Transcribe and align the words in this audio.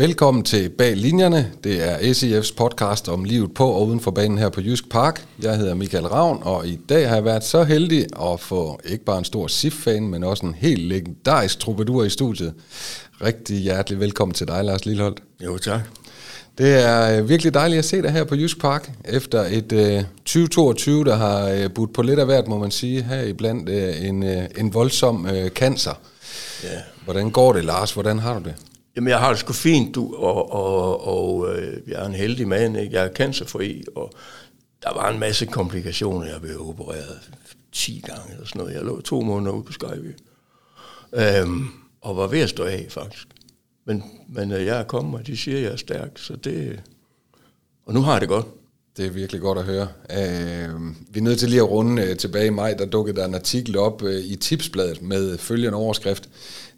Velkommen 0.00 0.42
til 0.42 0.68
Bag 0.68 0.96
Linjerne. 0.96 1.52
Det 1.64 1.82
er 1.82 1.96
SIF's 1.98 2.54
podcast 2.56 3.08
om 3.08 3.24
livet 3.24 3.54
på 3.54 3.66
og 3.66 3.86
uden 3.86 4.00
for 4.00 4.10
banen 4.10 4.38
her 4.38 4.48
på 4.48 4.60
Jysk 4.60 4.90
Park. 4.90 5.26
Jeg 5.42 5.56
hedder 5.56 5.74
Michael 5.74 6.06
Ravn, 6.06 6.38
og 6.42 6.66
i 6.66 6.76
dag 6.88 7.08
har 7.08 7.14
jeg 7.14 7.24
været 7.24 7.44
så 7.44 7.64
heldig 7.64 8.06
at 8.22 8.40
få 8.40 8.80
ikke 8.84 9.04
bare 9.04 9.18
en 9.18 9.24
stor 9.24 9.46
SIF-fan, 9.46 10.08
men 10.08 10.24
også 10.24 10.46
en 10.46 10.54
helt 10.54 10.82
legendarisk 10.82 11.58
troubadour 11.58 12.04
i 12.04 12.10
studiet. 12.10 12.54
Rigtig 13.24 13.56
hjertelig 13.56 14.00
velkommen 14.00 14.34
til 14.34 14.48
dig, 14.48 14.64
Lars 14.64 14.84
Lilleholdt. 14.84 15.22
Jo, 15.44 15.58
tak. 15.58 15.80
Det 16.58 16.84
er 16.84 17.18
øh, 17.18 17.28
virkelig 17.28 17.54
dejligt 17.54 17.78
at 17.78 17.84
se 17.84 18.02
dig 18.02 18.10
her 18.10 18.24
på 18.24 18.34
Jysk 18.34 18.60
Park, 18.60 18.90
efter 19.04 19.44
et 19.44 19.72
øh, 19.72 20.04
2022, 20.24 21.04
der 21.04 21.16
har 21.16 21.48
øh, 21.48 21.70
budt 21.70 21.94
på 21.94 22.02
lidt 22.02 22.18
af 22.18 22.26
hvert, 22.26 22.48
må 22.48 22.58
man 22.58 22.70
sige, 22.70 23.02
her 23.02 23.22
iblandt 23.22 23.68
øh, 23.68 24.08
en, 24.08 24.22
øh, 24.22 24.44
en 24.58 24.74
voldsom 24.74 25.26
øh, 25.26 25.50
cancer. 25.50 25.94
Ja. 26.64 26.68
Hvordan 27.04 27.30
går 27.30 27.52
det, 27.52 27.64
Lars? 27.64 27.92
Hvordan 27.92 28.18
har 28.18 28.38
du 28.38 28.44
det? 28.44 28.54
Jamen, 28.96 29.08
jeg 29.08 29.18
har 29.18 29.28
det 29.28 29.38
sgu 29.38 29.52
fint, 29.52 29.94
du, 29.94 30.14
og, 30.14 30.52
og, 30.52 31.06
og 31.06 31.54
øh, 31.54 31.80
jeg 31.86 32.02
er 32.02 32.06
en 32.06 32.14
heldig 32.14 32.48
mand, 32.48 32.76
ikke? 32.76 32.96
Jeg 32.96 33.06
er 33.06 33.12
cancerfri, 33.12 33.84
og 33.94 34.12
der 34.82 34.94
var 34.94 35.10
en 35.10 35.18
masse 35.18 35.46
komplikationer. 35.46 36.26
Jeg 36.26 36.40
blev 36.40 36.68
opereret 36.68 37.30
10 37.72 38.02
gange 38.06 38.32
eller 38.32 38.46
sådan 38.46 38.58
noget. 38.60 38.74
Jeg 38.74 38.82
lå 38.82 39.00
to 39.00 39.20
måneder 39.20 39.52
ude 39.52 39.64
på 39.64 39.72
Skyby. 39.72 40.16
Øhm, 41.12 41.68
og 42.00 42.16
var 42.16 42.26
ved 42.26 42.40
at 42.40 42.48
stå 42.48 42.64
af, 42.64 42.86
faktisk. 42.90 43.28
Men, 43.84 44.04
men 44.28 44.52
øh, 44.52 44.66
jeg 44.66 44.78
er 44.78 44.84
kommet, 44.84 45.20
og 45.20 45.26
de 45.26 45.36
siger, 45.36 45.56
at 45.56 45.62
jeg 45.62 45.72
er 45.72 45.76
stærk, 45.76 46.18
så 46.18 46.36
det... 46.36 46.82
Og 47.86 47.94
nu 47.94 48.00
har 48.02 48.12
jeg 48.12 48.20
det 48.20 48.28
godt. 48.28 48.46
Det 48.96 49.06
er 49.06 49.10
virkelig 49.10 49.40
godt 49.40 49.58
at 49.58 49.64
høre. 49.64 49.88
Uh, 50.10 50.86
vi 51.10 51.18
er 51.18 51.22
nødt 51.22 51.38
til 51.38 51.48
lige 51.48 51.60
at 51.60 51.70
runde 51.70 52.10
uh, 52.10 52.16
tilbage 52.16 52.46
i 52.46 52.50
maj, 52.50 52.74
der 52.74 52.86
dukkede 52.86 53.16
der 53.16 53.24
en 53.24 53.34
artikel 53.34 53.78
op 53.78 54.02
uh, 54.02 54.14
i 54.14 54.36
Tipsbladet 54.36 55.02
med 55.02 55.38
følgende 55.38 55.78
overskrift. 55.78 56.28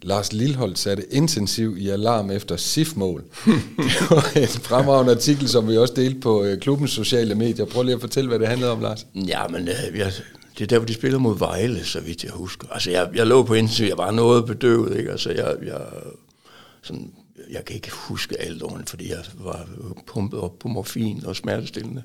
Lars 0.03 0.33
Lilholdt 0.33 0.79
satte 0.79 1.15
intensiv 1.15 1.77
i 1.79 1.89
alarm 1.89 2.31
efter 2.31 2.57
SIF-mål. 2.57 3.25
det 3.77 4.11
var 4.11 4.37
en 4.37 4.49
fremragende 4.49 5.13
artikel, 5.13 5.49
som 5.49 5.69
vi 5.69 5.77
også 5.77 5.95
delte 5.95 6.21
på 6.21 6.43
uh, 6.43 6.59
klubbens 6.59 6.91
sociale 6.91 7.35
medier. 7.35 7.65
Prøv 7.65 7.83
lige 7.83 7.95
at 7.95 8.01
fortælle, 8.01 8.29
hvad 8.29 8.39
det 8.39 8.49
handlede 8.49 8.73
om, 8.73 8.81
Lars. 8.81 9.07
Ja, 9.15 9.49
men 9.49 9.69
øh, 9.69 9.99
jeg, 9.99 10.13
det 10.59 10.65
er 10.65 10.67
der, 10.67 10.79
hvor 10.79 10.87
de 10.87 10.95
spiller 10.95 11.19
mod 11.19 11.39
Vejle, 11.39 11.85
så 11.85 12.01
vidt 12.01 12.25
jeg 12.25 12.33
husker. 12.33 12.69
Altså, 12.71 12.91
jeg, 12.91 13.09
jeg 13.15 13.27
lå 13.27 13.43
på 13.43 13.55
intensiv, 13.55 13.87
jeg 13.87 13.99
var 13.99 14.11
noget 14.11 14.47
bedøvet, 14.47 14.99
ikke? 14.99 15.11
Altså, 15.11 15.31
jeg, 15.31 15.55
jeg, 15.67 15.81
sådan, 16.83 17.13
jeg 17.51 17.65
kan 17.65 17.77
ikke 17.77 17.91
huske 17.93 18.41
alt 18.41 18.63
ordentligt, 18.63 18.91
fordi 18.91 19.11
jeg 19.11 19.25
var 19.35 19.69
pumpet 20.07 20.41
op 20.41 20.59
på 20.59 20.69
morfin 20.69 21.27
og 21.27 21.37
smertestillende, 21.37 22.03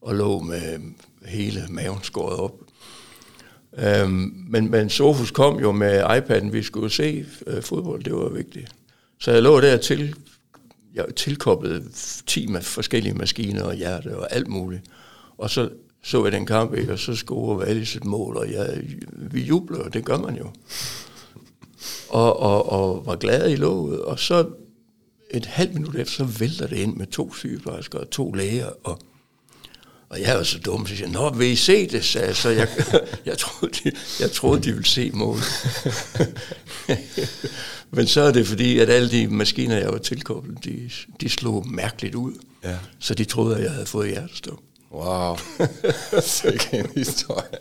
og 0.00 0.14
lå 0.14 0.40
med 0.40 0.80
hele 1.24 1.66
maven 1.70 1.98
skåret 2.02 2.38
op. 2.38 2.60
Øhm, 3.78 4.44
men, 4.48 4.70
men 4.70 4.90
Sofus 4.90 5.30
kom 5.30 5.60
jo 5.60 5.72
med 5.72 6.02
iPad'en, 6.04 6.50
vi 6.50 6.62
skulle 6.62 6.90
se 6.90 7.26
øh, 7.46 7.62
fodbold, 7.62 8.04
det 8.04 8.12
var 8.14 8.28
vigtigt. 8.28 8.74
Så 9.20 9.32
jeg 9.32 9.42
lå 9.42 9.60
der 9.60 9.76
til, 9.76 10.14
jeg 10.94 11.04
tilkoblede 11.16 11.84
10 12.26 12.46
med 12.46 12.62
forskellige 12.62 13.14
maskiner 13.14 13.62
og 13.62 13.74
hjerte 13.74 14.18
og 14.18 14.34
alt 14.34 14.48
muligt. 14.48 14.82
Og 15.38 15.50
så 15.50 15.68
så 16.06 16.24
jeg 16.24 16.32
den 16.32 16.46
kamp, 16.46 16.74
ikke? 16.74 16.92
og 16.92 16.98
så 16.98 17.14
scorede 17.14 17.66
Wallis 17.66 17.96
et 17.96 18.04
mål, 18.04 18.36
og 18.36 18.52
jeg, 18.52 18.82
vi 19.12 19.42
jubler, 19.42 19.78
og 19.78 19.94
det 19.94 20.04
gør 20.04 20.18
man 20.18 20.36
jo. 20.36 20.50
Og, 22.08 22.40
og, 22.40 22.72
og 22.72 23.06
var 23.06 23.16
glad 23.16 23.50
i 23.50 23.56
låget, 23.56 24.02
og 24.02 24.18
så 24.18 24.46
et 25.30 25.46
halvt 25.46 25.74
minut 25.74 25.94
efter, 25.94 26.14
så 26.14 26.24
vælter 26.24 26.66
det 26.66 26.76
ind 26.76 26.96
med 26.96 27.06
to 27.06 27.34
sygeplejersker 27.34 27.98
og 27.98 28.10
to 28.10 28.32
læger, 28.32 28.70
og, 28.84 28.98
og 30.08 30.20
jeg 30.20 30.36
var 30.36 30.42
så 30.42 30.58
dum, 30.58 30.86
så 30.86 30.92
jeg 30.92 30.98
siger, 30.98 31.10
Nå, 31.10 31.30
vil 31.30 31.46
I 31.46 31.56
se 31.56 31.86
det, 31.86 32.04
sagde 32.04 32.26
jeg, 32.26 32.36
så 32.36 32.48
jeg, 32.48 32.68
jeg, 33.26 33.38
troede, 33.38 33.74
de, 33.84 33.92
jeg 34.20 34.30
troede, 34.30 34.62
de 34.62 34.72
ville 34.72 34.86
se 34.86 35.10
målet. 35.14 35.44
Men 37.96 38.06
så 38.06 38.20
er 38.20 38.32
det 38.32 38.46
fordi, 38.46 38.78
at 38.78 38.90
alle 38.90 39.10
de 39.10 39.28
maskiner, 39.28 39.76
jeg 39.76 39.92
var 39.92 39.98
tilkoblet, 39.98 40.64
de, 40.64 40.90
de 41.20 41.28
slog 41.28 41.68
mærkeligt 41.68 42.14
ud. 42.14 42.32
Ja. 42.64 42.76
Så 42.98 43.14
de 43.14 43.24
troede, 43.24 43.56
at 43.56 43.62
jeg 43.62 43.70
havde 43.70 43.86
fået 43.86 44.08
hjertestop. 44.08 44.58
Wow, 44.92 45.36
sikke 46.20 46.68
en 46.72 46.86
historie. 46.96 47.58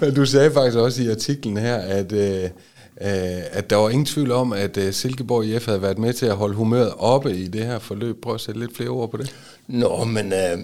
Men 0.00 0.14
du 0.14 0.26
sagde 0.26 0.52
faktisk 0.52 0.76
også 0.76 1.02
i 1.02 1.08
artiklen 1.08 1.56
her, 1.56 1.76
at, 1.76 2.12
øh, 2.12 2.44
øh, 2.44 2.50
Øh, 3.00 3.42
at 3.50 3.70
der 3.70 3.76
var 3.76 3.90
ingen 3.90 4.06
tvivl 4.06 4.30
om, 4.30 4.52
at 4.52 4.76
øh, 4.76 4.92
Silkeborg 4.92 5.44
IF 5.44 5.66
havde 5.66 5.82
været 5.82 5.98
med 5.98 6.12
til 6.12 6.26
at 6.26 6.36
holde 6.36 6.54
humøret 6.54 6.94
oppe 6.98 7.36
i 7.36 7.48
det 7.48 7.66
her 7.66 7.78
forløb. 7.78 8.20
Prøv 8.22 8.34
at 8.34 8.40
sætte 8.40 8.60
lidt 8.60 8.76
flere 8.76 8.88
ord 8.88 9.10
på 9.10 9.16
det. 9.16 9.34
Nå, 9.66 10.04
men 10.04 10.32
øh, 10.32 10.58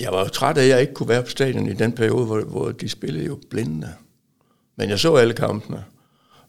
jeg 0.00 0.12
var 0.12 0.20
jo 0.20 0.28
træt 0.28 0.58
af, 0.58 0.62
at 0.62 0.68
jeg 0.68 0.80
ikke 0.80 0.94
kunne 0.94 1.08
være 1.08 1.22
på 1.22 1.30
stadion 1.30 1.68
i 1.68 1.72
den 1.72 1.92
periode, 1.92 2.26
hvor, 2.26 2.40
hvor 2.40 2.70
de 2.70 2.88
spillede 2.88 3.24
jo 3.26 3.38
blinde. 3.50 3.88
Men 4.76 4.90
jeg 4.90 4.98
så 4.98 5.14
alle 5.14 5.34
kampene, 5.34 5.84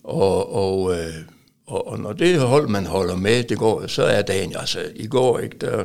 og, 0.03 0.53
og, 0.53 0.93
øh, 0.93 1.13
og, 1.67 1.87
og 1.87 1.99
når 1.99 2.13
det 2.13 2.39
hold, 2.39 2.67
man 2.67 2.85
holder 2.85 3.15
med, 3.15 3.43
det 3.43 3.57
går, 3.57 3.87
så 3.87 4.03
er 4.03 4.21
dagen, 4.21 4.55
altså 4.55 4.79
i 4.95 5.07
går, 5.07 5.39
ikke, 5.39 5.57
der, 5.61 5.83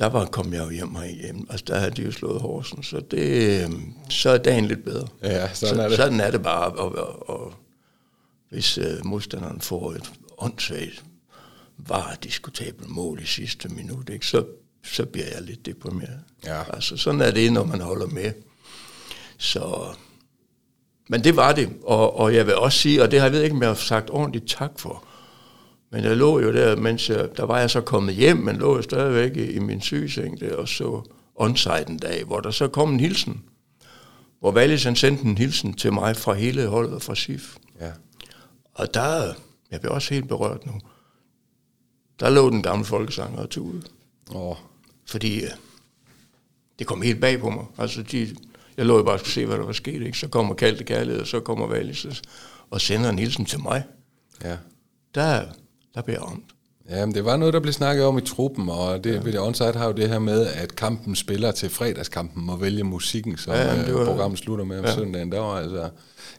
der 0.00 0.08
var, 0.08 0.24
kom 0.24 0.52
jeg 0.52 0.64
jo 0.64 0.70
hjem 0.70 0.94
og 0.94 1.06
hjem. 1.06 1.46
Altså, 1.50 1.64
der 1.68 1.78
havde 1.78 1.90
de 1.90 2.02
jo 2.02 2.12
slået 2.12 2.40
Horsen, 2.40 2.82
så, 2.82 3.00
det, 3.10 3.70
så 4.10 4.30
er 4.30 4.38
dagen 4.38 4.64
lidt 4.64 4.84
bedre. 4.84 5.08
Ja, 5.22 5.54
sådan 5.54 5.76
så, 5.76 5.82
er 5.82 5.88
det. 5.88 5.96
Sådan 5.96 6.20
er 6.20 6.30
det 6.30 6.42
bare. 6.42 6.70
Og, 6.70 6.94
og, 6.94 7.30
og 7.30 7.52
hvis 8.50 8.78
øh, 8.78 9.04
modstanderen 9.04 9.60
får 9.60 9.92
et 9.92 10.12
åndssvagt, 10.38 11.04
var 11.76 12.18
diskutabelt 12.22 12.88
mål 12.88 13.20
i 13.22 13.26
sidste 13.26 13.68
minut, 13.68 14.08
ikke, 14.08 14.26
så, 14.26 14.44
så 14.84 15.06
bliver 15.06 15.26
jeg 15.34 15.42
lidt 15.42 15.66
deprimeret. 15.66 16.20
Ja. 16.44 16.62
Altså, 16.74 16.96
sådan 16.96 17.20
er 17.20 17.30
det, 17.30 17.52
når 17.52 17.64
man 17.64 17.80
holder 17.80 18.06
med. 18.06 18.32
Så, 19.38 19.86
men 21.08 21.24
det 21.24 21.36
var 21.36 21.52
det, 21.52 21.68
og, 21.82 22.16
og 22.16 22.34
jeg 22.34 22.46
vil 22.46 22.54
også 22.54 22.78
sige, 22.78 23.02
og 23.02 23.10
det 23.10 23.18
har 23.20 23.26
jeg 23.26 23.32
ved 23.32 23.42
ikke, 23.42 23.56
om 23.56 23.62
jeg 23.62 23.70
har 23.70 23.74
sagt 23.74 24.10
ordentligt 24.10 24.48
tak 24.48 24.70
for, 24.78 25.04
men 25.90 26.04
jeg 26.04 26.16
lå 26.16 26.40
jo 26.40 26.52
der, 26.52 26.76
mens 26.76 27.10
jeg, 27.10 27.28
der 27.36 27.44
var 27.44 27.58
jeg 27.58 27.70
så 27.70 27.80
kommet 27.80 28.14
hjem, 28.14 28.36
men 28.36 28.56
lå 28.56 28.76
jo 28.76 28.82
stadigvæk 28.82 29.36
i, 29.36 29.52
i 29.52 29.58
min 29.58 29.80
sygeseng 29.80 30.40
der, 30.40 30.56
og 30.56 30.68
så 30.68 31.02
onsite 31.34 31.84
en 31.88 31.98
dag, 31.98 32.24
hvor 32.24 32.40
der 32.40 32.50
så 32.50 32.68
kom 32.68 32.92
en 32.92 33.00
hilsen. 33.00 33.44
Hvor 34.40 34.52
Wallis 34.52 34.84
han 34.84 34.96
sendte 34.96 35.24
en 35.24 35.38
hilsen 35.38 35.72
til 35.72 35.92
mig 35.92 36.16
fra 36.16 36.32
hele 36.32 36.66
holdet 36.66 37.02
fra 37.02 37.14
SIF. 37.14 37.56
Ja. 37.80 37.90
Og 38.74 38.94
der, 38.94 39.34
jeg 39.70 39.80
blev 39.80 39.92
også 39.92 40.14
helt 40.14 40.28
berørt 40.28 40.66
nu, 40.66 40.72
der 42.20 42.30
lå 42.30 42.50
den 42.50 42.62
gamle 42.62 42.84
folkesanger 42.84 43.38
og 43.38 43.50
tude. 43.50 43.82
Åh, 44.34 44.56
Fordi 45.06 45.42
øh, 45.42 45.50
det 46.78 46.86
kom 46.86 47.02
helt 47.02 47.20
bag 47.20 47.40
på 47.40 47.50
mig. 47.50 47.64
Altså, 47.78 48.02
de, 48.02 48.36
jeg 48.76 48.86
lå 48.86 48.96
jo 48.96 49.02
bare 49.02 49.14
og 49.14 49.18
skulle 49.18 49.32
se, 49.32 49.46
hvad 49.46 49.56
der 49.56 49.64
var 49.64 49.72
sket. 49.72 50.02
Ikke? 50.02 50.18
Så 50.18 50.28
kommer 50.28 50.54
Kaldte 50.54 50.84
Kærlighed, 50.84 51.20
og 51.20 51.26
så 51.26 51.40
kommer 51.40 51.68
Wallis 51.68 52.06
og 52.70 52.80
sender 52.80 53.10
en 53.10 53.18
hilsen 53.18 53.44
til 53.44 53.60
mig. 53.60 53.84
ja. 54.44 54.56
Der, 55.14 55.46
der 55.94 56.02
blev 56.02 56.14
jeg 56.14 56.22
ramt. 56.22 56.44
Ja, 56.90 57.06
men 57.06 57.14
det 57.14 57.24
var 57.24 57.36
noget, 57.36 57.54
der 57.54 57.60
blev 57.60 57.72
snakket 57.72 58.04
om 58.04 58.18
i 58.18 58.20
truppen, 58.20 58.68
og 58.68 59.04
det, 59.04 59.14
ja. 59.14 59.20
ved 59.20 59.32
det 59.32 59.40
onsite 59.40 59.72
har 59.72 59.86
jo 59.86 59.92
det 59.92 60.08
her 60.08 60.18
med, 60.18 60.46
at 60.46 60.76
kampen 60.76 61.16
spiller 61.16 61.52
til 61.52 61.70
fredagskampen 61.70 62.44
må 62.44 62.56
vælge 62.56 62.84
musikken, 62.84 63.36
som 63.36 63.52
Ja, 63.52 63.68
ja, 63.70 63.76
men 63.76 63.84
det 63.86 63.94
var- 63.94 64.04
programmet 64.04 64.38
slutter 64.38 64.64
med 64.64 64.78
om 64.78 64.84
ja. 64.84 64.94
søndagen. 64.94 65.32
Der 65.32 65.38
var 65.40 65.54
altså 65.58 65.90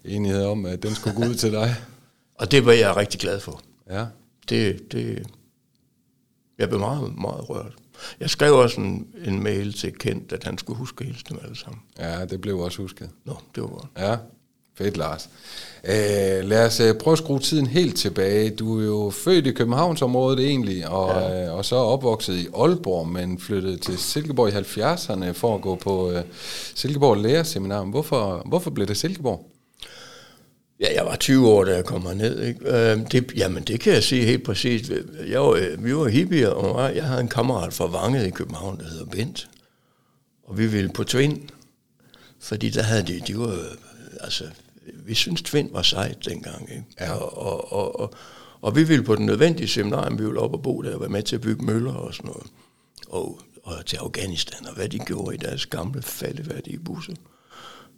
enighed 0.05 0.43
om, 0.45 0.65
at 0.65 0.83
den 0.83 0.95
skulle 0.95 1.15
gå 1.15 1.21
ud 1.29 1.35
til 1.35 1.51
dig. 1.51 1.75
Og 2.39 2.51
det 2.51 2.65
var 2.65 2.71
jeg 2.71 2.95
rigtig 2.97 3.19
glad 3.19 3.39
for. 3.39 3.61
Ja, 3.89 4.05
Det, 4.49 4.91
det, 4.91 5.27
jeg 6.59 6.67
blev 6.69 6.79
meget, 6.79 7.17
meget 7.17 7.49
rørt. 7.49 7.73
Jeg 8.19 8.29
skrev 8.29 8.53
også 8.53 8.81
en, 8.81 9.07
en 9.25 9.43
mail 9.43 9.73
til 9.73 9.93
Kent, 9.97 10.31
at 10.31 10.43
han 10.43 10.57
skulle 10.57 10.77
huske 10.77 11.01
at 11.01 11.05
hilse 11.07 11.23
dem 11.29 11.39
alle 11.43 11.55
sammen. 11.57 11.81
ja 11.99 12.25
det 12.25 12.41
blev 12.41 12.59
også 12.59 12.81
husket. 12.81 13.09
Nå, 13.25 13.35
det 13.55 13.63
var 13.63 13.69
godt. 13.69 13.87
Ja, 13.97 14.17
fedt 14.81 14.97
Lars. 14.97 15.29
Øh, 15.83 16.49
lad 16.49 16.65
os 16.65 16.79
øh, 16.79 16.93
prøve 16.95 17.11
at 17.11 17.17
skrue 17.17 17.39
tiden 17.39 17.67
helt 17.67 17.97
tilbage. 17.97 18.49
Du 18.49 18.79
er 18.79 18.85
jo 18.85 19.09
født 19.09 19.47
i 19.47 19.51
Københavnsområdet 19.51 20.47
egentlig, 20.47 20.87
og, 20.87 21.21
ja. 21.21 21.45
øh, 21.45 21.53
og 21.57 21.65
så 21.65 21.75
opvokset 21.75 22.35
i 22.35 22.47
Aalborg, 22.57 23.07
men 23.07 23.39
flyttet 23.39 23.81
til 23.81 23.97
Silkeborg 23.97 24.49
i 24.49 24.51
70'erne 24.51 25.31
for 25.31 25.55
at 25.55 25.61
gå 25.61 25.75
på 25.75 26.11
øh, 26.11 26.21
Silkeborg 26.75 27.17
Lærerseminar. 27.17 27.83
Hvorfor, 27.83 28.43
hvorfor 28.45 28.69
blev 28.69 28.87
det 28.87 28.97
Silkeborg? 28.97 29.45
Ja, 30.79 30.93
jeg 30.95 31.05
var 31.05 31.15
20 31.15 31.49
år, 31.49 31.63
da 31.63 31.75
jeg 31.75 31.85
kom 31.85 32.05
herned. 32.05 32.41
Ikke? 32.41 32.59
Øh, 32.65 33.11
det, 33.11 33.31
jamen, 33.35 33.63
det 33.63 33.79
kan 33.79 33.93
jeg 33.93 34.03
sige 34.03 34.25
helt 34.25 34.43
præcist. 34.43 34.91
Jeg 35.27 35.41
var, 35.41 35.51
øh, 35.51 35.85
vi 35.85 35.95
var 35.95 36.07
hippier, 36.07 36.49
og 36.49 36.95
jeg 36.95 37.03
havde 37.03 37.21
en 37.21 37.27
kammerat 37.27 37.73
fra 37.73 37.85
Vanget 37.85 38.27
i 38.27 38.29
København, 38.29 38.77
der 38.77 38.89
hedder 38.89 39.05
Bent. 39.05 39.47
Og 40.43 40.57
vi 40.57 40.67
ville 40.67 40.89
på 40.89 41.03
Tvind, 41.03 41.39
fordi 42.39 42.69
der 42.69 42.81
havde 42.83 43.03
de, 43.07 43.21
de 43.27 43.39
var, 43.39 43.47
øh, 43.47 43.57
altså, 44.21 44.43
vi 45.05 45.13
synes 45.13 45.41
Tvind 45.41 45.71
var 45.71 45.81
sejt 45.81 46.25
dengang. 46.25 46.69
Ikke? 46.69 46.83
Ja. 46.99 47.13
Og, 47.13 47.37
og, 47.37 47.73
og, 47.73 47.99
og, 47.99 48.13
og, 48.61 48.75
vi 48.75 48.83
ville 48.83 49.03
på 49.03 49.15
den 49.15 49.25
nødvendige 49.25 49.67
seminarium, 49.67 50.19
vi 50.19 50.23
ville 50.23 50.39
op 50.39 50.53
og 50.53 50.61
bo 50.61 50.81
der, 50.81 50.93
og 50.93 50.99
være 50.99 51.09
med 51.09 51.23
til 51.23 51.35
at 51.35 51.41
bygge 51.41 51.65
møller 51.65 51.93
og 51.93 52.13
sådan 52.13 52.29
noget. 52.31 52.47
Og, 53.07 53.39
og 53.63 53.85
til 53.85 53.97
Afghanistan, 53.97 54.67
og 54.67 54.75
hvad 54.75 54.89
de 54.89 54.99
gjorde 54.99 55.35
i 55.35 55.37
deres 55.37 55.65
gamle 55.65 56.01
faldeværdige 56.01 56.79
busser. 56.79 57.13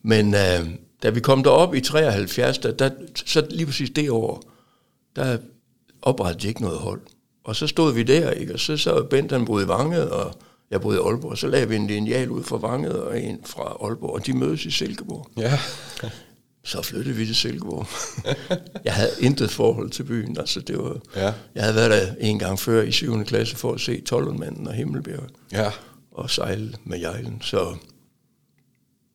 Men 0.04 0.34
øh, 0.34 0.70
da 1.04 1.10
vi 1.10 1.20
kom 1.20 1.44
derop 1.44 1.76
i 1.76 1.82
73, 1.82 2.58
der, 2.58 2.72
der, 2.72 2.90
så 3.26 3.48
lige 3.50 3.66
præcis 3.66 3.90
det 3.90 4.10
år, 4.10 4.44
der 5.16 5.38
oprettede 6.02 6.42
de 6.42 6.48
ikke 6.48 6.62
noget 6.62 6.78
hold. 6.78 7.02
Og 7.44 7.56
så 7.56 7.68
stod 7.68 7.94
vi 7.94 8.04
der, 8.04 8.32
ikke? 8.32 8.54
og 8.54 8.60
så 8.60 8.78
så 8.78 9.04
Bent, 9.04 9.32
han 9.32 9.46
boede 9.46 9.66
i 9.66 9.68
Vange, 9.68 10.12
og 10.12 10.34
jeg 10.72 10.82
boede 10.82 10.98
i 10.98 11.02
Aalborg, 11.02 11.32
og 11.32 11.38
så 11.38 11.48
lagde 11.48 11.70
vi 11.70 11.76
en 11.76 11.88
lineal 11.88 12.30
ud 12.30 12.44
fra 12.44 12.58
Vanget 12.58 13.04
og 13.04 13.22
en 13.22 13.40
fra 13.46 13.64
Aalborg, 13.64 14.14
og 14.14 14.26
de 14.26 14.34
mødes 14.34 14.66
i 14.66 14.72
Silkeborg. 14.72 15.28
Ja, 15.38 15.60
så 16.64 16.82
flyttede 16.82 17.16
vi 17.16 17.26
til 17.26 17.36
Silkeborg. 17.36 17.88
jeg 18.86 18.94
havde 18.94 19.12
intet 19.20 19.52
forhold 19.52 19.90
til 19.90 20.04
byen. 20.04 20.38
Altså, 20.38 20.60
det 20.62 20.78
var, 20.78 20.98
Ja. 21.16 21.34
Jeg 21.56 21.64
havde 21.64 21.76
været 21.76 21.92
der 21.92 22.16
en 22.20 22.40
gang 22.40 22.60
før 22.60 22.82
i 22.82 22.92
7. 22.92 23.24
klasse 23.26 23.56
for 23.56 23.74
at 23.74 23.82
se 23.82 24.02
Tollundmanden 24.02 24.68
og 24.68 24.74
Himmelbjerg 24.74 25.24
Ja. 25.52 25.72
og 26.12 26.30
sejle 26.30 26.74
med 26.84 27.00
jejlen. 27.00 27.42
Så. 27.42 27.76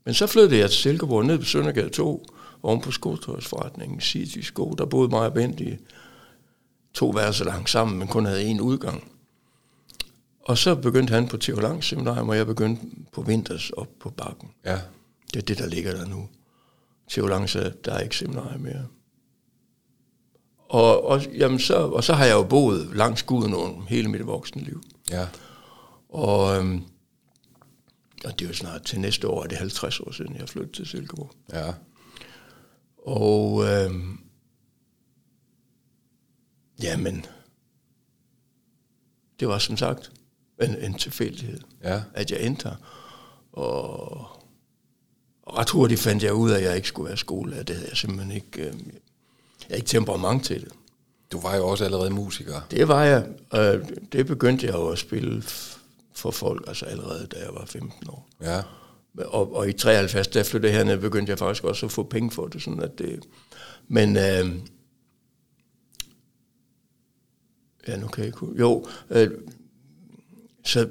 Men 0.04 0.14
så 0.14 0.26
flyttede 0.26 0.60
jeg 0.60 0.70
til 0.70 0.78
Silkeborg 0.78 1.24
ned 1.26 1.38
på 1.38 1.44
Søndergade 1.44 1.88
2, 1.90 2.26
oven 2.62 2.80
på 2.80 2.90
skotøjsforretningen 2.90 4.00
City 4.00 4.38
Sko. 4.40 4.74
Der 4.78 4.84
boede 4.86 5.08
mig 5.08 5.20
og 5.20 5.34
Bent 5.34 5.60
i 5.60 5.76
to 6.94 7.08
værelser 7.08 7.44
langt 7.44 7.70
sammen, 7.70 7.98
men 7.98 8.08
kun 8.08 8.24
havde 8.26 8.44
en 8.44 8.60
udgang. 8.60 9.10
Og 10.44 10.58
så 10.58 10.74
begyndte 10.74 11.14
han 11.14 11.28
på 11.28 11.36
Theo 11.36 11.60
Langs 11.60 11.86
seminarium, 11.86 12.28
og 12.28 12.36
jeg 12.36 12.46
begyndte 12.46 12.82
på 13.12 13.22
Vinters 13.22 13.70
op 13.70 13.88
på 14.00 14.10
Bakken. 14.10 14.48
Ja. 14.64 14.78
Det 15.34 15.36
er 15.42 15.46
det, 15.46 15.58
der 15.58 15.66
ligger 15.66 15.92
der 15.96 16.06
nu. 16.06 16.28
Langs, 17.16 17.55
er- 17.56 17.70
der 17.70 17.93
er 17.93 18.00
ikke 18.00 18.16
seminarium 18.16 18.60
mere. 18.60 18.87
Og, 20.69 21.05
og, 21.05 21.26
jamen 21.26 21.58
så, 21.58 21.75
og 21.76 22.05
så 22.05 22.12
har 22.12 22.25
jeg 22.25 22.34
jo 22.34 22.43
boet 22.43 22.96
langs 22.96 23.22
Gudenåen 23.22 23.82
hele 23.88 24.08
mit 24.08 24.26
voksne 24.26 24.62
liv. 24.62 24.82
Ja. 25.10 25.28
Og, 26.08 26.56
øhm, 26.56 26.82
og 28.25 28.38
det 28.38 28.44
er 28.44 28.49
jo 28.49 28.55
snart 28.55 28.82
til 28.82 29.00
næste 29.00 29.28
år, 29.28 29.43
er 29.43 29.46
det 29.46 29.58
50 29.58 30.00
år 30.00 30.10
siden, 30.10 30.37
jeg 30.37 30.49
flyttede 30.49 30.72
til 30.76 30.87
Silkeborg. 30.87 31.31
Ja. 31.52 31.72
Og 33.06 33.64
øhm, 33.64 34.19
jamen, 36.82 37.26
det 39.40 39.49
var 39.49 39.58
som 39.58 39.76
sagt 39.76 40.12
en, 40.62 40.76
en 40.76 40.94
tilfældighed, 40.94 41.61
Ja. 41.82 42.02
at 42.14 42.31
jeg 42.31 42.43
endte 42.46 42.69
her. 42.69 42.76
Og, 43.52 44.26
og 45.48 45.58
ret 45.58 45.70
hurtigt 45.70 46.00
fandt 46.00 46.22
jeg 46.22 46.34
ud 46.34 46.50
af, 46.50 46.56
at 46.56 46.62
jeg 46.62 46.76
ikke 46.76 46.88
skulle 46.88 47.08
være 47.08 47.16
skolelærer. 47.16 47.62
Det 47.62 47.76
havde 47.76 47.88
jeg 47.88 47.96
simpelthen 47.96 48.32
ikke, 48.32 48.62
øhm, 48.62 48.90
jeg 49.68 49.76
ikke 49.76 49.88
temperament 49.88 50.44
til 50.44 50.60
det. 50.60 50.72
Du 51.32 51.40
var 51.40 51.56
jo 51.56 51.68
også 51.68 51.84
allerede 51.84 52.10
musiker. 52.10 52.60
Det 52.70 52.88
var 52.88 53.04
jeg. 53.04 53.26
Øh, 53.54 53.88
det 54.12 54.26
begyndte 54.26 54.66
jeg 54.66 54.74
jo 54.74 54.88
at 54.88 54.98
spille 54.98 55.42
for 56.14 56.30
folk, 56.30 56.64
altså 56.68 56.84
allerede 56.84 57.26
da 57.26 57.36
jeg 57.38 57.54
var 57.54 57.64
15 57.64 58.08
år. 58.08 58.28
Ja. 58.42 58.62
Og, 59.18 59.54
og 59.56 59.68
i 59.68 59.72
73, 59.72 60.28
der 60.28 60.42
flyttede 60.42 60.72
jeg 60.72 60.78
herned, 60.78 60.98
begyndte 60.98 61.30
jeg 61.30 61.38
faktisk 61.38 61.64
også 61.64 61.86
at 61.86 61.92
få 61.92 62.02
penge 62.02 62.30
for 62.30 62.46
det. 62.46 62.62
Sådan 62.62 62.82
at 62.82 62.98
det 62.98 63.20
men 63.88 64.16
øh, 64.16 64.54
ja, 67.88 67.96
nu 67.96 68.06
kan 68.06 68.24
jeg 68.24 68.26
ikke 68.26 68.58
Jo, 68.58 68.86
øh, 69.10 69.30
så, 70.64 70.88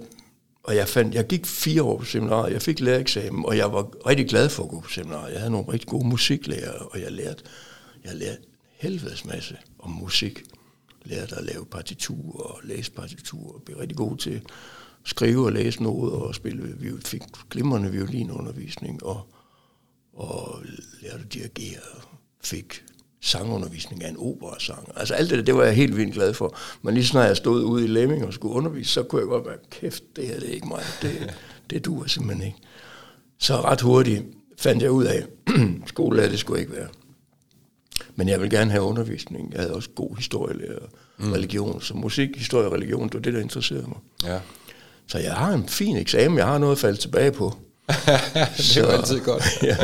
og 0.67 0.75
jeg, 0.75 0.87
fandt, 0.87 1.15
jeg 1.15 1.27
gik 1.27 1.45
fire 1.45 1.83
år 1.83 1.97
på 1.97 2.05
seminariet, 2.05 2.53
jeg 2.53 2.61
fik 2.61 2.79
lærereksamen, 2.79 3.45
og 3.45 3.57
jeg 3.57 3.73
var 3.73 4.07
rigtig 4.07 4.29
glad 4.29 4.49
for 4.49 4.63
at 4.63 4.69
gå 4.69 4.79
på 4.79 4.89
seminariet. 4.89 5.31
Jeg 5.31 5.39
havde 5.39 5.51
nogle 5.51 5.73
rigtig 5.73 5.89
gode 5.89 6.07
musiklærer, 6.07 6.71
og 6.71 7.01
jeg 7.01 7.11
lærte, 7.11 7.43
jeg 8.05 8.15
lærte 8.15 8.41
helvedes 8.77 9.25
masse 9.25 9.57
om 9.79 9.91
musik. 9.91 10.43
Lærte 11.03 11.35
at 11.35 11.43
lave 11.45 11.65
partiturer 11.65 12.43
og 12.43 12.59
læse 12.63 12.91
partiturer, 12.91 13.53
og 13.53 13.61
blev 13.65 13.77
rigtig 13.77 13.97
god 13.97 14.17
til 14.17 14.31
at 14.31 14.43
skrive 15.03 15.45
og 15.45 15.51
læse 15.51 15.83
noget, 15.83 16.13
og 16.13 16.35
spille, 16.35 16.63
vi 16.63 16.91
fik 17.05 17.21
glimrende 17.49 17.91
violinundervisning, 17.91 19.03
og, 19.03 19.33
og 20.13 20.61
lærte 21.01 21.23
at 21.23 21.33
dirigere, 21.33 21.81
fik 22.43 22.83
sangundervisning 23.27 24.03
af 24.03 24.09
en 24.09 24.15
operasanger. 24.19 24.91
Altså 24.95 25.13
alt 25.13 25.29
det 25.29 25.37
der, 25.37 25.43
det 25.43 25.55
var 25.55 25.63
jeg 25.63 25.73
helt 25.73 25.97
vildt 25.97 26.13
glad 26.13 26.33
for. 26.33 26.57
Men 26.81 26.93
lige 26.93 27.05
snart 27.05 27.27
jeg 27.27 27.37
stod 27.37 27.63
ude 27.63 27.83
i 27.83 27.87
Lemming 27.87 28.25
og 28.25 28.33
skulle 28.33 28.53
undervise, 28.53 28.91
så 28.91 29.03
kunne 29.03 29.21
jeg 29.21 29.27
godt 29.27 29.45
være, 29.45 29.57
kæft, 29.71 30.03
det 30.15 30.27
her 30.27 30.39
det 30.39 30.49
er 30.49 30.53
ikke 30.53 30.67
mig. 30.67 30.83
Det, 31.01 31.33
det 31.69 31.85
duer 31.85 32.07
simpelthen 32.07 32.47
ikke. 32.47 32.57
Så 33.39 33.61
ret 33.61 33.81
hurtigt 33.81 34.23
fandt 34.57 34.83
jeg 34.83 34.91
ud 34.91 35.05
af, 35.05 35.25
skolelærer 35.85 36.29
det 36.29 36.39
skulle 36.39 36.61
ikke 36.61 36.73
være. 36.75 36.87
Men 38.15 38.29
jeg 38.29 38.41
vil 38.41 38.49
gerne 38.49 38.71
have 38.71 38.83
undervisning. 38.83 39.51
Jeg 39.53 39.61
havde 39.61 39.73
også 39.73 39.89
god 39.95 40.15
historielærer, 40.15 40.79
mm. 41.17 41.31
religion. 41.31 41.81
Så 41.81 41.93
musik, 41.93 42.29
historie 42.35 42.67
og 42.67 42.73
religion, 42.73 43.03
det 43.03 43.13
var 43.13 43.19
det, 43.19 43.33
der 43.33 43.41
interesserede 43.41 43.87
mig. 43.87 43.97
Ja. 44.23 44.39
Så 45.07 45.17
jeg 45.17 45.33
har 45.33 45.53
en 45.53 45.69
fin 45.69 45.97
eksamen, 45.97 46.37
jeg 46.37 46.45
har 46.45 46.57
noget 46.57 46.75
at 46.75 46.79
falde 46.79 46.97
tilbage 46.97 47.31
på. 47.31 47.53
det 48.57 48.77
er 48.77 48.81
jo 48.81 48.87
altid 48.87 49.19
godt. 49.19 49.43
ja, 49.63 49.77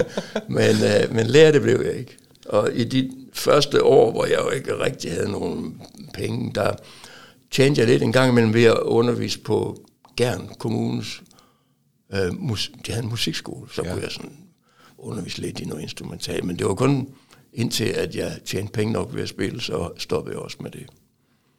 men, 0.48 0.76
øh, 0.84 1.16
men 1.16 1.28
lærer 1.28 1.52
det 1.52 1.62
blev 1.62 1.82
jeg 1.86 1.94
ikke. 1.94 2.18
Og 2.46 2.70
i 2.74 2.84
de 2.84 3.12
første 3.34 3.84
år, 3.84 4.12
hvor 4.12 4.26
jeg 4.26 4.40
jo 4.46 4.50
ikke 4.50 4.80
rigtig 4.80 5.12
havde 5.12 5.32
nogen 5.32 5.82
penge, 6.14 6.52
der 6.56 6.74
tjente 7.52 7.80
jeg 7.82 7.88
lidt 7.88 8.04
en 8.04 8.12
gang 8.12 8.32
imellem 8.32 8.54
ved 8.54 8.64
at 8.64 8.78
undervise 8.80 9.40
på 9.40 9.86
Gern 10.18 10.50
Kommunes, 10.60 11.22
øh, 12.14 12.34
mus, 12.40 12.72
de 12.86 12.92
havde 12.92 13.04
en 13.04 13.10
musikskole, 13.10 13.70
så 13.74 13.82
Ja. 13.86 13.92
kunne 13.94 14.04
jeg 14.04 14.12
sådan 14.12 14.32
undervise 14.98 15.42
lidt 15.42 15.60
i 15.60 15.66
noget 15.66 15.82
instrumental, 15.82 16.46
men 16.46 16.60
det 16.60 16.68
var 16.68 16.74
kun 16.74 17.08
indtil, 17.54 17.86
at 17.86 18.16
jeg 18.16 18.40
tjente 18.46 18.72
penge 18.72 18.94
nok 18.94 19.10
ved 19.16 19.22
at 19.24 19.30
spille, 19.30 19.62
så 19.62 19.90
stoppede 19.98 20.36
jeg 20.36 20.42
også 20.44 20.58
med 20.60 20.72
det. 20.72 20.86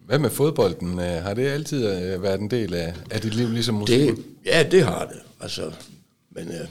Hvad 0.07 0.19
med 0.19 0.31
fodbolden? 0.31 0.99
Øh, 0.99 1.23
Har 1.23 1.35
det 1.35 1.47
altid 1.47 1.87
øh, 1.89 2.23
været 2.23 2.41
en 2.41 2.51
del 2.51 2.75
af, 2.75 2.95
af 3.11 3.21
dit 3.21 3.35
liv, 3.35 3.49
ligesom 3.49 3.75
musik? 3.75 4.01
Det, 4.01 4.25
ja, 4.45 4.63
det 4.71 4.85
har 4.85 5.05
det. 5.07 5.21
Altså, 5.41 5.73
men 6.31 6.49
øh, 6.49 6.69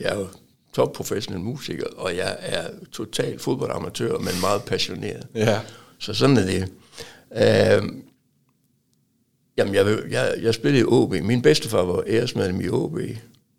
jeg 0.00 0.08
er 0.12 0.18
jo 0.18 0.26
topprofessionel 0.78 1.40
musiker, 1.40 1.86
og 1.96 2.16
jeg 2.16 2.36
er 2.40 2.70
total 2.92 3.38
fodboldamatør, 3.38 4.18
men 4.18 4.32
meget 4.40 4.62
passioneret. 4.62 5.26
Ja. 5.34 5.60
Så 5.98 6.14
sådan 6.14 6.36
er 6.36 6.46
det. 6.46 6.62
Øh, 7.32 7.88
jamen, 9.56 9.74
jeg, 9.74 9.98
jeg, 10.10 10.34
jeg 10.42 10.54
spillede 10.54 10.80
i 10.80 10.84
OB. 10.86 11.14
Min 11.22 11.42
bedstefar 11.42 11.82
var 11.82 12.02
æresmedlem 12.06 12.60
i 12.60 12.68
OB. 12.68 12.98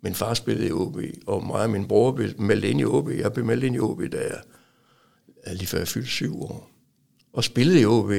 Min 0.01 0.15
far 0.15 0.33
spillede 0.33 0.67
i 0.67 0.71
OB, 0.71 0.97
og 1.27 1.45
mig 1.45 1.61
og 1.61 1.69
min 1.69 1.87
bror 1.87 2.11
blev 2.11 2.29
meldt 2.37 2.65
ind 2.65 2.81
i 2.81 2.85
OB. 2.85 3.09
Jeg 3.09 3.33
blev 3.33 3.45
meldt 3.45 3.63
ind 3.63 3.75
i 3.75 3.79
OB, 3.79 4.01
da 4.11 4.17
jeg, 4.17 4.41
lige 5.55 5.67
før 5.67 5.77
jeg 5.77 5.87
fyldte 5.87 6.09
syv 6.09 6.41
år. 6.41 6.69
Og 7.33 7.43
spillede 7.43 7.81
i 7.81 7.85
OB. 7.85 8.11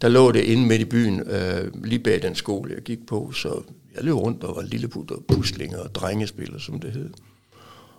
Der 0.00 0.08
lå 0.08 0.32
det 0.32 0.40
inde 0.40 0.66
midt 0.66 0.80
i 0.80 0.84
byen, 0.84 1.20
øh, 1.20 1.84
lige 1.84 1.98
bag 1.98 2.22
den 2.22 2.34
skole, 2.34 2.74
jeg 2.74 2.82
gik 2.82 3.06
på, 3.06 3.32
så 3.32 3.62
jeg 3.94 4.04
løb 4.04 4.14
rundt 4.14 4.44
og 4.44 4.56
var 4.56 4.62
lilleput 4.62 5.10
og 5.10 5.24
puslinger 5.28 5.78
og 5.78 5.94
drengespiller, 5.94 6.58
som 6.58 6.80
det 6.80 6.92
hed. 6.92 7.10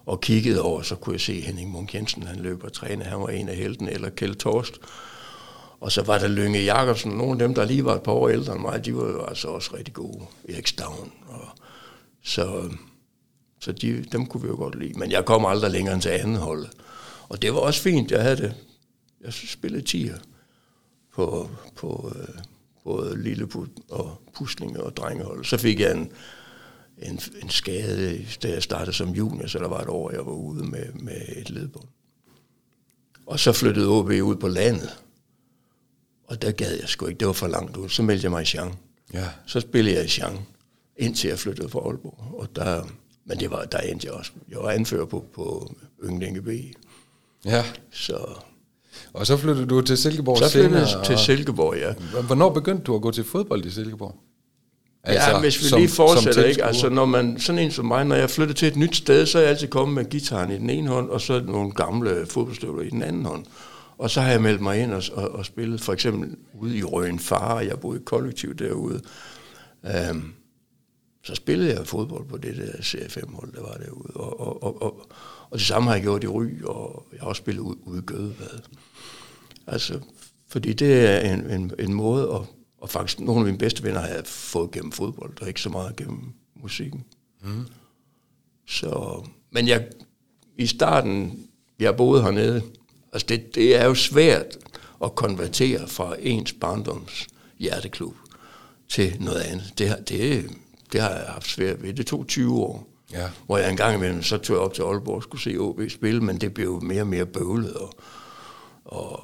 Og 0.06 0.22
kiggede 0.22 0.62
over, 0.62 0.82
så 0.82 0.96
kunne 0.96 1.14
jeg 1.14 1.22
se 1.22 1.42
Henning 1.42 1.72
Munk 1.72 1.96
Jensen, 1.96 2.24
han 2.24 2.40
løb 2.40 2.64
og 2.64 2.74
trænede, 2.74 3.10
han 3.10 3.20
var 3.20 3.28
en 3.28 3.50
af 3.50 3.56
heltene, 3.56 3.92
eller 3.92 4.10
Kjeld 4.10 4.36
Torst. 4.36 4.74
Og 5.80 5.92
så 5.92 6.04
var 6.04 6.18
der 6.18 6.28
Lønge 6.28 6.60
Jacobsen, 6.60 7.12
nogle 7.12 7.32
af 7.32 7.40
dem, 7.40 7.56
der 7.56 7.66
lige 7.66 7.86
var 7.86 7.96
et 7.96 8.04
par 8.04 8.12
år 8.12 8.30
ældre 8.30 8.54
end 8.54 8.62
mig, 8.62 8.86
de 8.86 8.96
var 8.96 9.08
jo 9.08 9.26
altså 9.26 9.48
også 9.48 9.76
rigtig 9.78 9.94
gode. 9.94 10.26
Erik 10.50 10.68
Stavn. 10.68 11.12
Og 11.28 11.48
så 12.24 12.70
så 13.66 13.72
de, 13.72 14.04
dem 14.12 14.26
kunne 14.26 14.42
vi 14.42 14.48
jo 14.48 14.56
godt 14.56 14.80
lide. 14.80 15.00
Men 15.00 15.12
jeg 15.12 15.26
kom 15.26 15.46
aldrig 15.46 15.72
længere 15.72 15.94
end 15.94 16.02
til 16.02 16.10
anden 16.10 16.36
hold. 16.36 16.68
Og 17.30 17.42
det 17.42 17.54
var 17.54 17.60
også 17.60 17.82
fint, 17.82 18.12
jeg 18.12 18.22
havde 18.22 18.38
det. 18.38 18.56
Jeg 19.22 19.34
spillede 19.34 19.82
tiger 19.82 20.18
på, 21.14 21.50
på 21.76 22.14
øh, 22.16 22.36
både 22.84 23.24
Lilleput 23.24 23.70
og 23.90 24.22
Puslinge 24.36 24.84
og 24.84 24.98
Drengehold. 24.98 25.46
Så 25.46 25.58
fik 25.58 25.80
jeg 25.80 25.92
en, 25.92 26.12
en, 27.02 27.20
en 27.44 27.50
skade, 27.50 28.26
da 28.44 28.50
jeg 28.50 28.64
startede 28.64 28.94
som 28.96 29.10
junior, 29.10 29.48
så 29.48 29.60
der 29.60 29.68
var 29.68 29.82
et 29.82 29.88
år, 29.88 30.12
jeg 30.12 30.26
var 30.26 30.32
ude 30.32 30.64
med, 30.64 30.94
med 30.94 31.22
et 31.36 31.50
ledbånd. 31.50 31.88
Og 33.26 33.40
så 33.40 33.52
flyttede 33.52 33.88
OB 33.88 34.10
ud 34.10 34.36
på 34.36 34.48
landet. 34.48 34.90
Og 36.28 36.42
der 36.42 36.52
gad 36.52 36.72
jeg 36.80 36.90
sgu 36.90 37.06
ikke, 37.06 37.20
det 37.20 37.28
var 37.28 37.34
for 37.34 37.48
langt 37.48 37.78
ud. 37.78 37.90
Så 37.90 38.04
meldte 38.04 38.24
jeg 38.24 38.32
mig 38.32 38.44
i 38.44 38.58
Jean. 38.58 38.74
Ja. 39.14 39.28
Så 39.46 39.60
spillede 39.60 39.96
jeg 39.96 40.06
i 40.06 40.10
Jean, 40.20 40.38
indtil 40.98 41.28
jeg 41.28 41.40
flyttede 41.40 41.70
fra 41.70 41.80
Aalborg. 41.80 42.40
Og 42.40 42.56
der, 42.56 42.84
men 43.26 43.40
det 43.40 43.52
var, 43.52 43.66
der 43.66 43.78
endte 43.78 44.08
jeg 44.08 44.14
også. 44.14 44.32
Jeg 44.50 44.58
var 44.60 44.70
anfører 44.70 45.06
på, 45.06 45.26
på 45.34 45.76
Ynglinge 46.04 46.42
B. 46.42 46.50
Ja. 47.46 47.66
Så, 47.92 48.28
Og 49.14 49.28
så 49.28 49.38
flyttede 49.38 49.68
du 49.68 49.82
til 49.82 49.98
Silkeborg 49.98 50.38
så 50.38 50.52
flyttede 50.52 50.80
jeg 50.80 51.06
til 51.06 51.18
Silkeborg, 51.18 51.78
ja. 51.78 51.94
Hvornår 52.22 52.50
begyndte 52.50 52.84
du 52.84 52.96
at 52.96 53.02
gå 53.02 53.12
til 53.12 53.24
fodbold 53.24 53.66
i 53.66 53.70
Silkeborg? 53.70 54.16
Altså, 55.06 55.30
ja, 55.30 55.40
hvis 55.40 55.60
vi 55.60 55.68
som- 55.68 55.80
lige 55.80 55.90
fortsætter, 55.90 56.44
ikke? 56.44 56.64
Altså, 56.64 56.90
når 56.90 57.06
man, 57.06 57.40
sådan 57.40 57.60
en 57.60 57.72
som 57.72 57.86
mig, 57.86 58.06
når 58.06 58.16
jeg 58.16 58.30
flytter 58.30 58.54
til 58.54 58.68
et 58.68 58.76
nyt 58.76 58.96
sted, 58.96 59.26
så 59.26 59.38
er 59.38 59.42
jeg 59.42 59.52
altid 59.52 59.68
kommet 59.68 59.96
med 59.96 60.10
gitaren 60.10 60.52
i 60.52 60.58
den 60.58 60.70
ene 60.70 60.90
hånd, 60.90 61.10
og 61.10 61.22
så 61.22 61.42
nogle 61.46 61.72
gamle 61.72 62.26
fodboldstøvler 62.26 62.82
i 62.84 62.90
den 62.90 63.02
anden 63.02 63.26
hånd. 63.26 63.46
Og 63.98 64.10
så 64.10 64.22
har 64.22 64.32
jeg 64.32 64.42
meldt 64.42 64.62
mig 64.62 64.80
ind 64.82 64.94
og, 64.94 65.04
og, 65.14 65.32
og 65.32 65.46
spillet, 65.46 65.82
for 65.82 65.94
eksempel 65.94 66.36
ude 66.54 66.78
i 66.78 66.84
Røen 66.84 67.20
Far, 67.20 67.60
jeg 67.60 67.80
boede 67.80 68.00
i 68.00 68.04
kollektiv 68.06 68.56
derude. 68.56 69.02
Um, 70.12 70.34
så 71.24 71.36
spillede 71.36 71.74
jeg 71.74 71.88
fodbold 71.88 72.26
på 72.28 72.38
det 72.38 72.58
der 72.58 72.84
CFM-hold, 72.84 73.54
der 73.54 73.62
var 73.62 73.78
derude. 73.86 74.12
Og, 74.16 74.40
og, 74.40 74.64
og, 74.64 74.82
og, 74.82 75.10
og 75.50 75.58
det 75.60 75.68
samme 75.68 75.88
har 75.88 75.96
jeg 75.96 76.04
gjort 76.04 76.24
i 76.24 76.28
Ry, 76.28 76.64
og 76.64 77.06
jeg 77.14 77.20
har 77.22 77.28
også 77.28 77.40
spillet 77.40 77.62
ude, 77.62 77.78
ude 77.88 78.00
i 78.00 78.02
Gødevad. 78.02 78.60
Altså, 79.68 80.00
fordi 80.50 80.74
det 80.74 81.10
er 81.10 81.34
en, 81.34 81.50
en, 81.52 81.72
en 81.80 81.94
måde, 81.94 82.24
at, 82.34 82.42
og 82.86 82.90
faktisk 82.92 83.20
nogle 83.20 83.40
af 83.40 83.46
mine 83.46 83.58
bedste 83.58 83.84
venner 83.84 84.00
har 84.00 84.08
jeg 84.08 84.22
fået 84.26 84.72
gennem 84.72 84.92
fodbold, 84.92 85.42
og 85.42 85.48
ikke 85.48 85.62
så 85.62 85.70
meget 85.70 85.96
gennem 85.96 86.20
musikken. 86.56 87.04
Mm. 87.44 87.66
Så, 88.68 89.24
men 89.52 89.68
jeg, 89.68 89.88
i 90.58 90.68
starten, 90.68 91.48
jeg 91.80 91.96
boede 91.98 92.24
hernede, 92.24 92.62
altså 93.14 93.26
det, 93.30 93.56
det 93.56 93.76
er 93.76 93.86
jo 93.86 93.96
svært 93.96 94.58
at 95.04 95.16
konvertere 95.16 95.88
fra 95.88 96.16
ens 96.20 96.54
barndoms 96.54 97.28
hjerteklub 97.60 98.16
til 98.90 99.18
noget 99.20 99.40
andet. 99.42 99.74
Det, 99.78 99.90
har- 99.90 99.96
det, 99.98 100.50
det 100.92 101.02
har 101.02 101.10
jeg 101.10 101.26
haft 101.28 101.48
svært 101.48 101.84
ved. 101.84 101.94
Det 101.94 102.06
tog 102.08 102.28
20 102.28 102.54
år. 102.56 102.88
Ja. 103.14 103.30
Hvor 103.46 103.58
jeg 103.58 103.70
engang 103.72 103.96
imellem, 103.96 104.24
så 104.24 104.38
tog 104.38 104.56
jeg 104.56 104.62
op 104.64 104.74
til 104.74 104.82
Aalborg 104.82 105.16
og 105.16 105.24
skulle 105.24 105.42
se 105.42 105.58
OB 105.58 105.80
spille, 105.90 106.22
men 106.22 106.42
det 106.42 106.54
blev 106.54 106.82
mere 106.84 107.02
og 107.02 107.08
mere 107.08 107.26
bøvlet. 107.26 107.76
Og, 107.76 107.94
og 108.86 109.24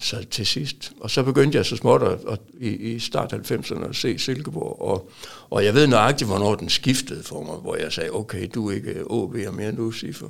så 0.00 0.24
til 0.30 0.46
sidst. 0.46 0.92
Og 1.00 1.10
så 1.10 1.22
begyndte 1.22 1.58
jeg 1.58 1.66
så 1.66 1.76
småt 1.76 2.02
at, 2.02 2.18
at, 2.28 2.38
i, 2.60 2.68
i 2.68 2.98
start 2.98 3.32
90'erne 3.32 3.88
at 3.88 3.96
se 3.96 4.18
Silkeborg. 4.18 4.80
Og, 4.80 5.10
og 5.50 5.64
jeg 5.64 5.74
ved 5.74 5.86
nøjagtigt, 5.86 6.30
hvornår 6.30 6.54
den 6.54 6.68
skiftede 6.68 7.22
for 7.22 7.42
mig, 7.42 7.54
hvor 7.56 7.76
jeg 7.76 7.92
sagde, 7.92 8.10
okay, 8.10 8.48
du 8.54 8.70
er 8.70 8.74
ikke 8.74 9.00
OB'er 9.00 9.50
mere, 9.50 9.72
nu 9.72 9.92
Siffer. 9.92 10.28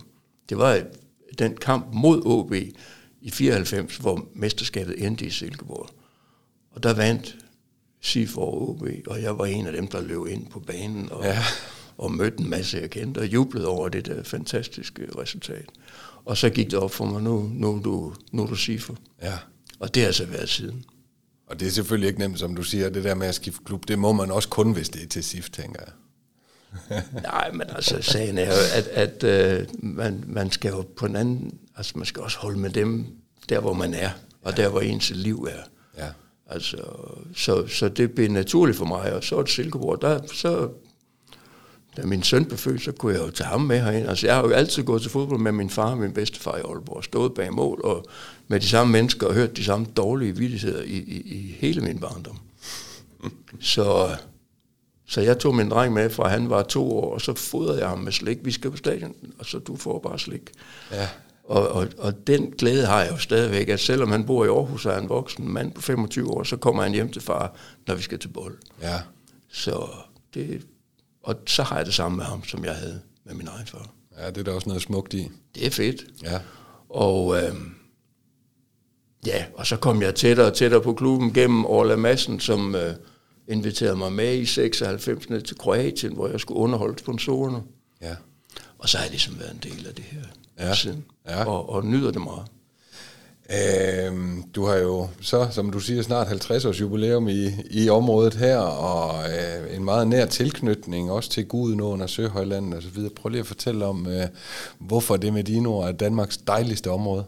Det 0.49 0.59
var 0.59 0.81
den 1.39 1.57
kamp 1.57 1.87
mod 1.93 2.23
OB 2.25 2.55
i 3.21 3.31
94, 3.31 3.97
hvor 3.97 4.29
mesterskabet 4.35 5.07
endte 5.07 5.27
i 5.27 5.31
Silkeborg. 5.31 5.89
Og 6.71 6.83
der 6.83 6.95
vandt 6.95 7.37
Siffer 8.01 8.43
og 8.43 8.71
OB, 8.71 8.83
og 9.07 9.23
jeg 9.23 9.39
var 9.39 9.47
en 9.47 9.67
af 9.67 9.73
dem, 9.73 9.87
der 9.87 10.01
løb 10.01 10.27
ind 10.27 10.47
på 10.47 10.61
banen 10.61 11.13
og, 11.13 11.25
ja. 11.25 11.43
og 11.99 12.13
mødte 12.13 12.41
en 12.41 12.51
masse, 12.51 12.79
jeg 12.79 12.91
kendte, 12.91 13.19
og 13.19 13.27
jublede 13.27 13.67
over 13.67 13.89
det 13.89 14.07
der 14.07 14.23
fantastiske 14.23 15.03
resultat. 15.19 15.67
Og 16.25 16.37
så 16.37 16.51
gik 16.51 16.71
det 16.71 16.79
op 16.79 16.91
for 16.91 17.05
mig, 17.05 17.23
nu, 17.23 17.51
nu, 17.55 17.77
nu, 17.85 18.15
nu 18.33 18.43
er 18.43 18.47
du 18.47 18.55
Siffer. 18.55 18.95
Ja. 19.23 19.39
Og 19.81 19.95
det 19.95 20.05
har 20.05 20.13
så 20.13 20.25
været 20.25 20.49
siden. 20.49 20.85
Og 21.47 21.61
det 21.61 21.69
er 21.69 21.73
selvfølgelig 21.73 22.09
ikke 22.09 22.21
nemt, 22.21 22.39
som 22.39 22.57
du 22.57 22.63
siger, 22.63 22.91
det 22.91 23.05
der 23.05 23.15
med 23.15 23.27
at 23.27 23.35
skifte 23.35 23.61
klub, 23.65 23.89
det 23.89 23.99
må 23.99 24.13
man 24.13 24.31
også 24.31 24.49
kun, 24.49 24.73
hvis 24.73 24.89
det 24.89 25.03
er 25.03 25.07
til 25.07 25.25
SIF, 25.25 25.51
tænker 25.51 25.81
jeg. 25.87 25.93
Nej, 27.23 27.53
men 27.53 27.63
altså 27.69 28.03
sagen 28.03 28.39
er 28.39 28.47
jo, 28.47 28.61
at, 28.75 28.87
at 28.87 29.63
uh, 29.63 29.85
man, 29.85 30.25
man 30.27 30.51
skal 30.51 30.71
jo 30.71 30.83
på 30.97 31.07
en 31.07 31.17
anden, 31.17 31.59
altså 31.77 31.93
man 31.97 32.07
skal 32.07 32.23
også 32.23 32.39
holde 32.39 32.59
med 32.59 32.71
dem, 32.71 33.07
der 33.49 33.61
hvor 33.61 33.73
man 33.73 33.95
er, 33.95 34.11
og 34.43 34.55
ja. 34.57 34.63
der 34.63 34.69
hvor 34.69 34.81
ens 34.81 35.11
liv 35.11 35.49
er. 35.51 35.63
Ja. 36.05 36.09
Altså, 36.47 36.77
så, 37.37 37.67
så 37.67 37.89
det 37.89 38.13
blev 38.13 38.31
naturligt 38.31 38.79
for 38.79 38.85
mig, 38.85 39.13
og 39.13 39.25
så 39.25 39.37
er 39.37 39.43
det 39.43 39.51
Silkeborg, 39.51 40.03
der, 40.03 40.21
så, 40.33 40.69
da 41.97 42.07
min 42.07 42.23
søn 42.23 42.45
blev 42.45 42.59
født, 42.59 42.83
så 42.83 42.93
kunne 42.93 43.15
jeg 43.15 43.23
jo 43.23 43.31
tage 43.31 43.49
ham 43.49 43.61
med 43.61 43.81
herind. 43.81 44.09
Altså, 44.09 44.27
jeg 44.27 44.35
har 44.35 44.43
jo 44.43 44.51
altid 44.51 44.83
gået 44.83 45.03
til 45.03 45.11
fodbold 45.11 45.41
med 45.41 45.53
min 45.53 45.71
far 45.71 45.91
og 45.91 45.99
min 45.99 46.13
bedstefar 46.13 46.57
i 46.57 46.61
Aalborg, 46.61 47.05
stået 47.05 47.35
bag 47.35 47.53
mål, 47.53 47.81
og 47.85 48.05
med 48.49 48.61
de 48.61 48.69
samme 48.69 48.93
mennesker, 48.93 49.27
og 49.27 49.35
hørt 49.35 49.57
de 49.57 49.65
samme 49.65 49.87
dårlige 49.97 50.37
vidtigheder 50.37 50.83
i, 50.83 50.97
i, 50.97 51.21
i 51.21 51.57
hele 51.59 51.81
min 51.81 51.99
barndom. 51.99 52.39
Så, 53.61 54.17
så 55.07 55.21
jeg 55.21 55.39
tog 55.39 55.55
min 55.55 55.71
dreng 55.71 55.95
med, 55.95 56.11
fra 56.11 56.29
han 56.29 56.51
var 56.51 56.63
to 56.63 56.99
år, 56.99 57.15
og 57.15 57.21
så 57.21 57.35
fodrede 57.35 57.79
jeg 57.79 57.89
ham 57.89 57.99
med 57.99 58.13
slik. 58.13 58.39
Vi 58.43 58.51
skal 58.51 58.71
på 58.71 58.77
stadion, 58.77 59.15
og 59.39 59.47
så 59.47 59.59
du 59.59 59.77
får 59.77 59.99
bare 59.99 60.19
slik. 60.19 60.51
Ja. 60.93 61.09
Og, 61.45 61.69
og, 61.69 61.89
og 61.99 62.27
den 62.27 62.51
glæde 62.59 62.87
har 62.87 63.03
jeg 63.03 63.13
jo 63.13 63.17
stadigvæk, 63.17 63.69
at 63.69 63.81
selvom 63.81 64.11
han 64.11 64.27
bor 64.27 64.45
i 64.45 64.49
Aarhus 64.49 64.87
og 64.87 64.93
er 64.93 64.99
en 64.99 65.09
voksen 65.09 65.49
mand 65.49 65.73
på 65.73 65.81
25 65.81 66.31
år, 66.31 66.43
så 66.43 66.57
kommer 66.57 66.83
han 66.83 66.93
hjem 66.93 67.13
til 67.13 67.23
far, 67.23 67.55
når 67.87 67.95
vi 67.95 68.03
skal 68.03 68.19
til 68.19 68.29
bold. 68.29 68.57
Ja. 68.83 68.99
Så 69.53 69.89
det, 70.35 70.67
og 71.23 71.37
så 71.47 71.63
har 71.63 71.77
jeg 71.77 71.87
det 71.87 71.95
samme 71.95 72.17
med 72.17 72.25
ham, 72.25 72.45
som 72.45 72.65
jeg 72.65 72.75
havde 72.75 73.01
med 73.25 73.35
min 73.35 73.47
egen 73.49 73.67
far. 73.67 73.91
Ja, 74.19 74.27
det 74.31 74.39
er 74.39 74.43
der 74.43 74.53
også 74.53 74.69
noget 74.69 74.83
smukt 74.83 75.15
i. 75.15 75.29
Det 75.55 75.67
er 75.67 75.71
fedt. 75.71 76.05
Ja. 76.23 76.41
Og 76.89 77.37
øh, 77.43 77.55
ja, 79.27 79.45
og 79.55 79.67
så 79.67 79.77
kom 79.77 80.03
jeg 80.03 80.15
tættere 80.15 80.47
og 80.47 80.55
tættere 80.55 80.81
på 80.83 80.93
klubben 80.95 81.33
gennem 81.33 81.65
Orla 81.67 81.97
Madsen, 81.97 82.41
som 82.41 82.75
øh, 82.75 82.95
inviterede 83.49 83.97
mig 83.97 84.13
med 84.13 84.35
i 84.39 84.47
96 84.47 85.29
ned 85.29 85.43
til 85.43 85.59
Kroatien, 85.59 86.15
hvor 86.15 86.29
jeg 86.29 86.41
skulle 86.41 86.59
underholde 86.61 86.99
sponsorerne. 86.99 87.63
Ja. 88.01 88.17
Og 88.79 88.89
så 88.89 88.97
har 88.99 89.05
jeg 89.05 89.11
ligesom 89.11 89.39
været 89.39 89.51
en 89.53 89.61
del 89.73 89.87
af 89.87 89.95
det 89.95 90.05
her 90.05 90.23
Ja. 90.59 90.75
siden. 90.75 91.05
Ja. 91.29 91.45
Og, 91.45 91.69
og 91.71 91.87
nyder 91.87 92.11
det 92.11 92.23
meget. 92.23 92.47
Øh, 93.53 94.13
du 94.55 94.65
har 94.65 94.77
jo 94.77 95.09
så, 95.21 95.49
som 95.51 95.71
du 95.71 95.79
siger, 95.79 96.03
snart 96.03 96.29
50 96.29 96.65
års 96.65 96.81
jubilæum 96.81 97.29
i, 97.29 97.47
i 97.71 97.89
området 97.89 98.35
her, 98.35 98.59
og 98.59 99.25
øh, 99.31 99.77
en 99.77 99.85
meget 99.85 100.09
nær 100.09 100.27
tilknytning 100.27 101.11
også 101.11 101.31
til 101.31 101.47
Gudenåen 101.47 102.01
og 102.01 102.11
Søhøjlandet 102.11 102.75
og 102.75 102.83
så 102.83 102.89
videre. 102.89 103.11
Prøv 103.11 103.31
lige 103.31 103.41
at 103.41 103.47
fortælle 103.47 103.85
om, 103.85 104.07
øh, 104.07 104.27
hvorfor 104.79 105.17
det 105.17 105.33
med 105.33 105.45
dine 105.45 105.69
ord 105.69 105.89
er 105.89 105.93
Danmarks 105.93 106.37
dejligste 106.37 106.91
område. 106.91 107.25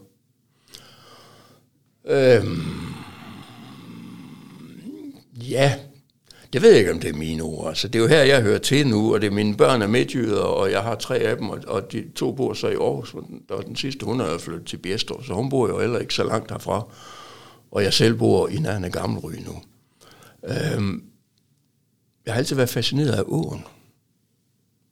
Øhm, 2.04 2.62
ja, 5.34 5.74
det 6.52 6.62
ved 6.62 6.70
jeg 6.70 6.78
ikke, 6.78 6.92
om 6.92 7.00
det 7.00 7.10
er 7.10 7.18
mine 7.18 7.42
ord. 7.42 7.68
Altså, 7.68 7.88
det 7.88 7.98
er 7.98 8.02
jo 8.02 8.08
her, 8.08 8.22
jeg 8.22 8.42
hører 8.42 8.58
til 8.58 8.86
nu, 8.86 9.14
og 9.14 9.20
det 9.20 9.26
er 9.26 9.30
mine 9.30 9.56
børn 9.56 9.82
er 9.82 9.86
midtjyder, 9.86 10.40
og 10.40 10.70
jeg 10.70 10.82
har 10.82 10.94
tre 10.94 11.18
af 11.18 11.36
dem, 11.36 11.50
og, 11.50 11.58
og 11.66 11.92
de 11.92 12.10
to 12.14 12.32
bor 12.32 12.54
så 12.54 12.68
i 12.68 12.74
Aarhus, 12.74 13.14
og 13.14 13.22
den, 13.28 13.42
og 13.50 13.66
den 13.66 13.76
sidste, 13.76 14.06
hun 14.06 14.20
er 14.20 14.38
flyttet 14.38 14.66
til 14.66 14.76
Bjerstrup, 14.76 15.24
så 15.24 15.34
hun 15.34 15.50
bor 15.50 15.68
jo 15.68 15.80
heller 15.80 15.98
ikke 15.98 16.14
så 16.14 16.24
langt 16.24 16.50
herfra. 16.50 16.88
Og 17.70 17.82
jeg 17.82 17.92
selv 17.92 18.14
bor 18.14 18.48
i 18.48 18.56
nærheden 18.56 18.84
af 18.84 18.92
Gammelry 18.92 19.32
nu. 19.32 19.62
Øhm, 20.48 21.04
jeg 22.26 22.34
har 22.34 22.38
altid 22.38 22.56
været 22.56 22.68
fascineret 22.68 23.12
af 23.12 23.22
åen. 23.26 23.64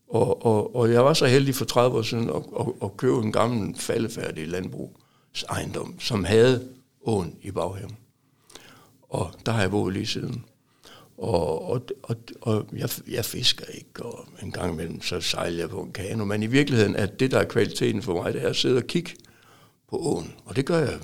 Og, 0.08 0.46
og, 0.46 0.76
og 0.76 0.92
jeg 0.92 1.04
var 1.04 1.14
så 1.14 1.26
heldig 1.26 1.54
for 1.54 1.64
30 1.64 1.98
år 1.98 2.02
siden 2.02 2.30
at, 2.30 2.42
at, 2.60 2.66
at 2.82 2.96
købe 2.96 3.16
en 3.16 3.32
gammel 3.32 3.74
faldefærdig 3.78 4.48
landbrugsejendom, 4.48 6.00
som 6.00 6.24
havde 6.24 6.68
åen 7.04 7.36
i 7.42 7.50
baghaven. 7.50 7.96
Og 9.02 9.30
der 9.46 9.52
har 9.52 9.60
jeg 9.60 9.70
boet 9.70 9.92
lige 9.92 10.06
siden. 10.06 10.44
Og, 11.20 11.70
og, 11.70 11.82
og, 12.02 12.16
og 12.40 12.66
jeg, 12.72 12.88
jeg 13.08 13.24
fisker 13.24 13.64
ikke, 13.74 14.02
og 14.02 14.28
en 14.42 14.52
gang 14.52 14.72
imellem 14.72 15.02
så 15.02 15.20
sejler 15.20 15.58
jeg 15.58 15.70
på 15.70 15.82
en 15.82 15.92
kano. 15.92 16.24
Men 16.24 16.42
i 16.42 16.46
virkeligheden 16.46 16.96
er 16.96 17.06
det, 17.06 17.30
der 17.30 17.38
er 17.38 17.44
kvaliteten 17.44 18.02
for 18.02 18.22
mig, 18.22 18.34
det 18.34 18.42
er 18.42 18.48
at 18.48 18.56
sidde 18.56 18.76
og 18.76 18.86
kigge 18.86 19.10
på 19.90 19.96
åen. 19.98 20.34
Og 20.44 20.56
det 20.56 20.66
gør 20.66 20.78
jeg 20.78 20.98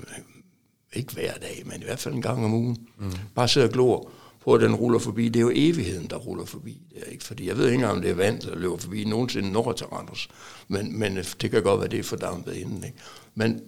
ikke 0.93 1.13
hver 1.13 1.33
dag, 1.33 1.63
men 1.65 1.81
i 1.81 1.83
hvert 1.83 1.99
fald 1.99 2.13
en 2.13 2.21
gang 2.21 2.45
om 2.45 2.53
ugen. 2.53 2.87
Mm. 2.97 3.11
Bare 3.35 3.47
sidde 3.47 3.65
og 3.65 3.71
glor 3.71 4.11
på, 4.43 4.53
at 4.53 4.61
den 4.61 4.75
ruller 4.75 4.99
forbi. 4.99 5.29
Det 5.29 5.35
er 5.35 5.41
jo 5.41 5.51
evigheden, 5.55 6.09
der 6.09 6.15
ruller 6.15 6.45
forbi. 6.45 6.81
Det 6.89 7.03
er 7.07 7.11
ikke, 7.11 7.23
fordi 7.23 7.47
jeg 7.47 7.57
ved 7.57 7.65
ikke 7.65 7.75
engang, 7.75 7.95
om 7.95 8.01
det 8.01 8.11
er 8.11 8.15
vand, 8.15 8.41
der 8.41 8.55
løber 8.55 8.77
forbi 8.77 9.03
nogensinde 9.03 9.51
når 9.51 9.71
til 9.71 9.87
Randers. 9.87 10.29
Men, 10.67 10.99
men 10.99 11.17
det 11.17 11.51
kan 11.51 11.63
godt 11.63 11.79
være, 11.79 11.89
det 11.89 11.99
er 11.99 12.03
fordampet 12.03 12.55
inden. 12.55 12.83
Ikke? 12.83 12.97
Men 13.35 13.61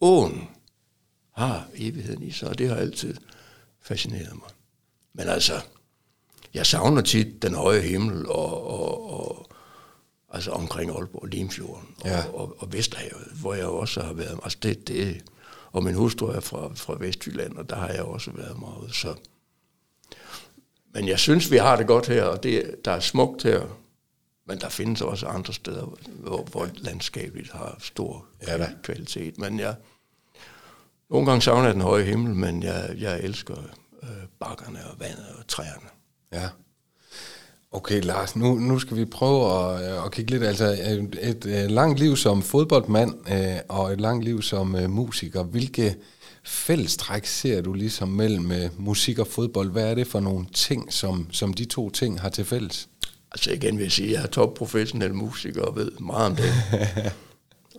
åen 0.00 0.48
har 1.34 1.68
evigheden 1.74 2.22
i 2.22 2.30
sig, 2.30 2.48
og 2.48 2.58
det 2.58 2.68
har 2.68 2.76
altid 2.76 3.14
fascineret 3.80 4.34
mig. 4.34 4.50
Men 5.14 5.28
altså, 5.28 5.52
jeg 6.54 6.66
savner 6.66 7.02
tit 7.02 7.42
den 7.42 7.54
høje 7.54 7.80
himmel 7.80 8.26
og, 8.28 8.66
og, 8.66 9.10
og 9.20 9.48
altså 10.32 10.50
omkring 10.50 10.90
Aalborg, 10.90 11.26
Limfjorden 11.26 11.88
og, 12.00 12.06
Ja. 12.08 12.24
og, 12.26 12.34
og, 12.40 12.56
og 12.58 12.72
Vesterhavet, 12.72 13.28
hvor 13.40 13.54
jeg 13.54 13.66
også 13.66 14.00
har 14.02 14.12
været. 14.12 14.38
Altså 14.42 14.58
det, 14.62 14.88
det, 14.88 15.22
og 15.72 15.84
min 15.84 15.94
hustru 15.94 16.26
er 16.26 16.40
fra, 16.40 16.70
fra 16.74 16.96
Vestjylland, 17.00 17.56
og 17.56 17.70
der 17.70 17.76
har 17.76 17.88
jeg 17.88 18.02
også 18.02 18.30
været 18.30 18.58
meget. 18.60 18.94
Så. 18.94 19.14
Men 20.94 21.08
jeg 21.08 21.18
synes, 21.18 21.50
vi 21.50 21.56
har 21.56 21.76
det 21.76 21.86
godt 21.86 22.06
her, 22.08 22.24
og 22.24 22.42
det, 22.42 22.74
der 22.84 22.90
er 22.92 23.00
smukt 23.00 23.42
her. 23.42 23.78
Men 24.46 24.60
der 24.60 24.68
findes 24.68 25.00
også 25.00 25.26
andre 25.26 25.52
steder, 25.54 25.94
hvor, 26.08 26.42
hvor 26.42 26.68
landskabet 26.74 27.50
har 27.52 27.76
stor 27.80 28.26
Ja 28.46 28.58
da. 28.58 28.70
kvalitet. 28.82 29.38
Men 29.38 29.58
jeg, 29.60 29.74
nogle 31.10 31.26
gange 31.26 31.42
savner 31.42 31.64
jeg 31.64 31.74
den 31.74 31.82
høje 31.82 32.04
himmel, 32.04 32.34
men 32.34 32.62
jeg, 32.62 32.94
jeg 32.98 33.20
elsker 33.20 33.54
øh, 34.02 34.08
bakkerne 34.40 34.78
og 34.90 35.00
vandet 35.00 35.26
og 35.38 35.46
træerne. 35.46 35.88
Ja. 36.32 36.48
Okay, 37.72 38.02
Lars, 38.02 38.36
nu, 38.36 38.54
nu 38.54 38.78
skal 38.78 38.96
vi 38.96 39.04
prøve 39.04 39.52
at, 39.52 40.04
at 40.04 40.12
kigge 40.12 40.30
lidt. 40.30 40.42
Altså, 40.42 40.64
et, 40.64 41.18
et, 41.22 41.46
et 41.46 41.70
langt 41.70 41.98
liv 42.00 42.16
som 42.16 42.42
fodboldmand 42.42 43.14
øh, 43.32 43.56
og 43.68 43.92
et 43.92 44.00
langt 44.00 44.24
liv 44.24 44.42
som 44.42 44.76
øh, 44.76 44.90
musiker. 44.90 45.42
Hvilke 45.42 45.96
fællestræk 46.44 47.26
ser 47.26 47.60
du 47.60 47.72
ligesom 47.72 48.08
mellem 48.08 48.52
øh, 48.52 48.70
musik 48.78 49.18
og 49.18 49.26
fodbold? 49.26 49.70
Hvad 49.70 49.90
er 49.90 49.94
det 49.94 50.06
for 50.06 50.20
nogle 50.20 50.46
ting, 50.52 50.92
som, 50.92 51.26
som 51.30 51.54
de 51.54 51.64
to 51.64 51.90
ting 51.90 52.20
har 52.20 52.28
til 52.28 52.44
fælles? 52.44 52.88
Altså 53.32 53.52
igen 53.52 53.76
vil 53.78 53.82
jeg 53.82 53.92
sige, 53.92 54.08
at 54.08 54.14
jeg 54.14 54.22
er 54.22 54.26
topprofessionel 54.26 55.14
musiker 55.14 55.62
og 55.62 55.76
ved 55.76 55.90
meget 56.00 56.26
om 56.26 56.36
det. 56.36 56.52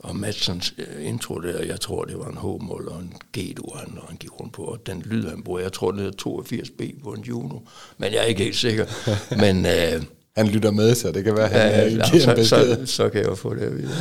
og 0.03 0.15
Madsons 0.15 0.73
øh, 0.77 1.07
intro 1.07 1.41
der, 1.41 1.63
jeg 1.63 1.79
tror, 1.79 2.05
det 2.05 2.17
var 2.17 2.27
en 2.27 2.37
H-mål 2.37 2.87
og 2.87 2.99
en 2.99 3.13
G-dur, 3.37 3.77
han, 3.77 3.97
han 4.07 4.17
gik 4.17 4.39
rundt 4.39 4.53
på. 4.53 4.61
Og 4.61 4.79
den 4.85 5.01
lyd, 5.05 5.27
han 5.27 5.43
bruger, 5.43 5.59
jeg 5.59 5.73
tror, 5.73 5.91
det 5.91 6.05
er 6.05 6.11
82B 6.27 7.03
på 7.03 7.09
en 7.09 7.23
Juno. 7.23 7.59
Men 7.97 8.13
jeg 8.13 8.19
er 8.19 8.23
ikke 8.25 8.43
helt 8.43 8.55
sikker. 8.55 8.85
Men 9.43 9.65
øh, 9.65 10.03
Han 10.37 10.47
lytter 10.47 10.71
med, 10.71 10.95
så 10.95 11.11
det 11.11 11.23
kan 11.23 11.35
være, 11.35 11.49
at 11.49 11.61
han 11.61 11.71
Ja, 11.71 11.85
øh, 11.85 11.91
giver 12.11 12.35
en 12.35 12.45
så, 12.45 12.49
så, 12.49 12.85
så 12.85 13.09
kan 13.09 13.25
jeg 13.25 13.37
få 13.37 13.55
det 13.55 13.61
at 13.61 13.77
vide. 13.77 13.95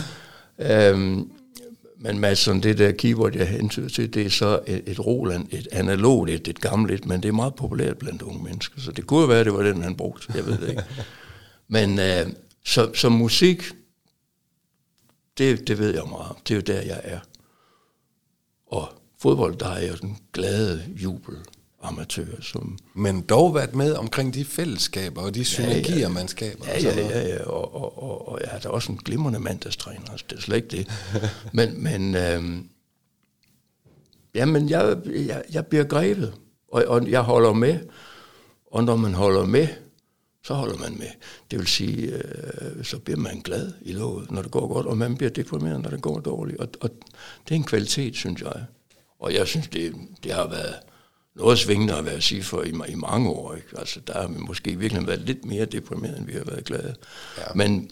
Øhm, 0.58 1.30
men 2.04 2.18
Madsen, 2.18 2.62
det 2.62 2.78
der 2.78 2.92
keyboard, 2.92 3.36
jeg 3.36 3.48
hentyder 3.48 3.88
til, 3.88 4.14
det 4.14 4.26
er 4.26 4.30
så 4.30 4.60
et, 4.66 4.82
et 4.86 5.06
Roland, 5.06 5.46
et 5.50 5.68
analogt, 5.72 6.30
et, 6.30 6.48
et 6.48 6.60
gammelt 6.60 6.94
et, 6.94 7.06
men 7.06 7.22
det 7.22 7.28
er 7.28 7.32
meget 7.32 7.54
populært 7.54 7.98
blandt 7.98 8.22
unge 8.22 8.44
mennesker. 8.44 8.80
Så 8.80 8.92
det 8.92 9.06
kunne 9.06 9.28
være, 9.28 9.44
det 9.44 9.52
var 9.52 9.62
den, 9.62 9.82
han 9.82 9.94
brugte. 9.94 10.32
Jeg 10.34 10.46
ved 10.46 10.58
det 10.58 10.68
ikke. 10.68 10.82
Men 11.68 11.98
øh, 11.98 12.26
så, 12.64 12.90
så 12.94 13.08
musik, 13.08 13.62
det, 15.38 15.68
det 15.68 15.78
ved 15.78 15.94
jeg 15.94 16.02
meget 16.10 16.30
om. 16.30 16.36
Det 16.48 16.50
er 16.50 16.56
jo 16.56 16.60
der, 16.60 16.80
jeg 16.82 17.00
er. 17.04 17.20
Og 18.66 18.88
fodbold, 19.18 19.56
der 19.56 19.68
er 19.68 19.78
jeg 19.78 19.90
jo 19.90 19.96
den 19.96 20.18
glade 20.32 20.84
jubel 20.96 21.36
amatør, 21.82 22.40
som 22.40 22.78
Men 22.94 23.20
dog 23.20 23.54
været 23.54 23.74
med 23.74 23.94
omkring 23.94 24.34
de 24.34 24.44
fællesskaber 24.44 25.22
og 25.22 25.34
de 25.34 25.44
synergier, 25.44 25.96
ja, 25.96 26.00
ja. 26.00 26.08
man 26.08 26.28
skaber. 26.28 26.64
Ja, 26.66 26.74
og 26.74 26.82
ja, 26.82 27.08
ja, 27.08 27.28
ja. 27.28 27.44
Og, 27.44 27.74
og, 27.74 28.02
og, 28.02 28.28
og 28.28 28.40
jeg 28.40 28.50
er 28.52 28.58
da 28.58 28.68
også 28.68 28.92
en 28.92 28.98
glimrende 28.98 29.40
mandagstræner, 29.40 30.10
altså, 30.10 30.26
det 30.30 30.36
er 30.36 30.40
slet 30.40 30.56
ikke 30.56 30.68
det. 30.68 30.88
men 31.52 31.82
men 31.82 32.14
øhm, 32.14 32.68
jamen, 34.34 34.68
jeg, 34.68 34.96
jeg, 35.06 35.42
jeg 35.52 35.66
bliver 35.66 35.84
grebet, 35.84 36.34
og, 36.68 36.84
og 36.86 37.10
jeg 37.10 37.20
holder 37.20 37.52
med. 37.52 37.78
Og 38.70 38.84
når 38.84 38.96
man 38.96 39.14
holder 39.14 39.44
med, 39.44 39.68
så 40.44 40.54
holder 40.54 40.78
man 40.78 40.98
med. 40.98 41.08
Det 41.50 41.58
vil 41.58 41.66
sige, 41.66 42.12
øh, 42.12 42.84
så 42.84 42.98
bliver 42.98 43.18
man 43.18 43.40
glad 43.40 43.72
i 43.80 43.92
låget, 43.92 44.30
når 44.30 44.42
det 44.42 44.50
går 44.50 44.72
godt, 44.72 44.86
og 44.86 44.98
man 44.98 45.16
bliver 45.16 45.30
deprimeret, 45.30 45.80
når 45.80 45.90
det 45.90 46.02
går 46.02 46.20
dårligt. 46.20 46.58
Og, 46.60 46.68
og 46.80 46.90
det 47.48 47.54
er 47.54 47.58
en 47.58 47.64
kvalitet, 47.64 48.16
synes 48.16 48.40
jeg. 48.40 48.64
Og 49.18 49.34
jeg 49.34 49.46
synes, 49.46 49.68
det, 49.68 49.94
det 50.24 50.32
har 50.32 50.48
været 50.48 50.74
noget 51.34 51.58
svingende 51.58 51.94
at 51.94 52.04
være 52.04 52.20
sige 52.20 52.42
for 52.42 52.62
i, 52.62 52.72
i 52.88 52.94
mange 52.94 53.30
år. 53.30 53.54
Ikke? 53.54 53.68
Altså, 53.78 54.00
der 54.00 54.20
har 54.20 54.28
vi 54.28 54.38
måske 54.38 54.78
virkelig 54.78 55.06
været 55.06 55.20
lidt 55.20 55.44
mere 55.44 55.64
deprimeret, 55.64 56.18
end 56.18 56.26
vi 56.26 56.32
har 56.32 56.44
været 56.44 56.64
glade. 56.64 56.94
Ja. 57.38 57.44
Men 57.54 57.90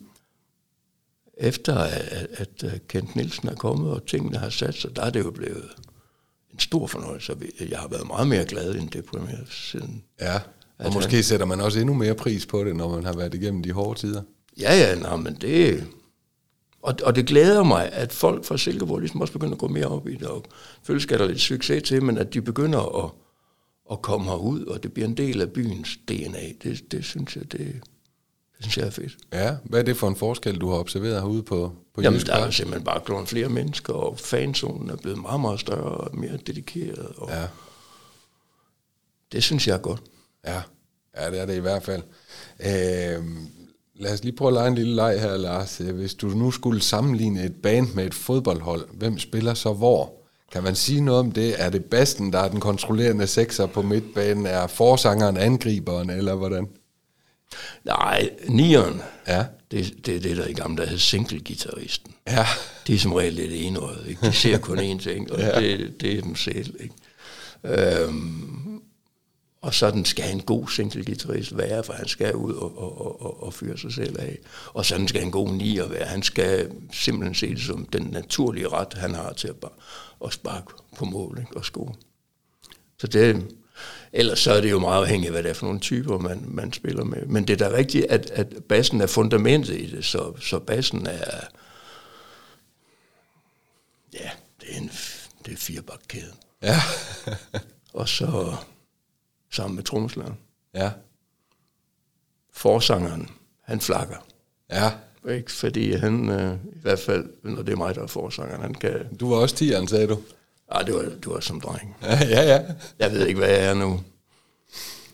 efter 1.37 1.75
at, 1.75 2.29
at 2.33 2.81
Kent 2.89 3.17
Nielsen 3.17 3.49
er 3.49 3.55
kommet, 3.55 3.91
og 3.91 4.07
tingene 4.07 4.39
har 4.39 4.51
sat 4.51 4.75
sig, 4.75 4.97
der 4.97 5.03
er 5.03 5.11
det 5.11 5.21
jo 5.21 5.31
blevet 5.31 5.71
en 6.53 6.59
stor 6.59 6.87
fornøjelse. 6.87 7.37
Jeg 7.61 7.79
har 7.79 7.89
været 7.89 8.07
meget 8.07 8.29
mere 8.29 8.45
glad 8.45 8.75
end 8.75 8.91
deprimeret 8.91 9.47
siden. 9.51 10.05
Ja, 10.21 10.41
og 10.87 10.93
måske 10.95 11.15
han, 11.15 11.25
sætter 11.25 11.47
man 11.47 11.61
også 11.61 11.81
endnu 11.81 11.95
mere 11.95 12.15
pris 12.15 12.47
på 12.47 12.65
det, 12.65 12.77
når 12.77 12.89
man 12.89 13.05
har 13.05 13.13
været 13.13 13.35
igennem 13.35 13.63
de 13.63 13.73
hårde 13.73 14.01
tider. 14.01 14.23
Ja, 14.61 14.79
ja, 14.79 14.95
nej, 14.95 15.17
men 15.17 15.35
det... 15.35 15.87
Og, 16.83 16.95
og 17.05 17.17
det 17.17 17.27
glæder 17.27 17.63
mig, 17.63 17.93
at 17.93 18.13
folk 18.13 18.45
fra 18.45 18.59
Silkeborg 18.59 18.99
ligesom 18.99 19.21
også 19.21 19.33
begynder 19.33 19.53
at 19.53 19.59
gå 19.59 19.69
mere 19.69 19.87
op 19.87 20.09
i 20.09 20.15
det, 20.15 20.27
og 20.27 20.45
føles 20.83 21.03
skal 21.03 21.19
der 21.19 21.27
lidt 21.27 21.41
succes 21.41 21.83
til, 21.83 22.03
men 22.03 22.19
at 22.19 22.35
de 22.35 22.43
begynder 22.43 23.05
at, 23.05 23.11
at 23.93 24.03
komme 24.03 24.27
herud, 24.27 24.65
og 24.65 24.83
det 24.83 24.93
bliver 24.93 25.09
en 25.09 25.17
del 25.17 25.41
af 25.41 25.51
byens 25.51 25.99
DNA. 26.09 26.53
Det, 26.63 26.93
det 26.93 27.05
synes 27.05 27.37
jeg, 27.37 27.53
det, 27.53 27.59
det 27.59 28.61
synes 28.61 28.77
jeg 28.77 28.87
er 28.87 28.91
fedt. 28.91 29.17
Ja, 29.33 29.57
hvad 29.65 29.81
er 29.81 29.85
det 29.85 29.97
for 29.97 30.09
en 30.09 30.17
forskel, 30.17 30.59
du 30.59 30.71
har 30.71 30.79
observeret 30.79 31.23
herude 31.23 31.43
på, 31.43 31.73
på 31.95 32.03
Jamen, 32.03 32.21
der 32.21 32.35
er 32.35 32.51
simpelthen 32.51 32.85
bare 32.85 33.01
glået 33.07 33.29
flere 33.29 33.49
mennesker, 33.49 33.93
og 33.93 34.19
fanzonen 34.19 34.91
er 34.91 34.97
blevet 34.97 35.19
meget, 35.19 35.41
meget 35.41 35.61
større 35.61 35.83
og 35.83 36.17
mere 36.19 36.37
dedikeret. 36.37 37.13
Og 37.17 37.31
ja. 37.31 37.47
Det 39.33 39.43
synes 39.43 39.69
jeg 39.69 39.75
er 39.75 39.81
godt. 39.81 40.03
Ja, 40.47 40.61
ja 41.21 41.31
det 41.31 41.41
er 41.41 41.47
det 41.47 41.57
i 41.57 41.61
hvert 41.61 41.83
fald. 41.83 42.03
Øh, 42.61 43.25
lad 43.95 44.13
os 44.13 44.25
lige 44.25 44.37
prøve 44.37 44.49
at 44.49 44.55
lege 44.55 44.69
en 44.69 44.75
lille 44.75 44.95
leg 44.95 45.21
her, 45.21 45.37
Lars. 45.37 45.77
Hvis 45.77 46.15
du 46.15 46.29
nu 46.29 46.51
skulle 46.51 46.81
sammenligne 46.81 47.45
et 47.45 47.55
band 47.63 47.95
med 47.95 48.07
et 48.07 48.15
fodboldhold, 48.15 48.89
hvem 48.93 49.19
spiller 49.19 49.55
så 49.55 49.73
hvor? 49.73 50.13
Kan 50.53 50.63
man 50.63 50.75
sige 50.75 51.01
noget 51.01 51.21
om 51.21 51.33
det? 51.33 51.63
Er 51.63 51.71
det 51.71 51.85
Basten, 51.85 52.33
der 52.33 52.39
er 52.39 52.49
den 52.49 52.61
kontrollerende 52.61 53.27
sekser 53.27 53.67
på 53.67 53.83
midtbanen? 53.83 54.47
Er 54.47 54.67
forsangeren 54.67 55.37
angriberen, 55.37 56.11
eller 56.11 56.35
hvordan? 56.35 56.69
Nej, 57.85 58.31
nieren. 58.49 59.03
Ja. 59.29 59.45
Det, 59.71 60.07
det 60.07 60.17
er 60.17 60.21
det, 60.21 60.37
der 60.37 60.47
i 60.47 60.53
gamle 60.53 60.77
dage 60.77 60.89
hed 60.89 60.99
single-gitarristen. 60.99 62.15
Ja. 62.27 62.47
De 62.87 62.95
er 62.95 62.99
som 62.99 63.13
regel 63.13 63.33
lidt 63.33 63.53
enøjet, 63.53 64.05
ikke? 64.09 64.27
De 64.27 64.33
ser 64.33 64.59
kun 64.59 64.79
én 64.91 65.03
ting, 65.03 65.33
og 65.33 65.41
ja. 65.41 65.61
det, 65.61 66.01
det 66.01 66.19
er 66.19 66.23
dem 66.23 66.37
selv, 66.37 66.75
ikke? 66.81 66.95
Øhm, 67.65 68.60
og 69.63 69.75
sådan 69.75 70.05
skal 70.05 70.33
en 70.33 70.43
god 70.43 70.69
single-gitarrist 70.69 71.57
være, 71.57 71.85
for 71.85 71.93
han 71.93 72.09
skal 72.09 72.35
ud 72.35 72.53
og, 72.55 72.79
og, 72.79 73.23
og, 73.23 73.43
og 73.43 73.55
fyre 73.55 73.79
sig 73.79 73.93
selv 73.93 74.21
af. 74.21 74.39
Og 74.67 74.87
sådan 74.87 75.09
skal 75.09 75.23
en 75.23 75.31
god 75.31 75.49
nier 75.49 75.87
være. 75.87 76.05
Han 76.05 76.23
skal 76.23 76.71
simpelthen 76.93 77.35
se 77.35 77.51
det 77.51 77.63
som 77.63 77.87
den 77.87 78.03
naturlige 78.03 78.69
ret, 78.69 78.95
han 78.95 79.15
har 79.15 79.33
til 79.33 79.49
at, 79.49 79.55
at 80.25 80.33
sparke 80.33 80.67
på 80.97 81.05
mål 81.05 81.39
ikke? 81.41 81.57
og 81.57 81.65
score. 81.65 81.95
Så 82.99 83.07
det, 83.07 83.47
ellers 84.13 84.39
så 84.39 84.53
er 84.53 84.61
det 84.61 84.71
jo 84.71 84.79
meget 84.79 85.03
afhængigt 85.03 85.29
af, 85.29 85.33
hvad 85.33 85.43
det 85.43 85.51
er 85.51 85.55
for 85.55 85.67
nogle 85.67 85.81
typer, 85.81 86.19
man, 86.19 86.45
man 86.49 86.73
spiller 86.73 87.05
med. 87.05 87.27
Men 87.27 87.49
det 87.49 87.61
er 87.61 87.69
da 87.69 87.77
rigtigt, 87.77 88.07
at, 88.07 88.31
at 88.31 88.55
bassen 88.69 89.01
er 89.01 89.07
fundamentet 89.07 89.77
i 89.77 89.97
det, 89.97 90.05
så, 90.05 90.33
så 90.41 90.59
bassen 90.59 91.07
er, 91.07 91.41
ja, 94.13 94.31
det 94.61 94.69
er 94.73 94.77
en 94.77 94.91
det 95.47 95.53
er 95.53 95.57
firebakkæde. 95.57 96.33
Ja. 96.63 96.77
og 97.95 98.09
så 98.09 98.57
sammen 99.51 99.77
med 99.77 99.85
trommeslageren. 99.85 100.39
Ja. 100.75 100.91
Forsangeren, 102.53 103.31
han 103.63 103.81
flakker. 103.81 104.27
Ja. 104.71 104.93
Ikke? 105.29 105.53
Fordi 105.53 105.93
han, 105.93 106.29
øh, 106.29 106.55
i 106.55 106.81
hvert 106.83 106.99
fald, 106.99 107.31
når 107.43 107.63
det 107.63 107.73
er 107.73 107.77
mig, 107.77 107.95
der 107.95 108.03
er 108.03 108.07
forsangeren, 108.07 108.63
han 108.63 108.75
kan... 108.75 109.17
Du 109.17 109.31
var 109.31 109.37
også 109.37 109.57
tieren, 109.57 109.89
sagde 109.89 110.07
du? 110.07 110.19
Ja, 110.75 110.83
det 110.83 110.95
var, 110.95 111.03
det 111.03 111.27
var 111.27 111.41
som 111.41 111.61
dreng. 111.61 111.97
Ja, 112.03 112.19
ja, 112.29 112.43
ja. 112.43 112.65
Jeg 112.99 113.13
ved 113.13 113.27
ikke, 113.27 113.39
hvad 113.39 113.49
jeg 113.49 113.65
er 113.65 113.75
nu. 113.75 114.01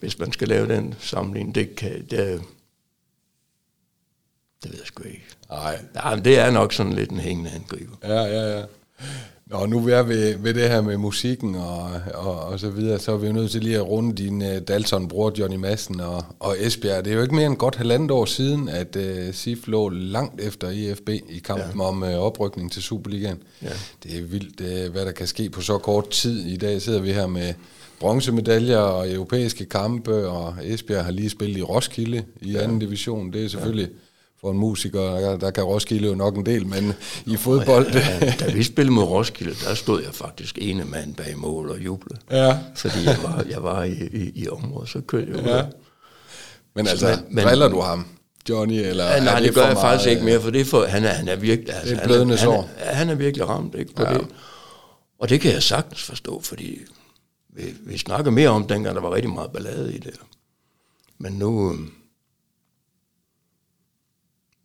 Hvis 0.01 0.19
man 0.19 0.33
skal 0.33 0.49
lave 0.49 0.69
den 0.69 0.95
sammenligning, 0.99 1.55
det 1.55 1.77
kan... 1.77 2.01
Det, 2.01 2.43
det 4.63 4.71
ved 4.73 4.79
jeg 4.79 4.87
sgu 4.87 5.03
ikke. 5.03 5.25
Nej. 5.51 5.85
Ja, 5.95 6.17
det 6.25 6.39
er 6.39 6.51
nok 6.51 6.73
sådan 6.73 6.93
lidt 6.93 7.11
en 7.11 7.21
hængende 7.21 7.51
angriber. 7.51 7.97
Ja, 8.03 8.23
ja, 8.23 8.59
ja. 8.59 8.65
Nå, 9.51 9.67
nu 9.67 9.89
er 9.89 10.03
vi 10.03 10.15
ved, 10.15 10.37
ved 10.39 10.55
det 10.55 10.69
her 10.69 10.81
med 10.81 10.97
musikken 10.97 11.55
og, 11.55 11.91
og, 12.15 12.41
og 12.41 12.61
så 12.61 12.71
videre, 12.71 12.99
så 12.99 13.13
er 13.13 13.17
vi 13.17 13.27
jo 13.27 13.33
nødt 13.33 13.51
til 13.51 13.63
lige 13.63 13.77
at 13.77 13.89
runde 13.89 14.15
din 14.15 14.43
uh, 14.43 14.57
Dalton-bror 14.69 15.33
Johnny 15.39 15.57
Madsen 15.57 16.01
og, 16.01 16.25
og 16.41 16.57
Esbjerg. 16.59 17.05
Det 17.05 17.11
er 17.11 17.17
jo 17.17 17.23
ikke 17.23 17.35
mere 17.35 17.47
end 17.47 17.57
godt 17.57 17.77
halvandet 17.77 18.11
år 18.11 18.25
siden, 18.25 18.69
at 18.69 18.97
uh, 18.97 19.35
SIF 19.35 19.67
lå 19.67 19.89
langt 19.89 20.41
efter 20.41 20.71
IFB 20.71 21.09
i 21.09 21.39
kampen 21.45 21.81
ja. 21.81 21.87
om 21.87 22.03
uh, 22.03 22.09
oprykning 22.09 22.73
til 22.73 22.83
Superligaen. 22.83 23.39
Ja. 23.63 23.69
Det 24.03 24.19
er 24.19 24.23
vildt, 24.23 24.61
uh, 24.61 24.93
hvad 24.93 25.07
der 25.07 25.13
kan 25.13 25.27
ske 25.27 25.51
på 25.51 25.61
så 25.61 25.79
kort 25.79 26.11
tid. 26.11 26.47
I 26.47 26.57
dag 26.57 26.83
sidder 26.83 27.01
vi 27.01 27.13
her 27.13 27.27
med 27.27 27.55
bronzemedaljer 28.01 28.79
og 28.79 29.13
europæiske 29.13 29.65
kampe, 29.65 30.29
og 30.29 30.55
Esbjerg 30.63 31.05
har 31.05 31.13
lige 31.13 31.31
spillet 31.31 31.57
i 31.57 31.63
Roskilde 31.63 32.25
i 32.41 32.53
ja. 32.53 32.63
anden 32.63 32.79
division. 32.79 33.33
Det 33.33 33.45
er 33.45 33.49
selvfølgelig... 33.49 33.89
Ja 33.89 34.06
for 34.47 34.53
en 34.53 34.59
musiker, 34.59 35.01
der, 35.01 35.37
der 35.37 35.51
kan 35.51 35.65
Roskilde 35.65 36.09
jo 36.09 36.15
nok 36.15 36.37
en 36.37 36.47
del, 36.47 36.67
men 36.67 36.93
i 37.27 37.37
fodbold... 37.37 37.87
Ja, 37.93 38.27
ja, 38.27 38.33
da 38.41 38.53
vi 38.53 38.63
spillede 38.63 38.95
mod 38.95 39.05
Roskilde, 39.05 39.55
der 39.65 39.75
stod 39.75 40.03
jeg 40.03 40.15
faktisk 40.15 40.59
ene 40.61 40.85
mand 40.85 41.15
bag 41.15 41.39
mål 41.39 41.71
og 41.71 41.79
jublede. 41.79 42.21
Ja. 42.31 42.59
Fordi 42.77 43.05
jeg 43.05 43.19
var, 43.23 43.45
jeg 43.51 43.63
var 43.63 43.83
i, 43.83 43.93
i, 44.13 44.33
i 44.35 44.49
området, 44.49 44.89
så 44.89 45.01
kørte 45.01 45.33
jeg 45.35 45.45
ja. 45.47 45.63
Men 46.75 46.87
altså, 46.87 47.19
men, 47.31 47.45
driller 47.45 47.69
du 47.69 47.81
ham? 47.81 48.07
Johnny, 48.49 48.75
eller 48.75 49.05
ja, 49.05 49.25
nej, 49.25 49.35
det, 49.35 49.45
det 49.45 49.55
gør 49.55 49.63
jeg 49.63 49.75
meget, 49.75 49.83
faktisk 49.83 50.11
ikke 50.11 50.25
mere, 50.25 50.41
for 50.41 50.51
det 50.51 50.67
for, 50.67 50.85
han 50.85 51.05
er, 51.05 51.09
han 51.09 51.29
er 51.29 51.37
virkelig... 51.37 51.75
Altså, 51.75 51.95
det 51.95 52.01
er 52.01 52.07
blødende 52.07 52.37
han, 52.37 52.49
er, 52.49 52.55
han, 52.55 52.65
er, 52.77 52.95
han 52.95 53.11
er 53.11 53.15
virkelig 53.15 53.49
ramt 53.49 53.75
ikke, 53.75 53.95
på 53.95 54.03
ja. 54.03 54.15
det. 54.15 54.27
Og 55.19 55.29
det 55.29 55.41
kan 55.41 55.53
jeg 55.53 55.63
sagtens 55.63 56.03
forstå, 56.03 56.41
fordi 56.41 56.81
vi, 57.49 57.63
vi 57.87 57.99
snakker 57.99 58.31
mere 58.31 58.49
om 58.49 58.67
dengang, 58.67 58.95
der 58.95 59.03
var 59.03 59.15
rigtig 59.15 59.31
meget 59.31 59.51
ballade 59.51 59.95
i 59.95 59.99
det. 59.99 60.15
Men 61.19 61.33
nu, 61.33 61.71
øhm, 61.71 61.91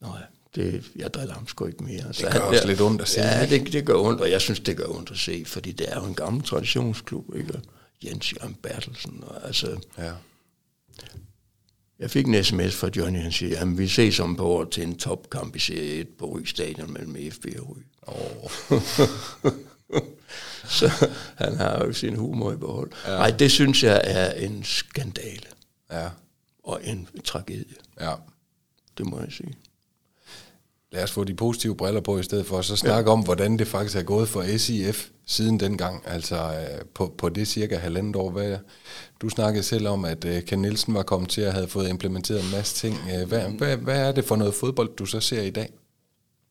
Nej, 0.02 0.22
det, 0.56 0.92
jeg 0.96 1.14
driller 1.14 1.34
ham 1.34 1.48
sgu 1.48 1.66
ikke 1.66 1.84
mere. 1.84 2.06
Altså, 2.06 2.26
det 2.26 2.34
gør 2.34 2.40
også 2.40 2.62
der, 2.62 2.68
lidt 2.68 2.82
ondt 2.82 3.02
at 3.02 3.08
se. 3.08 3.22
Ja, 3.22 3.46
det, 3.46 3.74
det 3.74 3.86
gør 3.86 3.96
ondt, 3.96 4.22
og 4.22 4.32
jeg 4.32 4.42
synes, 4.42 4.60
det 4.60 4.78
gør 4.78 4.86
ondt 4.86 5.12
at 5.12 5.18
se, 5.18 5.44
fordi 5.46 5.72
det 5.72 5.90
er 5.90 5.96
jo 5.96 6.06
en 6.06 6.16
gammel 6.16 6.44
traditionsklub, 6.44 7.36
ikke? 7.36 7.60
Jens 8.04 8.34
Jørgen 8.34 8.56
Bertelsen, 8.56 9.24
og 9.28 9.48
altså... 9.48 9.80
Ja. 9.98 10.12
Jeg 12.00 12.12
fik 12.12 12.28
en 12.28 12.44
sms 12.44 12.76
fra 12.76 12.90
Johnny, 12.96 13.20
han 13.20 13.32
siger, 13.32 13.62
at 13.62 13.78
vi 13.78 13.88
ses 13.88 14.20
om 14.20 14.36
på 14.36 14.46
år 14.46 14.66
til 14.66 14.84
en 14.84 14.98
topkamp 14.98 15.56
i 15.56 15.60
Serie 15.60 15.94
1 15.94 16.08
på 16.20 16.26
Ry 16.26 16.44
Stadion 16.44 16.94
mellem 16.94 17.32
FB 17.32 17.46
og 17.60 17.78
Ry. 17.78 17.82
Oh. 18.08 18.52
så 20.80 21.10
han 21.36 21.58
har 21.58 21.86
jo 21.86 21.94
sin 21.94 22.16
humor 22.16 22.52
i 22.52 22.56
behold. 22.56 22.92
Ja. 23.06 23.12
Nej, 23.12 23.32
det 23.32 23.52
synes 23.52 23.84
jeg 23.84 24.02
er 24.04 24.32
en 24.32 24.64
skandale. 24.64 25.48
Ja. 25.92 26.10
Og 26.64 26.80
en 26.84 27.08
tragedie. 27.26 27.76
Ja. 28.00 28.14
Det 28.98 29.06
må 29.06 29.20
jeg 29.20 29.32
sige 29.32 29.54
lad 30.92 31.04
os 31.04 31.12
få 31.12 31.24
de 31.24 31.34
positive 31.34 31.76
briller 31.76 32.02
på 32.02 32.20
i 32.20 32.24
stedet 32.24 32.46
for, 32.46 32.62
så 32.62 32.76
snakke 32.76 33.10
ja. 33.10 33.14
om, 33.14 33.24
hvordan 33.24 33.60
det 33.60 33.68
faktisk 33.68 33.98
er 33.98 34.04
gået 34.04 34.30
for 34.30 34.58
SIF 34.58 35.10
siden 35.26 35.60
dengang, 35.60 36.04
altså 36.06 36.36
øh, 36.36 36.86
på, 36.94 37.14
på 37.18 37.30
det 37.30 37.48
cirka 37.48 37.78
halvandet 37.78 38.16
år. 38.16 38.32
Hvad, 38.32 38.58
du 39.22 39.30
snakkede 39.30 39.64
selv 39.64 39.88
om, 39.88 40.06
at 40.06 40.26
uh, 40.26 40.40
Ken 40.48 40.60
Nielsen 40.60 40.94
var 40.94 41.04
kommet 41.04 41.30
til 41.30 41.42
at 41.42 41.54
have 41.54 41.68
fået 41.68 41.90
implementeret 41.90 42.44
en 42.44 42.52
masse 42.52 42.76
ting. 42.76 42.98
Uh, 43.06 43.30
hvad, 43.30 43.42
hvad, 43.42 43.78
hvad 43.78 44.08
er 44.08 44.12
det 44.12 44.26
for 44.26 44.36
noget 44.36 44.54
fodbold, 44.54 44.96
du 44.96 45.06
så 45.06 45.20
ser 45.20 45.42
i 45.42 45.50
dag? 45.50 45.70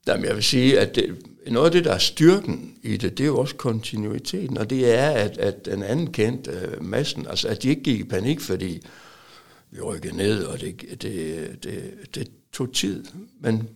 Jamen, 0.06 0.24
jeg 0.24 0.34
vil 0.34 0.42
sige, 0.42 0.80
at 0.80 0.94
det, 0.94 1.18
noget 1.46 1.66
af 1.66 1.72
det, 1.72 1.84
der 1.84 1.92
er 1.92 1.98
styrken 1.98 2.74
i 2.82 2.96
det, 2.96 3.18
det 3.18 3.24
er 3.24 3.28
jo 3.28 3.38
også 3.38 3.54
kontinuiteten, 3.54 4.58
og 4.58 4.70
det 4.70 4.94
er, 4.94 5.10
at, 5.10 5.38
at 5.38 5.64
den 5.64 5.82
anden 5.82 6.12
kendt 6.12 6.48
uh, 6.48 6.84
massen, 6.84 7.26
altså 7.26 7.48
at 7.48 7.62
de 7.62 7.68
ikke 7.68 7.82
gik 7.82 8.00
i 8.00 8.04
panik, 8.04 8.40
fordi 8.40 8.82
vi 9.70 9.80
rykkede 9.80 10.16
ned, 10.16 10.44
og 10.44 10.60
det, 10.60 10.80
det, 11.02 11.64
det, 11.64 11.82
det 12.14 12.28
tog 12.52 12.72
tid, 12.72 13.04
men 13.40 13.68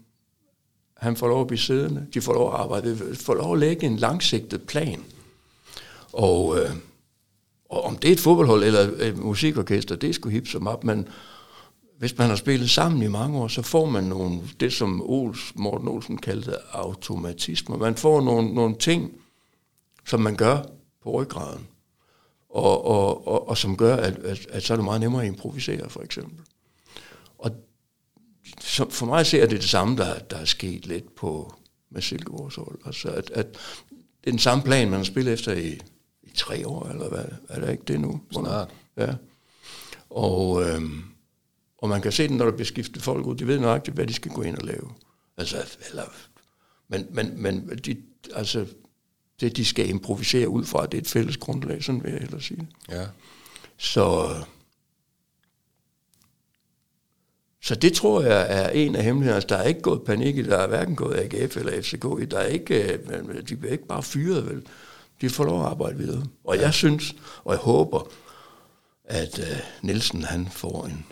han 0.97 1.17
får 1.17 1.29
lov 1.29 1.41
at 1.41 1.47
blive 1.47 1.59
siddende, 1.59 2.07
de 2.15 2.21
får 2.21 2.33
lov 2.33 2.55
at 2.55 2.61
arbejde, 2.61 3.11
de 3.11 3.17
får 3.17 3.35
lov 3.35 3.53
at 3.53 3.59
lægge 3.59 3.87
en 3.87 3.97
langsigtet 3.97 4.63
plan. 4.63 5.05
Og, 6.13 6.59
øh, 6.59 6.71
og 7.69 7.85
om 7.85 7.97
det 7.97 8.09
er 8.09 8.13
et 8.13 8.21
fodboldhold 8.21 8.65
eller 8.65 8.81
et 8.81 9.17
musikorkester, 9.19 9.97
det 9.97 10.09
er 10.09 10.13
sgu 10.13 10.29
hip 10.29 10.49
som 10.49 10.67
op, 10.67 10.85
men 10.85 11.09
hvis 11.99 12.19
man 12.19 12.29
har 12.29 12.37
spillet 12.37 12.71
sammen 12.71 13.03
i 13.03 13.09
mange 13.09 13.39
år, 13.39 13.49
så 13.49 13.63
får 13.63 13.87
man 13.87 14.05
nogle, 14.05 14.41
det 14.61 14.73
som 14.73 15.03
Ols, 15.03 15.53
Morten 15.55 15.89
Olsen 15.89 16.19
kaldte 16.19 16.53
automatismer. 16.73 17.77
Man 17.77 17.95
får 17.95 18.21
nogle, 18.21 18.55
nogle 18.55 18.77
ting, 18.79 19.13
som 20.07 20.21
man 20.21 20.37
gør 20.37 20.63
på 21.03 21.11
ryggraden, 21.11 21.67
og, 22.49 22.87
og, 22.87 23.29
og, 23.29 23.49
og 23.49 23.59
som 23.59 23.77
gør, 23.77 23.97
at, 23.97 24.19
at, 24.19 24.47
at 24.51 24.63
så 24.63 24.75
er 24.75 24.77
det 24.77 24.85
meget 24.85 25.01
nemmere 25.01 25.23
at 25.23 25.29
improvisere, 25.29 25.91
for 25.91 26.03
eksempel. 26.03 26.39
Så 28.61 28.91
for 28.91 29.07
mig 29.07 29.27
ser 29.27 29.47
det 29.47 29.61
det 29.61 29.69
samme, 29.69 29.97
der, 29.97 30.19
der 30.19 30.37
er 30.37 30.45
sket 30.45 30.87
lidt 30.87 31.15
på 31.15 31.55
med 31.91 32.03
Silkeborgs 32.03 32.55
hold. 32.57 32.79
Altså, 32.87 33.09
at, 33.09 33.31
at 33.31 33.47
det 33.93 34.27
er 34.27 34.31
den 34.31 34.39
samme 34.39 34.65
plan, 34.65 34.91
man 34.91 34.99
har 34.99 35.05
spillet 35.05 35.33
efter 35.33 35.53
i, 35.53 35.81
i 36.23 36.31
tre 36.35 36.67
år, 36.69 36.89
eller 36.89 37.09
hvad? 37.09 37.25
Er 37.49 37.61
det 37.61 37.71
ikke 37.71 37.85
det 37.89 38.01
nu? 38.01 38.21
Snart. 38.33 38.69
Ja. 38.97 39.15
Og, 40.11 40.63
øhm, 40.63 41.05
Og 41.79 41.89
man 41.89 42.03
kan 42.03 42.13
se 42.13 42.23
det, 42.23 42.37
når 42.37 42.45
der 42.45 42.53
bliver 42.53 42.67
skiftet 42.67 43.03
folk 43.03 43.27
ud. 43.27 43.35
De 43.35 43.47
ved 43.47 43.59
nøjagtigt, 43.61 43.95
hvad 43.95 44.07
de 44.07 44.13
skal 44.15 44.31
gå 44.33 44.43
ind 44.43 44.59
og 44.59 44.65
lave. 44.67 44.91
Altså, 45.37 45.57
eller, 45.91 46.05
men, 46.89 47.07
men, 47.11 47.37
men 47.37 47.69
de, 47.79 47.97
altså, 48.35 48.67
det, 49.41 49.57
de 49.57 49.65
skal 49.65 49.89
improvisere 49.89 50.49
ud 50.49 50.65
fra, 50.65 50.87
det 50.87 50.95
er 50.95 51.03
et 51.03 51.09
fælles 51.09 51.37
grundlag, 51.37 51.85
sådan 51.85 52.03
vil 52.05 52.13
jeg 52.13 52.21
hellere 52.21 52.43
sige. 52.43 52.69
Ja. 52.89 53.07
Så, 53.77 54.35
så 57.65 57.75
det 57.75 57.93
tror 57.93 58.23
jeg 58.23 58.47
er 58.49 58.69
en 58.69 58.97
af 58.97 59.05
hemmelighederne. 59.05 59.35
Altså, 59.35 59.57
der 59.57 59.63
er 59.63 59.67
ikke 59.69 59.81
gået 59.81 60.03
panik 60.03 60.37
i, 60.37 60.43
der 60.43 60.57
er 60.59 60.67
hverken 60.67 60.97
gået 60.97 61.17
AGF 61.17 61.57
eller 61.57 61.83
FCK 61.83 62.05
i. 62.23 62.25
Der 62.25 62.39
er 62.39 62.47
ikke, 62.47 62.93
øh, 62.93 63.49
de 63.49 63.57
bliver 63.57 63.73
ikke 63.73 63.87
bare 63.87 64.03
fyret, 64.03 64.47
vel. 64.51 64.63
De 65.21 65.31
får 65.31 65.45
lov 65.45 65.61
at 65.61 65.67
arbejde 65.67 65.99
videre. 65.99 66.25
Og 66.45 66.61
jeg 66.61 66.75
synes, 66.75 67.15
og 67.45 67.53
jeg 67.53 67.61
håber, 67.61 68.09
at 69.05 69.39
uh, 69.39 69.45
Nielsen 69.83 70.23
han 70.23 70.49
får 70.53 70.85
en... 70.85 71.07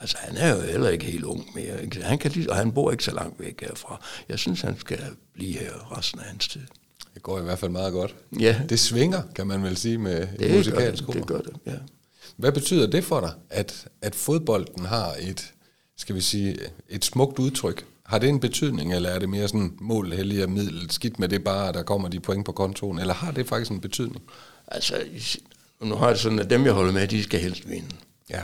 Altså, 0.00 0.16
han 0.20 0.36
er 0.36 0.56
jo 0.56 0.60
heller 0.60 0.88
ikke 0.88 1.04
helt 1.04 1.24
ung 1.24 1.46
mere. 1.54 1.82
Ikke? 1.82 2.02
Han 2.02 2.18
kan 2.18 2.30
lige, 2.30 2.50
og 2.50 2.56
han 2.56 2.72
bor 2.72 2.90
ikke 2.90 3.04
så 3.04 3.14
langt 3.14 3.40
væk 3.40 3.60
herfra. 3.60 4.00
Jeg 4.28 4.38
synes, 4.38 4.60
han 4.60 4.78
skal 4.78 5.00
blive 5.34 5.52
her 5.52 5.98
resten 5.98 6.20
af 6.20 6.26
hans 6.26 6.48
tid. 6.48 6.62
Det 7.14 7.22
går 7.22 7.38
i 7.38 7.42
hvert 7.42 7.58
fald 7.58 7.70
meget 7.70 7.92
godt. 7.92 8.14
Ja. 8.40 8.60
Det 8.68 8.80
svinger, 8.80 9.22
kan 9.34 9.46
man 9.46 9.62
vel 9.62 9.76
sige, 9.76 9.98
med 9.98 10.28
det 10.38 10.56
musikalsk 10.56 11.06
det, 11.06 11.14
det 11.14 11.26
gør 11.26 11.40
det, 11.40 11.56
ja. 11.66 11.76
Hvad 12.36 12.52
betyder 12.52 12.86
det 12.86 13.04
for 13.04 13.20
dig, 13.20 13.32
at, 13.50 13.88
at 14.02 14.14
fodbolden 14.14 14.84
har 14.84 15.14
et, 15.20 15.52
skal 16.00 16.14
vi 16.14 16.20
sige, 16.20 16.56
et 16.88 17.04
smukt 17.04 17.38
udtryk? 17.38 17.86
Har 18.02 18.18
det 18.18 18.28
en 18.28 18.40
betydning, 18.40 18.94
eller 18.94 19.10
er 19.10 19.18
det 19.18 19.28
mere 19.28 19.48
sådan 19.48 19.76
mål, 19.80 20.12
heldig 20.12 20.44
og 20.44 20.50
middel, 20.50 20.90
skidt 20.90 21.18
med 21.18 21.28
det 21.28 21.44
bare, 21.44 21.68
at 21.68 21.74
der 21.74 21.82
kommer 21.82 22.08
de 22.08 22.20
point 22.20 22.46
på 22.46 22.52
kontoen, 22.52 22.98
eller 22.98 23.14
har 23.14 23.32
det 23.32 23.48
faktisk 23.48 23.70
en 23.70 23.80
betydning? 23.80 24.22
Altså, 24.66 24.94
nu 25.80 25.94
har 25.94 26.08
jeg 26.08 26.18
sådan, 26.18 26.38
at 26.38 26.50
dem, 26.50 26.64
jeg 26.64 26.72
holder 26.72 26.92
med, 26.92 27.08
de 27.08 27.22
skal 27.22 27.40
helst 27.40 27.68
vinde. 27.68 27.88
Ja. 28.30 28.42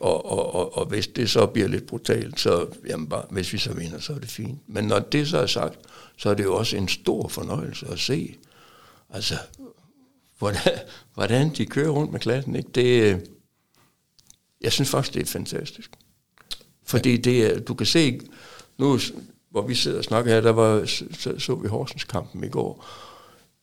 Og, 0.00 0.24
og, 0.24 0.54
og, 0.54 0.76
og 0.76 0.86
hvis 0.86 1.06
det 1.06 1.30
så 1.30 1.46
bliver 1.46 1.68
lidt 1.68 1.86
brutalt, 1.86 2.40
så 2.40 2.66
jamen 2.88 3.08
bare, 3.08 3.24
hvis 3.30 3.52
vi 3.52 3.58
så 3.58 3.72
vinder, 3.72 4.00
så 4.00 4.12
er 4.12 4.18
det 4.18 4.30
fint. 4.30 4.58
Men 4.66 4.84
når 4.84 4.98
det 4.98 5.28
så 5.28 5.38
er 5.38 5.46
sagt, 5.46 5.78
så 6.16 6.30
er 6.30 6.34
det 6.34 6.44
jo 6.44 6.54
også 6.54 6.76
en 6.76 6.88
stor 6.88 7.28
fornøjelse 7.28 7.86
at 7.88 7.98
se, 7.98 8.36
altså, 9.10 9.34
hvordan, 10.38 10.78
hvordan 11.14 11.50
de 11.56 11.66
kører 11.66 11.90
rundt 11.90 12.12
med 12.12 12.20
klassen. 12.20 12.56
Ikke? 12.56 12.70
Det, 12.74 13.20
jeg 14.60 14.72
synes 14.72 14.90
faktisk, 14.90 15.14
det 15.14 15.22
er 15.22 15.26
fantastisk. 15.26 15.90
Fordi 16.84 17.16
det, 17.16 17.68
du 17.68 17.74
kan 17.74 17.86
se, 17.86 18.20
nu 18.78 18.98
hvor 19.50 19.66
vi 19.66 19.74
sidder 19.74 19.98
og 19.98 20.04
snakker 20.04 20.32
her, 20.32 20.40
der 20.40 20.52
var, 20.52 20.84
så, 20.86 21.38
så 21.38 21.54
vi 21.54 21.68
Horsens 21.68 22.04
kampen 22.04 22.44
i 22.44 22.48
går. 22.48 22.86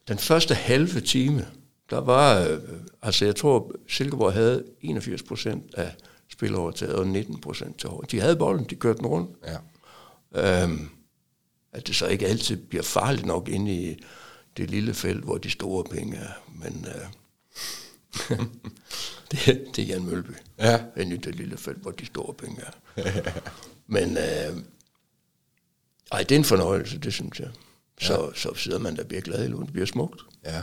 Den 0.08 0.18
første 0.18 0.56
halve 0.56 1.02
time, 1.02 1.48
der 1.90 1.98
var, 1.98 2.48
øh, 2.48 2.60
altså 3.02 3.26
jeg 3.26 3.36
tror, 3.36 3.72
Silkeborg 3.88 4.34
havde 4.34 4.64
81 4.82 5.24
procent 5.24 5.64
af 5.74 5.96
spilovertaget 6.32 6.96
og 6.96 7.08
19 7.08 7.42
procent 7.42 7.80
til 7.80 7.90
over. 7.90 8.02
De 8.02 8.20
havde 8.20 8.36
bolden, 8.36 8.66
de 8.70 8.76
kørte 8.76 8.98
den 8.98 9.08
rundt. 9.08 9.30
Ja. 10.34 10.64
Øhm, 10.64 10.90
at 11.74 11.88
det 11.88 11.96
så 11.96 12.08
ikke 12.08 12.28
altid 12.28 12.58
bliver 12.58 12.84
farligt 12.84 13.26
nok 13.26 13.50
inde 13.50 13.74
i 13.74 14.04
det 14.58 14.70
lille 14.70 14.94
felt, 14.94 15.24
hvor 15.24 15.38
de 15.38 15.50
store 15.50 15.84
penge 15.84 16.18
er. 16.18 16.32
Men 16.56 16.86
øh, 16.88 18.40
det, 19.32 19.66
det 19.76 19.84
er 19.84 19.88
Jan 19.88 20.06
Mølby. 20.06 20.32
Ja. 20.60 20.80
Inde 20.98 21.16
i 21.16 21.18
det 21.18 21.36
lille 21.36 21.58
felt, 21.58 21.78
hvor 21.78 21.92
de 21.92 22.06
store 22.06 22.34
penge 22.34 22.62
er. 22.62 23.02
Men 23.88 24.18
øh, 24.18 24.64
ej, 26.12 26.24
det 26.24 26.32
er 26.32 26.40
en 26.40 26.44
fornøjelse, 26.44 27.00
det 27.00 27.14
synes 27.14 27.40
jeg. 27.40 27.50
Så, 28.02 28.14
ja. 28.14 28.40
så 28.40 28.56
sidder 28.56 28.80
man 28.80 28.96
da 28.96 29.02
virkelig 29.02 29.24
glad 29.24 29.50
i 29.50 29.52
Det 29.52 29.74
bliver 29.74 29.88
smukt. 29.88 30.22
Ja. 30.46 30.62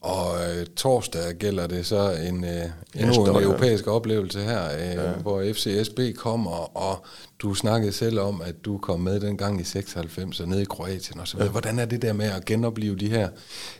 Og 0.00 0.34
øh, 0.44 0.66
torsdag 0.66 1.34
gælder 1.34 1.66
det 1.66 1.86
så 1.86 2.10
en, 2.10 2.44
øh, 2.44 2.64
endnu 2.94 3.26
en 3.26 3.42
europæisk 3.42 3.86
oplevelse 3.86 4.40
her, 4.40 4.64
øh, 4.72 4.94
ja. 4.94 5.12
hvor 5.12 5.52
FCSB 5.52 6.00
kommer, 6.16 6.76
og 6.76 7.06
du 7.38 7.54
snakkede 7.54 7.92
selv 7.92 8.20
om, 8.20 8.42
at 8.42 8.54
du 8.64 8.78
kom 8.78 9.00
med 9.00 9.20
den 9.20 9.36
gang 9.36 9.60
i 9.60 9.64
96 9.64 10.40
og 10.40 10.48
nede 10.48 10.62
i 10.62 10.64
Kroatien 10.64 11.20
og 11.20 11.28
så 11.28 11.36
videre. 11.36 11.46
Ja. 11.46 11.52
Hvordan 11.52 11.78
er 11.78 11.84
det 11.84 12.02
der 12.02 12.12
med 12.12 12.26
at 12.26 12.44
genopleve 12.44 12.96
de 12.96 13.08
her 13.08 13.28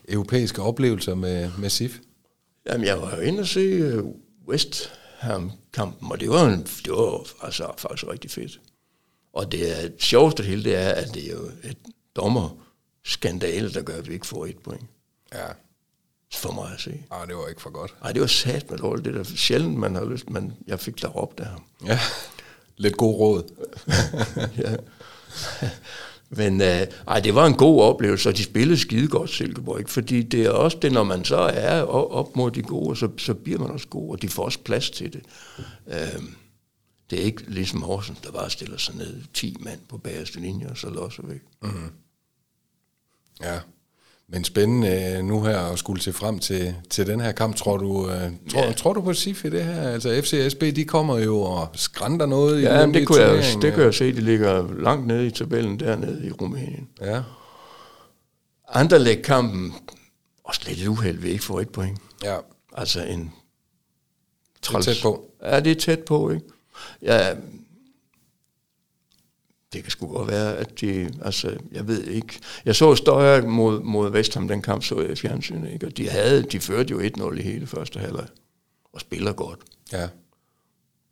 europæiske 0.09 0.63
oplevelser 0.63 1.15
med, 1.15 1.51
med 1.59 1.71
SIF? 1.71 1.99
Jamen, 2.67 2.87
jeg 2.87 3.03
var 3.03 3.17
jo 3.17 3.21
inde 3.21 3.41
og 3.41 3.47
se 3.47 3.99
uh, 3.99 4.15
West 4.49 4.93
Ham-kampen, 5.19 6.13
og 6.13 6.21
det 6.21 6.31
var, 6.31 6.45
en, 6.45 6.63
det 6.85 6.93
var 6.93 7.45
altså, 7.45 7.75
faktisk 7.79 8.07
rigtig 8.11 8.31
fedt. 8.31 8.61
Og 9.33 9.53
det 9.53 9.85
er 9.85 9.91
sjoveste 9.99 10.43
hele, 10.43 10.65
det 10.65 10.77
er, 10.77 10.91
at 10.91 11.15
det 11.15 11.27
er 11.27 11.33
jo 11.33 11.51
et 11.65 11.79
dommerskandale, 12.17 13.73
der 13.73 13.83
gør, 13.83 13.97
at 13.97 14.09
vi 14.09 14.15
ikke 14.15 14.27
får 14.27 14.47
et 14.47 14.59
point. 14.59 14.85
Ja 15.35 15.47
for 16.35 16.53
mig 16.53 16.73
at 16.75 16.81
se. 16.81 17.05
Nej, 17.11 17.25
det 17.25 17.37
var 17.37 17.49
ikke 17.49 17.63
for 17.63 17.71
godt. 17.71 17.95
Nej, 18.03 18.13
det 18.13 18.21
var 18.21 18.27
sat 18.27 18.71
med 18.71 18.79
dårligt. 18.79 19.05
Det 19.05 19.15
der 19.15 19.25
sjældent, 19.25 19.79
man 19.79 19.95
har 19.95 20.05
lyst, 20.05 20.31
men 20.31 20.57
jeg 20.67 20.81
fik 20.81 21.03
der 21.03 21.17
op 21.17 21.39
der. 21.39 21.65
Ja, 21.87 21.99
lidt 22.77 22.97
god 22.97 23.15
råd. 23.15 23.43
ja. 24.65 24.77
Men 26.31 26.61
øh, 26.61 26.87
ej, 27.09 27.21
det 27.21 27.35
var 27.35 27.47
en 27.47 27.55
god 27.55 27.83
oplevelse, 27.83 28.29
og 28.29 28.37
de 28.37 28.43
spillede 28.43 28.79
skide 28.79 29.09
godt 29.09 29.31
Silkeborg, 29.31 29.79
ikke? 29.79 29.91
fordi 29.91 30.23
det 30.23 30.47
er 30.47 30.51
også 30.51 30.79
det, 30.83 30.93
når 30.93 31.05
man 31.05 31.25
så 31.25 31.37
er 31.37 31.83
op 31.83 32.37
mod 32.37 32.51
de 32.51 32.63
gode, 32.63 32.97
så, 32.97 33.09
så 33.19 33.35
bliver 33.35 33.59
man 33.59 33.71
også 33.71 33.89
god, 33.89 34.11
og 34.11 34.23
de 34.23 34.29
får 34.29 34.45
også 34.45 34.59
plads 34.59 34.91
til 34.91 35.13
det. 35.13 35.23
Øh, 35.87 36.23
det 37.11 37.21
er 37.21 37.25
ikke 37.25 37.43
ligesom 37.51 37.83
Horsens, 37.83 38.19
der 38.19 38.33
bare 38.33 38.51
stiller 38.51 38.77
sig 38.77 38.97
ned 38.97 39.23
10 39.35 39.57
mand 39.61 39.81
på 39.89 39.99
bagerste 39.99 40.41
linje, 40.41 40.69
og 40.69 40.77
så 40.77 40.91
låser 40.91 41.27
væk. 41.27 41.41
Mm-hmm. 41.63 41.91
Ja. 43.43 43.59
Men 44.29 44.45
spændende 44.45 45.15
øh, 45.17 45.25
nu 45.25 45.43
her 45.43 45.59
at 45.59 45.79
skulle 45.79 46.03
se 46.03 46.13
frem 46.13 46.39
til, 46.39 46.75
til 46.91 47.07
den 47.07 47.21
her 47.21 47.33
kamp. 47.33 47.57
Tror 47.57 47.77
du, 47.77 47.87
uh, 47.87 48.09
tror, 48.51 48.65
ja. 48.65 48.73
tror 48.73 48.93
du 48.93 49.01
på 49.01 49.13
SIF 49.13 49.45
i 49.45 49.51
det 49.51 49.65
her? 49.65 49.91
Altså 49.91 50.23
FCSB, 50.23 50.61
de 50.61 50.85
kommer 50.85 51.19
jo 51.19 51.41
og 51.41 51.69
skrænter 51.75 52.27
noget 52.27 52.63
ja, 52.63 52.87
i 52.87 52.93
det 52.93 53.07
kunne, 53.07 53.21
jeg, 53.21 53.45
det 53.63 53.73
kan 53.73 53.83
jeg 53.83 53.95
se, 53.95 54.13
de 54.13 54.21
ligger 54.21 54.81
langt 54.83 55.07
nede 55.07 55.27
i 55.27 55.31
tabellen 55.31 55.81
dernede 55.81 56.27
i 56.27 56.31
Rumænien. 56.31 56.89
Ja. 57.01 57.23
Anderlecht-kampen, 58.69 59.75
også 60.45 60.61
lidt 60.67 60.81
et 60.81 60.87
uheld, 60.87 61.19
vi 61.19 61.29
ikke 61.29 61.45
får 61.45 61.61
et 61.61 61.69
point. 61.69 61.99
Ja. 62.25 62.37
Altså 62.77 63.03
en... 63.03 63.33
Træls. 64.63 64.87
Det 64.87 64.93
er 64.93 64.95
tæt 64.95 65.03
på. 65.03 65.31
Ja, 65.43 65.61
det 65.61 65.71
er 65.71 65.81
tæt 65.81 66.01
på, 66.01 66.31
ikke? 66.31 66.47
Ja, 67.03 67.35
det 69.73 69.83
kan 69.83 69.91
sgu 69.91 70.07
godt 70.07 70.29
være, 70.29 70.57
at 70.57 70.81
de, 70.81 71.15
altså, 71.23 71.59
jeg 71.73 71.87
ved 71.87 72.05
ikke. 72.05 72.41
Jeg 72.65 72.77
så 72.77 72.95
Støjer 72.95 73.47
mod, 73.47 73.83
mod 73.83 74.11
Vestham, 74.11 74.49
den 74.49 74.63
kamp 74.63 74.83
så 74.83 75.01
jeg 75.01 75.11
i 75.11 75.17
fjernsynet, 75.17 75.73
ikke? 75.73 75.87
og 75.87 75.97
de, 75.97 76.09
havde, 76.09 76.43
de 76.43 76.61
førte 76.61 76.91
jo 76.91 77.01
1-0 77.01 77.39
i 77.39 77.43
hele 77.43 77.67
første 77.67 78.01
halvleg, 78.01 78.27
og 78.93 79.01
spiller 79.01 79.33
godt. 79.33 79.61
Ja. 79.93 80.09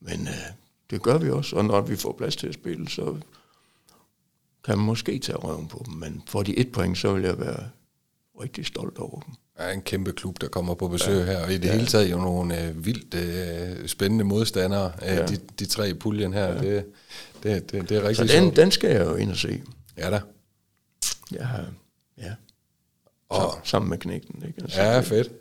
Men 0.00 0.20
uh, 0.20 0.54
det 0.90 1.02
gør 1.02 1.18
vi 1.18 1.30
også, 1.30 1.56
og 1.56 1.64
når 1.64 1.80
vi 1.80 1.96
får 1.96 2.12
plads 2.12 2.36
til 2.36 2.46
at 2.46 2.54
spille, 2.54 2.88
så 2.88 3.16
kan 4.64 4.78
man 4.78 4.86
måske 4.86 5.18
tage 5.18 5.38
røven 5.38 5.68
på 5.68 5.82
dem, 5.86 5.94
men 5.94 6.22
får 6.26 6.42
de 6.42 6.58
et 6.58 6.72
point, 6.72 6.98
så 6.98 7.14
vil 7.14 7.22
jeg 7.22 7.38
være 7.38 7.68
rigtig 8.40 8.66
stolt 8.66 8.98
over 8.98 9.20
dem. 9.20 9.34
Er 9.56 9.70
en 9.70 9.82
kæmpe 9.82 10.12
klub, 10.12 10.40
der 10.40 10.48
kommer 10.48 10.74
på 10.74 10.88
besøg 10.88 11.26
ja. 11.26 11.32
her, 11.32 11.44
og 11.44 11.52
i 11.52 11.58
det 11.58 11.64
ja. 11.64 11.72
hele 11.72 11.86
taget 11.86 12.10
jo 12.10 12.16
nogle 12.16 12.62
øh, 12.62 12.86
vildt 12.86 13.14
øh, 13.14 13.88
spændende 13.88 14.24
modstandere, 14.24 14.92
øh, 15.02 15.08
ja. 15.08 15.26
de, 15.26 15.38
de 15.58 15.66
tre 15.66 15.90
i 15.90 15.94
puljen 15.94 16.32
her. 16.32 16.46
Ja. 16.46 16.58
Det, 16.60 16.84
det, 17.42 17.72
det, 17.72 17.88
det 17.88 17.96
er 17.96 18.08
rigtig 18.08 18.30
Så 18.30 18.36
den, 18.36 18.56
den 18.56 18.70
skal 18.70 18.90
jeg 18.90 19.06
jo 19.06 19.14
ind 19.14 19.30
og 19.30 19.36
se. 19.36 19.62
Ja 19.98 20.10
da. 20.10 20.20
Ja, 21.32 21.46
ja. 22.18 22.32
Og, 23.28 23.58
så, 23.62 23.70
sammen 23.70 23.90
med 23.90 23.98
knægten. 23.98 24.42
Ikke? 24.46 24.62
Altså, 24.62 24.82
ja, 24.82 25.00
fedt. 25.00 25.32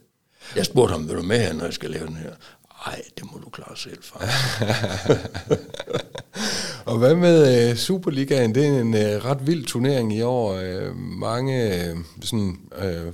Jeg 0.56 0.66
spurgte 0.66 0.92
ham, 0.92 1.08
vil 1.08 1.16
du 1.16 1.22
med 1.22 1.40
her, 1.40 1.54
når 1.54 1.66
jeg 1.66 1.74
skal 1.74 1.90
lave 1.90 2.08
den 2.08 2.16
her? 2.16 2.32
Nej, 2.88 3.02
det 3.18 3.32
må 3.32 3.38
du 3.44 3.50
klare 3.50 3.78
selv, 3.78 4.04
far. 4.04 4.20
og 6.92 6.98
hvad 6.98 7.16
med 7.16 7.72
uh, 7.72 7.78
Superligaen? 7.78 8.56
Det 8.56 8.66
er 8.66 8.82
en 8.82 8.94
uh, 8.94 9.26
ret 9.26 9.48
vild 9.48 9.66
turnering 9.66 10.14
i 10.14 10.22
år. 10.22 10.54
Uh, 10.54 10.96
mange 10.98 11.92
uh, 11.94 12.00
sådan, 12.22 12.60
uh, 12.78 13.14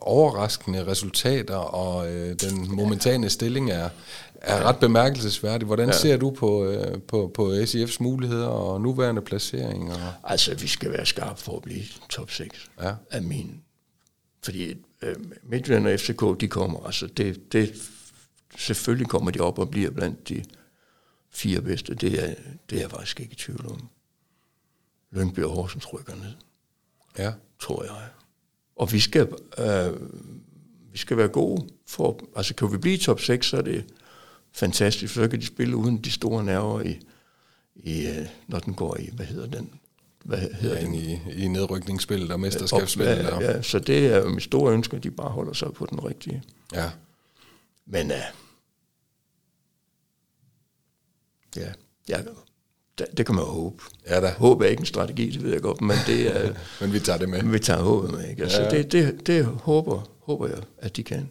overraskende 0.00 0.86
resultater, 0.86 1.56
og 1.56 2.06
uh, 2.06 2.12
den 2.12 2.76
momentane 2.76 3.30
stilling 3.30 3.70
er, 3.70 3.88
er 4.34 4.62
ret 4.62 4.78
bemærkelsesværdig. 4.78 5.66
Hvordan 5.66 5.88
ja. 5.88 5.92
ser 5.92 6.16
du 6.16 6.30
på, 6.30 6.64
øh, 6.64 7.02
på, 7.02 7.30
på 7.34 7.52
SIF's 7.52 7.96
muligheder 8.00 8.46
og 8.46 8.80
nuværende 8.80 9.22
placeringer? 9.22 9.94
Altså, 10.24 10.54
vi 10.54 10.66
skal 10.66 10.92
være 10.92 11.06
skarpe 11.06 11.40
for 11.40 11.56
at 11.56 11.62
blive 11.62 11.82
top 12.08 12.30
6 12.30 12.70
ja. 12.82 12.94
af 13.10 13.22
min. 13.22 13.60
Fordi 14.42 14.74
øh, 15.02 15.16
Midtjylland 15.42 15.86
og 15.86 16.00
FCK, 16.00 16.40
de 16.40 16.48
kommer. 16.48 16.86
Altså, 16.86 17.06
det, 17.06 17.52
det, 17.52 17.74
selvfølgelig 18.56 19.08
kommer 19.08 19.30
de 19.30 19.40
op 19.40 19.58
og 19.58 19.70
bliver 19.70 19.90
blandt 19.90 20.28
de 20.28 20.44
fire 21.30 21.60
bedste. 21.60 21.94
Det 21.94 22.24
er, 22.24 22.34
det 22.70 22.76
er 22.76 22.80
jeg 22.80 22.90
faktisk 22.90 23.20
ikke 23.20 23.32
i 23.32 23.36
tvivl 23.36 23.66
om. 23.66 23.88
Lyngby 25.10 25.40
og 25.40 25.50
Horsens 25.50 25.92
rykker 25.92 26.14
ned. 26.14 26.32
Ja. 27.18 27.32
Tror 27.60 27.84
jeg. 27.84 28.08
Og 28.78 28.92
vi 28.92 29.00
skal, 29.00 29.28
øh, 29.58 29.92
vi 30.92 30.98
skal 30.98 31.16
være 31.16 31.28
gode. 31.28 31.68
For, 31.86 32.20
altså, 32.36 32.54
kan 32.54 32.72
vi 32.72 32.78
blive 32.78 32.98
top 32.98 33.20
6, 33.20 33.46
så 33.46 33.56
er 33.56 33.62
det 33.62 33.84
fantastisk, 34.52 35.14
så 35.14 35.28
kan 35.28 35.40
de 35.40 35.46
spille 35.46 35.76
uden 35.76 35.98
de 35.98 36.10
store 36.10 36.44
nerver 36.44 36.80
i, 36.80 37.00
i 37.76 38.06
øh, 38.06 38.26
når 38.46 38.58
den 38.58 38.74
går 38.74 38.96
i, 38.96 39.10
hvad 39.12 39.26
hedder 39.26 39.46
den? 39.46 39.70
Hvad 40.24 40.38
hedder 40.38 40.78
ja, 40.78 40.84
den? 40.84 40.94
I, 40.94 41.20
i 41.32 41.48
nedrykningsspillet 41.48 42.30
og 42.30 42.40
mesterskabsspillet. 42.40 43.16
Ja, 43.16 43.40
ja, 43.40 43.62
så 43.62 43.78
det 43.78 44.06
er 44.06 44.18
jo 44.18 44.28
mit 44.28 44.42
store 44.42 44.72
ønske, 44.72 44.96
at 44.96 45.02
de 45.02 45.10
bare 45.10 45.30
holder 45.30 45.52
sig 45.52 45.72
på 45.72 45.86
den 45.90 46.04
rigtige. 46.04 46.42
Ja. 46.74 46.90
Men 47.86 48.10
uh, 48.10 48.16
Ja, 51.56 51.72
ja 52.08 52.22
det, 53.16 53.26
kan 53.26 53.34
man 53.34 53.44
håbe. 53.44 53.82
Ja 54.08 54.20
da. 54.20 54.34
Håb 54.38 54.60
er 54.60 54.66
ikke 54.66 54.80
en 54.80 54.86
strategi, 54.86 55.30
det 55.30 55.42
ved 55.42 55.52
jeg 55.52 55.60
godt, 55.62 55.80
men 55.80 55.96
det 56.06 56.36
er... 56.36 56.52
Men 56.80 56.92
vi 56.92 57.00
tager 57.00 57.18
det 57.18 57.28
med. 57.28 57.42
vi 57.42 57.58
tager 57.58 57.80
håbet 57.82 58.10
med, 58.10 58.28
ikke? 58.30 58.42
Altså, 58.42 58.62
Ja. 58.62 58.70
det, 58.70 58.92
det, 58.92 59.26
det 59.26 59.44
håber, 59.44 60.10
håber 60.22 60.46
jeg, 60.48 60.58
at 60.78 60.96
de 60.96 61.02
kan. 61.02 61.28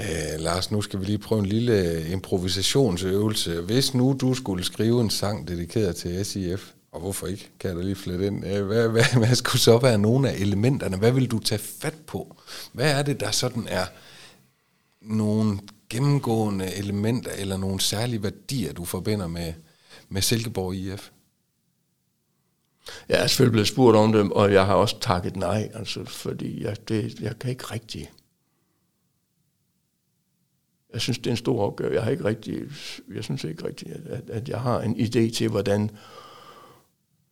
Øh, 0.00 0.04
Lars, 0.40 0.70
nu 0.70 0.82
skal 0.82 1.00
vi 1.00 1.04
lige 1.04 1.18
prøve 1.18 1.38
en 1.38 1.46
lille 1.46 2.06
improvisationsøvelse. 2.10 3.60
Hvis 3.60 3.94
nu 3.94 4.16
du 4.20 4.34
skulle 4.34 4.64
skrive 4.64 5.00
en 5.00 5.10
sang 5.10 5.48
dedikeret 5.48 5.96
til 5.96 6.24
SIF, 6.24 6.70
og 6.92 7.00
hvorfor 7.00 7.26
ikke, 7.26 7.50
kan 7.60 7.68
jeg 7.70 7.76
da 7.76 7.82
lige 7.82 7.94
flette 7.96 8.26
ind, 8.26 8.46
øh, 8.46 8.66
hvad, 8.66 8.88
hvad, 8.88 9.04
hvad 9.18 9.34
skulle 9.34 9.60
så 9.62 9.78
være 9.78 9.98
nogle 9.98 10.30
af 10.30 10.34
elementerne? 10.40 10.96
Hvad 10.96 11.12
vil 11.12 11.30
du 11.30 11.38
tage 11.38 11.58
fat 11.58 11.94
på? 12.06 12.36
Hvad 12.72 12.90
er 12.92 13.02
det, 13.02 13.20
der 13.20 13.30
sådan 13.30 13.66
er 13.70 13.84
nogle 15.02 15.58
gennemgående 15.90 16.74
elementer, 16.76 17.30
eller 17.38 17.56
nogle 17.56 17.80
særlige 17.80 18.22
værdier, 18.22 18.72
du 18.72 18.84
forbinder 18.84 19.26
med, 19.26 19.52
med 20.08 20.22
Silkeborg 20.22 20.74
IF? 20.74 21.10
Jeg 23.08 23.22
er 23.22 23.26
selvfølgelig 23.26 23.52
blevet 23.52 23.68
spurgt 23.68 23.96
om 23.96 24.12
det, 24.12 24.32
og 24.32 24.52
jeg 24.52 24.66
har 24.66 24.74
også 24.74 25.00
takket 25.00 25.36
nej, 25.36 25.70
altså, 25.74 26.04
fordi 26.04 26.64
jeg, 26.64 26.88
det, 26.88 27.20
jeg 27.20 27.38
kan 27.38 27.50
ikke 27.50 27.64
rigtig... 27.64 28.10
Jeg 30.92 31.00
synes, 31.00 31.18
det 31.18 31.26
er 31.26 31.30
en 31.30 31.36
stor 31.36 31.62
opgave. 31.62 31.94
Jeg 31.94 32.02
har 32.02 32.10
ikke 32.10 32.24
rigtig, 32.24 32.62
jeg 33.14 33.24
synes 33.24 33.44
ikke 33.44 33.66
rigtigt, 33.66 33.90
at, 33.90 34.30
at, 34.30 34.48
jeg 34.48 34.60
har 34.60 34.80
en 34.80 34.96
idé 34.96 35.34
til, 35.34 35.48
hvordan... 35.48 35.90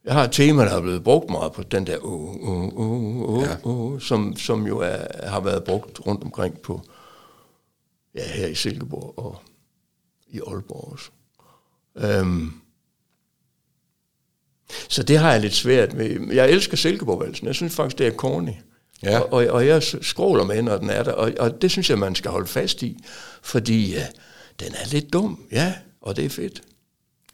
Jeg 0.04 0.14
har 0.14 0.24
et 0.24 0.32
tema, 0.32 0.64
der 0.64 0.76
er 0.76 0.80
blevet 0.80 1.04
brugt 1.04 1.30
meget 1.30 1.52
på 1.52 1.62
den 1.62 1.86
der 1.86 1.98
åh, 2.04 2.34
åh, 2.34 2.78
åh, 2.78 3.22
åh, 3.22 3.66
åh, 3.66 4.00
som, 4.00 4.36
som 4.36 4.66
jo 4.66 4.78
er, 4.78 5.28
har 5.28 5.40
været 5.40 5.64
brugt 5.64 6.06
rundt 6.06 6.24
omkring 6.24 6.60
på, 6.60 6.80
ja, 8.14 8.28
her 8.28 8.46
i 8.46 8.54
Silkeborg 8.54 9.18
og 9.18 9.42
i 10.26 10.40
Aalborg 10.46 10.92
også. 10.92 11.10
Øhm, 11.96 12.52
så 14.88 15.02
det 15.02 15.18
har 15.18 15.32
jeg 15.32 15.40
lidt 15.40 15.54
svært 15.54 15.94
med. 15.94 16.32
Jeg 16.32 16.50
elsker 16.50 16.76
Silkeborgvalsen. 16.76 17.46
Jeg 17.46 17.54
synes 17.54 17.74
faktisk, 17.74 17.98
det 17.98 18.06
er 18.06 18.10
corny. 18.10 18.52
Ja. 19.02 19.18
Og, 19.18 19.32
og, 19.32 19.46
og 19.46 19.66
jeg 19.66 19.82
skråler 19.82 20.44
med, 20.44 20.62
når 20.62 20.78
den 20.78 20.90
er 20.90 21.02
der. 21.02 21.12
Og, 21.12 21.32
og 21.38 21.62
det 21.62 21.70
synes 21.70 21.90
jeg, 21.90 21.98
man 21.98 22.14
skal 22.14 22.30
holde 22.30 22.46
fast 22.46 22.82
i. 22.82 22.96
Fordi 23.42 23.92
ja, 23.92 24.06
den 24.60 24.74
er 24.74 24.88
lidt 24.88 25.12
dum, 25.12 25.44
ja, 25.52 25.74
og 26.00 26.16
det 26.16 26.24
er 26.24 26.28
fedt. 26.28 26.62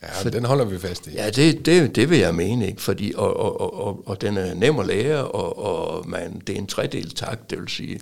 Ja, 0.02 0.22
For, 0.22 0.30
den 0.30 0.44
holder 0.44 0.64
vi 0.64 0.78
fast 0.78 1.06
i. 1.06 1.10
Ja, 1.10 1.30
det, 1.30 1.66
det, 1.66 1.96
det 1.96 2.10
vil 2.10 2.18
jeg 2.18 2.34
mene, 2.34 2.66
ikke? 2.66 2.82
Fordi, 2.82 3.12
og, 3.16 3.36
og, 3.36 3.60
og, 3.60 3.86
og, 3.86 4.08
og 4.08 4.20
den 4.20 4.36
er 4.36 4.54
nem 4.54 4.78
at 4.78 4.86
lære, 4.86 5.24
og, 5.24 5.58
og 5.58 6.08
man, 6.08 6.42
det 6.46 6.54
er 6.54 6.58
en 6.58 6.66
tredelt 6.66 7.16
takt, 7.16 7.50
det 7.50 7.60
vil 7.60 7.68
sige, 7.68 8.00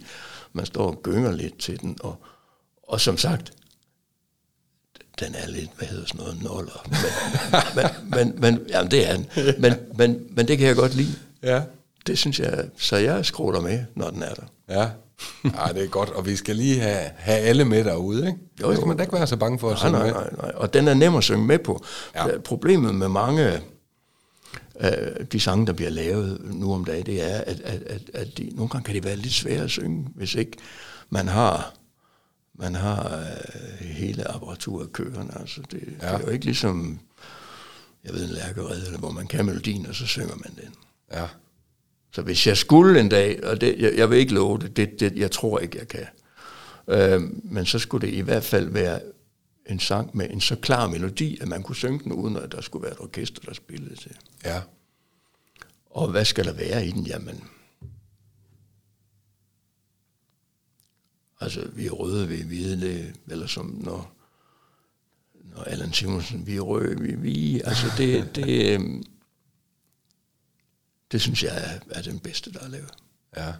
man 0.52 0.66
står 0.66 0.86
og 0.86 1.02
gynger 1.02 1.32
lidt 1.32 1.58
til 1.58 1.80
den, 1.80 1.96
og, 2.00 2.16
og 2.82 3.00
som 3.00 3.18
sagt, 3.18 3.52
den 5.20 5.34
er 5.34 5.48
lidt, 5.48 5.70
hvad 5.78 5.88
hedder 5.88 6.06
sådan 6.06 6.20
noget, 6.20 6.42
noller. 6.42 6.86
Men, 6.90 7.84
men, 8.10 8.10
men, 8.10 8.40
men 8.40 8.60
jamen, 8.68 8.90
det 8.90 9.10
er 9.10 9.16
den. 9.16 9.26
Men, 9.58 9.72
men, 9.98 10.20
men 10.30 10.48
det 10.48 10.58
kan 10.58 10.66
jeg 10.66 10.76
godt 10.76 10.94
lide. 10.94 11.14
Ja. 11.42 11.62
Det 12.06 12.18
synes 12.18 12.40
jeg, 12.40 12.64
så 12.78 12.96
jeg 12.96 13.24
skråler 13.24 13.60
med, 13.60 13.80
når 13.94 14.10
den 14.10 14.22
er 14.22 14.34
der. 14.34 14.42
Ja. 14.68 14.88
Ej, 15.58 15.72
det 15.72 15.84
er 15.84 15.88
godt, 15.88 16.08
og 16.10 16.26
vi 16.26 16.36
skal 16.36 16.56
lige 16.56 16.80
have, 16.80 17.10
have 17.16 17.38
alle 17.38 17.64
med 17.64 17.84
derude, 17.84 18.26
ikke? 18.26 18.38
Jo, 18.60 18.70
Jo, 18.70 18.74
skal 18.76 18.86
man 18.88 18.96
da 18.96 19.02
ikke 19.02 19.12
være 19.12 19.26
så 19.26 19.36
bange 19.36 19.58
for 19.58 19.70
at 19.70 19.72
Nej, 19.72 19.78
synge 19.88 19.92
nej, 19.92 20.06
med. 20.06 20.12
nej, 20.14 20.30
nej. 20.42 20.52
Og 20.54 20.74
den 20.74 20.88
er 20.88 20.94
nem 20.94 21.16
at 21.16 21.24
synge 21.24 21.44
med 21.46 21.58
på. 21.58 21.84
Ja. 22.14 22.26
Ja. 22.28 22.38
Problemet 22.38 22.94
med 22.94 23.08
mange 23.08 23.60
af 24.74 25.26
de 25.32 25.40
sange, 25.40 25.66
der 25.66 25.72
bliver 25.72 25.90
lavet 25.90 26.40
nu 26.44 26.74
om 26.74 26.84
dagen, 26.84 27.06
det 27.06 27.22
er, 27.32 27.36
at, 27.38 27.60
at, 27.64 27.82
at, 27.86 28.00
at 28.14 28.38
de, 28.38 28.50
nogle 28.54 28.68
gange 28.68 28.84
kan 28.84 28.94
det 28.94 29.04
være 29.04 29.16
lidt 29.16 29.34
svært 29.34 29.60
at 29.64 29.70
synge, 29.70 30.06
hvis 30.14 30.34
ikke 30.34 30.52
man 31.10 31.28
har 31.28 31.74
man 32.58 32.74
har 32.74 33.18
øh, 33.18 33.86
hele 33.86 34.28
apparaturet 34.28 34.92
kørende. 34.92 35.34
Altså 35.40 35.62
det, 35.70 35.82
ja. 36.02 36.06
det 36.06 36.14
er 36.14 36.20
jo 36.20 36.28
ikke 36.28 36.44
ligesom, 36.44 37.00
jeg 38.04 38.14
ved, 38.14 38.24
en 38.24 38.30
lærkerede, 38.30 38.86
eller 38.86 38.98
hvor 38.98 39.10
man 39.10 39.26
kan 39.26 39.46
melodien, 39.46 39.86
og 39.86 39.94
så 39.94 40.06
synger 40.06 40.36
man 40.36 40.52
den. 40.56 40.74
Ja. 41.12 41.26
Så 42.10 42.22
hvis 42.22 42.46
jeg 42.46 42.56
skulle 42.56 43.00
en 43.00 43.08
dag, 43.08 43.44
og 43.44 43.60
det, 43.60 43.78
jeg, 43.78 43.92
jeg 43.96 44.10
vil 44.10 44.18
ikke 44.18 44.34
love 44.34 44.58
det, 44.58 44.76
det, 44.76 45.00
det, 45.00 45.16
jeg 45.16 45.30
tror 45.30 45.58
ikke, 45.58 45.78
jeg 45.78 45.88
kan. 45.88 46.06
Øh, 46.88 47.20
men 47.44 47.66
så 47.66 47.78
skulle 47.78 48.06
det 48.06 48.14
i 48.14 48.20
hvert 48.20 48.44
fald 48.44 48.68
være 48.68 49.00
en 49.66 49.80
sang 49.80 50.16
med 50.16 50.30
en 50.30 50.40
så 50.40 50.56
klar 50.56 50.88
melodi, 50.88 51.38
at 51.40 51.48
man 51.48 51.62
kunne 51.62 51.76
synge 51.76 52.04
den, 52.04 52.12
uden 52.12 52.36
at 52.36 52.52
der 52.52 52.60
skulle 52.60 52.82
være 52.82 52.92
et 52.92 53.00
orkester, 53.00 53.40
der 53.40 53.54
spillede 53.54 53.96
til. 53.96 54.16
Ja. 54.44 54.60
Og 55.90 56.10
hvad 56.10 56.24
skal 56.24 56.44
der 56.44 56.52
være 56.52 56.86
i 56.86 56.90
den? 56.90 57.02
Jamen, 57.06 57.44
altså, 61.40 61.68
vi 61.72 61.86
er 61.86 61.90
røde, 61.90 62.28
vi 62.28 62.40
er 62.40 62.44
hvide, 62.44 62.80
det, 62.80 63.14
eller 63.28 63.46
som 63.46 63.66
når, 63.84 64.12
når 65.54 65.62
Allan 65.62 65.92
Simonsen, 65.92 66.46
vi 66.46 66.56
er 66.56 66.60
røde, 66.60 67.00
vi 67.00 67.12
er 67.12 67.16
hvide. 67.16 67.66
Altså, 67.66 67.86
det, 67.98 68.36
det, 68.36 68.74
øhm, 68.74 69.04
det 71.12 71.20
synes 71.20 71.42
jeg 71.42 71.56
er, 71.56 71.98
er 71.98 72.02
den 72.02 72.18
bedste, 72.18 72.52
der 72.52 72.60
er 72.60 72.68
lavet. 72.68 72.92
Ja. 73.36 73.52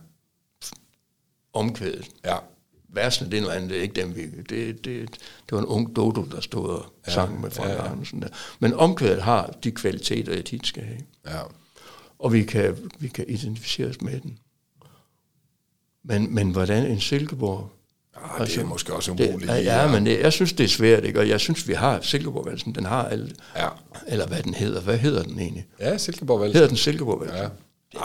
Omkvædet. 1.53 2.09
Ja. 2.25 2.37
Versene, 2.89 3.31
det 3.31 3.37
er 3.37 3.41
noget 3.41 3.55
andet, 3.55 3.71
det 3.71 3.79
er 3.79 3.83
ikke 3.83 4.01
dem, 4.01 4.17
vi... 4.17 4.27
Det, 4.27 4.85
det, 4.85 5.11
det 5.15 5.53
var 5.53 5.59
en 5.59 5.67
ung 5.67 5.97
Dodo, 5.97 6.25
der 6.25 6.41
stod 6.41 6.69
og 6.69 6.93
Ja, 7.07 7.13
sang 7.13 7.41
med 7.41 7.51
Frank 7.51 7.71
ja, 7.71 7.85
ja. 7.85 7.91
Andersen 7.93 8.23
der. 8.23 8.29
Men 8.59 8.75
omkvædet 8.75 9.23
har 9.23 9.47
de 9.65 9.71
kvaliteter, 9.71 10.35
jeg 10.35 10.45
tit 10.45 10.67
skal 10.67 10.83
have. 10.83 11.01
Ja. 11.27 11.43
Og 12.19 12.33
vi 12.33 12.43
kan, 12.43 12.91
vi 12.99 13.09
kan 13.09 13.25
identificere 13.29 13.89
os 13.89 14.01
med 14.01 14.21
den. 14.21 14.39
Men, 16.09 16.35
men 16.35 16.51
hvordan 16.51 16.87
en 16.87 17.01
Silkeborg... 17.01 17.71
Ah, 18.41 18.47
det 18.47 18.57
er 18.59 18.65
måske 18.65 18.93
også 18.95 19.13
det, 19.19 19.29
umuligt. 19.29 19.51
ja, 19.51 19.59
lige 19.61 19.81
ja, 19.83 19.93
men 19.93 20.07
det, 20.07 20.21
jeg 20.21 20.33
synes, 20.33 20.53
det 20.53 20.65
er 20.65 20.69
svært, 20.69 21.05
ikke? 21.05 21.21
og 21.21 21.29
jeg 21.29 21.41
synes, 21.41 21.69
vi 21.69 21.73
har 21.73 21.99
Silkeborgvalsen, 22.03 22.73
den 22.75 22.87
har 22.87 23.05
alt, 23.09 23.35
Ja. 23.57 23.69
eller 24.09 24.27
hvad 24.27 24.43
den 24.43 24.55
hedder. 24.55 24.81
Hvad 24.81 24.99
hedder 24.99 25.23
den 25.23 25.39
egentlig? 25.39 25.67
Ja, 25.81 25.99
Silkeborg 25.99 26.41
Vals. 26.41 26.53
Hedder 26.53 26.69
den 26.69 26.77
Silkeborgvalsen? 26.77 27.39
Ja. 27.39 27.49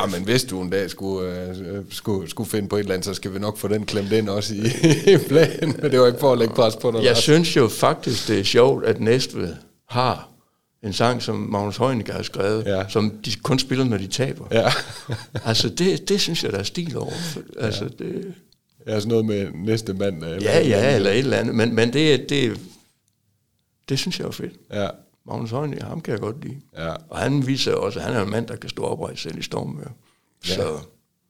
Ja, 0.01 0.05
men 0.05 0.23
hvis 0.23 0.43
du 0.43 0.61
en 0.61 0.69
dag 0.69 0.89
skulle, 0.89 1.47
øh, 1.49 1.83
skulle, 1.89 2.29
skulle 2.29 2.49
finde 2.49 2.69
på 2.69 2.75
et 2.75 2.79
eller 2.79 2.93
andet, 2.93 3.05
så 3.05 3.13
skal 3.13 3.33
vi 3.33 3.39
nok 3.39 3.57
få 3.57 3.67
den 3.67 3.85
klemt 3.85 4.11
ind 4.11 4.29
også 4.29 4.53
i, 4.55 4.59
i 5.13 5.17
planen. 5.27 5.75
Men 5.81 5.91
det 5.91 5.99
var 5.99 6.07
ikke 6.07 6.19
for 6.19 6.31
at 6.31 6.37
lægge 6.37 6.53
pres 6.53 6.75
på 6.75 6.91
dig. 6.91 7.03
Jeg 7.03 7.17
synes 7.17 7.55
jo 7.55 7.67
faktisk, 7.67 8.27
det 8.27 8.39
er 8.39 8.43
sjovt, 8.43 8.85
at 8.85 8.99
Næstved 9.01 9.55
har 9.89 10.29
en 10.83 10.93
sang, 10.93 11.21
som 11.21 11.35
Magnus 11.35 11.77
Heunicke 11.77 12.11
har 12.11 12.23
skrevet, 12.23 12.65
Ja. 12.65 12.77
ja. 12.79 12.87
som 12.89 13.09
de 13.25 13.31
kun 13.43 13.59
spiller, 13.59 13.85
når 13.85 13.97
de 13.97 14.07
taber. 14.07 14.45
Ja. 14.51 14.69
altså, 15.49 15.69
det, 15.69 16.09
det 16.09 16.21
synes 16.21 16.43
jeg, 16.43 16.51
der 16.51 16.59
er 16.59 16.63
stil 16.63 16.97
over. 16.97 17.11
Altså, 17.59 17.89
det, 17.99 18.33
ja, 18.87 18.99
sådan 18.99 19.09
noget 19.09 19.25
med 19.25 19.47
næste 19.53 19.93
mand. 19.93 20.23
Eller 20.23 20.41
ja, 20.41 20.59
ja, 20.67 20.95
eller 20.95 21.11
et 21.11 21.17
eller 21.19 21.37
andet. 21.37 21.55
Men, 21.55 21.75
men 21.75 21.93
det, 21.93 22.29
det, 22.29 22.59
det 23.89 23.99
synes 23.99 24.19
jeg 24.19 24.27
er 24.27 24.31
fedt. 24.31 24.53
Ja, 24.73 24.87
Magnus 25.27 25.51
Heunicke, 25.51 25.83
ham 25.83 26.01
kan 26.01 26.11
jeg 26.11 26.19
godt 26.21 26.43
lide. 26.43 26.57
ja. 26.77 26.93
Og 27.09 27.17
han 27.17 27.47
viser 27.47 27.73
også, 27.73 27.99
at 27.99 28.05
han 28.05 28.15
er 28.15 28.21
en 28.23 28.29
mand, 28.29 28.47
der 28.47 28.55
kan 28.55 28.69
stå 28.69 28.83
oprejst 28.83 29.21
selv 29.21 29.37
i 29.37 29.41
stormvejr. 29.41 29.91
Ja. 30.49 30.53
Så 30.55 30.77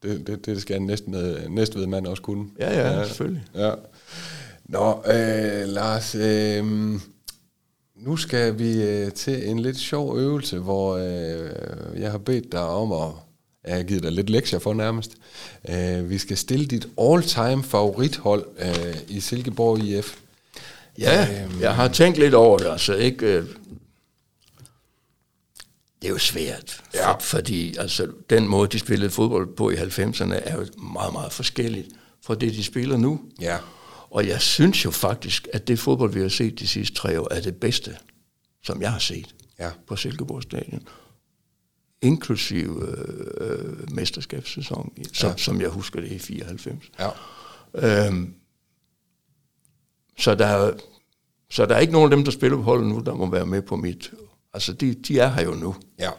Det, 0.04 0.28
det, 0.28 0.46
det 0.46 0.62
skal 0.62 0.76
en 0.76 0.86
næsten, 0.88 1.16
næstved 1.50 1.86
mand 1.88 2.08
også 2.08 2.22
kunne. 2.24 2.46
ja, 2.60 2.80
ja, 2.82 2.98
ja, 3.00 3.06
selvfølgelig. 3.08 3.44
Ja. 3.56 3.72
Nå, 4.66 5.04
øh, 5.08 5.68
Lars, 5.68 6.16
øh, 6.16 7.00
nu 8.06 8.18
skal 8.18 8.60
vi 8.60 8.84
øh, 8.84 9.12
til 9.12 9.50
en 9.50 9.60
lidt 9.60 9.78
sjov 9.78 10.18
øvelse, 10.18 10.60
hvor 10.60 10.98
øh, 10.98 12.02
jeg 12.02 12.12
har 12.12 12.18
bedt 12.18 12.52
dig 12.52 12.62
om 12.62 12.92
at 12.92 13.10
jeg 13.68 13.76
har 13.76 13.84
givet 13.84 14.04
dig 14.04 14.12
lidt 14.12 14.30
lektier 14.30 14.60
for 14.60 14.74
nærmest. 14.74 15.12
Øh, 15.70 16.10
vi 16.10 16.18
skal 16.18 16.38
stille 16.38 16.66
dit 16.66 16.88
all-time 17.02 17.64
favorithold 17.64 18.46
øh, 18.60 18.96
i 19.08 19.20
Silkeborg 19.20 19.80
IF. 19.80 20.16
Ja, 21.00 21.44
Øhm. 21.44 21.62
jeg 21.62 21.76
har 21.76 21.88
tænkt 21.88 22.18
lidt 22.20 22.34
over 22.34 22.58
det, 22.58 22.66
altså 22.72 22.94
ikke... 22.96 23.26
øh, 23.26 23.46
Det 26.02 26.08
er 26.10 26.14
jo 26.14 26.18
svært, 26.18 26.82
Ja. 26.94 27.12
for, 27.12 27.20
fordi 27.20 27.78
altså, 27.78 28.08
den 28.30 28.48
måde, 28.48 28.68
de 28.68 28.80
spillede 28.80 29.10
fodbold 29.10 29.56
på 29.56 29.70
i 29.70 29.76
90'erne, 29.76 30.34
er 30.34 30.56
jo 30.56 30.66
meget, 30.94 31.14
meget 31.14 31.32
forskelligt 31.34 31.88
fra 32.26 32.36
det, 32.36 32.54
de 32.54 32.64
spiller 32.64 32.98
nu. 32.98 33.22
Ja. 33.42 33.58
Og 34.14 34.28
jeg 34.28 34.42
synes 34.42 34.86
jo 34.86 34.92
faktisk, 34.92 35.48
at 35.54 35.68
det 35.68 35.80
fodbold, 35.80 36.14
vi 36.14 36.22
har 36.22 36.30
set 36.30 36.60
de 36.60 36.68
sidste 36.68 36.96
tre 36.96 37.20
år, 37.22 37.28
er 37.34 37.42
det 37.42 37.56
bedste, 37.56 37.98
som 38.64 38.82
jeg 38.82 38.92
har 38.92 39.00
set 39.00 39.36
Ja. 39.60 39.72
på 39.88 39.96
Silkeborg 39.96 40.44
Stadion. 40.44 40.88
Inklusive 42.02 42.88
øh, 43.42 43.92
mesterskabssæsonen, 43.92 44.92
som, 45.14 45.30
Ja. 45.30 45.38
som 45.38 45.62
jeg 45.62 45.70
husker 45.70 46.02
det 46.02 46.12
i 46.12 46.20
94. 46.20 46.92
Ja. 47.00 47.10
Øhm, 48.08 48.34
så, 50.18 50.36
der, 50.36 50.46
er- 50.48 50.74
så 51.52 51.66
der 51.66 51.76
er 51.76 51.80
ikke 51.80 51.94
nogen 51.94 52.12
af 52.12 52.18
dem, 52.18 52.26
der 52.26 52.32
spiller 52.32 52.58
på 52.58 52.64
holdet 52.64 52.88
nu, 52.88 53.00
der 53.06 53.14
må 53.16 53.30
være 53.30 53.46
med 53.46 53.62
på 53.62 53.76
mit. 53.76 54.12
Altså, 54.54 54.74
de, 54.74 54.94
de 54.94 55.20
er 55.20 55.30
her 55.30 55.44
jo 55.44 55.52
nu. 55.54 55.76
ja. 56.00 56.10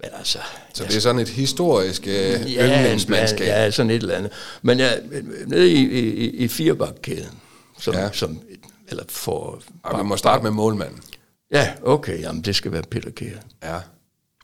Men 0.00 0.10
altså... 0.18 0.38
Så 0.74 0.84
det 0.84 0.96
er 0.96 1.00
sådan 1.00 1.18
et 1.22 1.28
historisk 1.28 2.06
øh, 2.06 2.12
ja, 2.12 2.78
yndlingsmandskab. 2.78 3.46
ja, 3.46 3.70
sådan 3.70 3.90
et 3.90 3.96
eller 3.96 4.14
andet. 4.14 4.32
Men 4.62 4.78
jeg, 4.78 5.02
nede 5.46 5.70
i, 5.72 5.98
i, 5.98 6.30
i 6.30 6.48
firebakkæden, 6.48 7.38
som, 7.78 7.94
Ja. 7.94 8.00
ja. 8.00 8.12
som, 8.12 8.40
eller 8.88 9.04
for... 9.08 9.62
Og 9.82 9.98
vi 9.98 10.04
må 10.04 10.16
starte 10.16 10.42
med 10.42 10.50
målmanden. 10.50 11.02
Ja, 11.50 11.74
okay, 11.82 12.20
jamen 12.20 12.42
det 12.42 12.56
skal 12.56 12.72
være 12.72 12.82
Peter 12.82 13.10
Kjær. 13.10 13.38
Ja. 13.62 13.78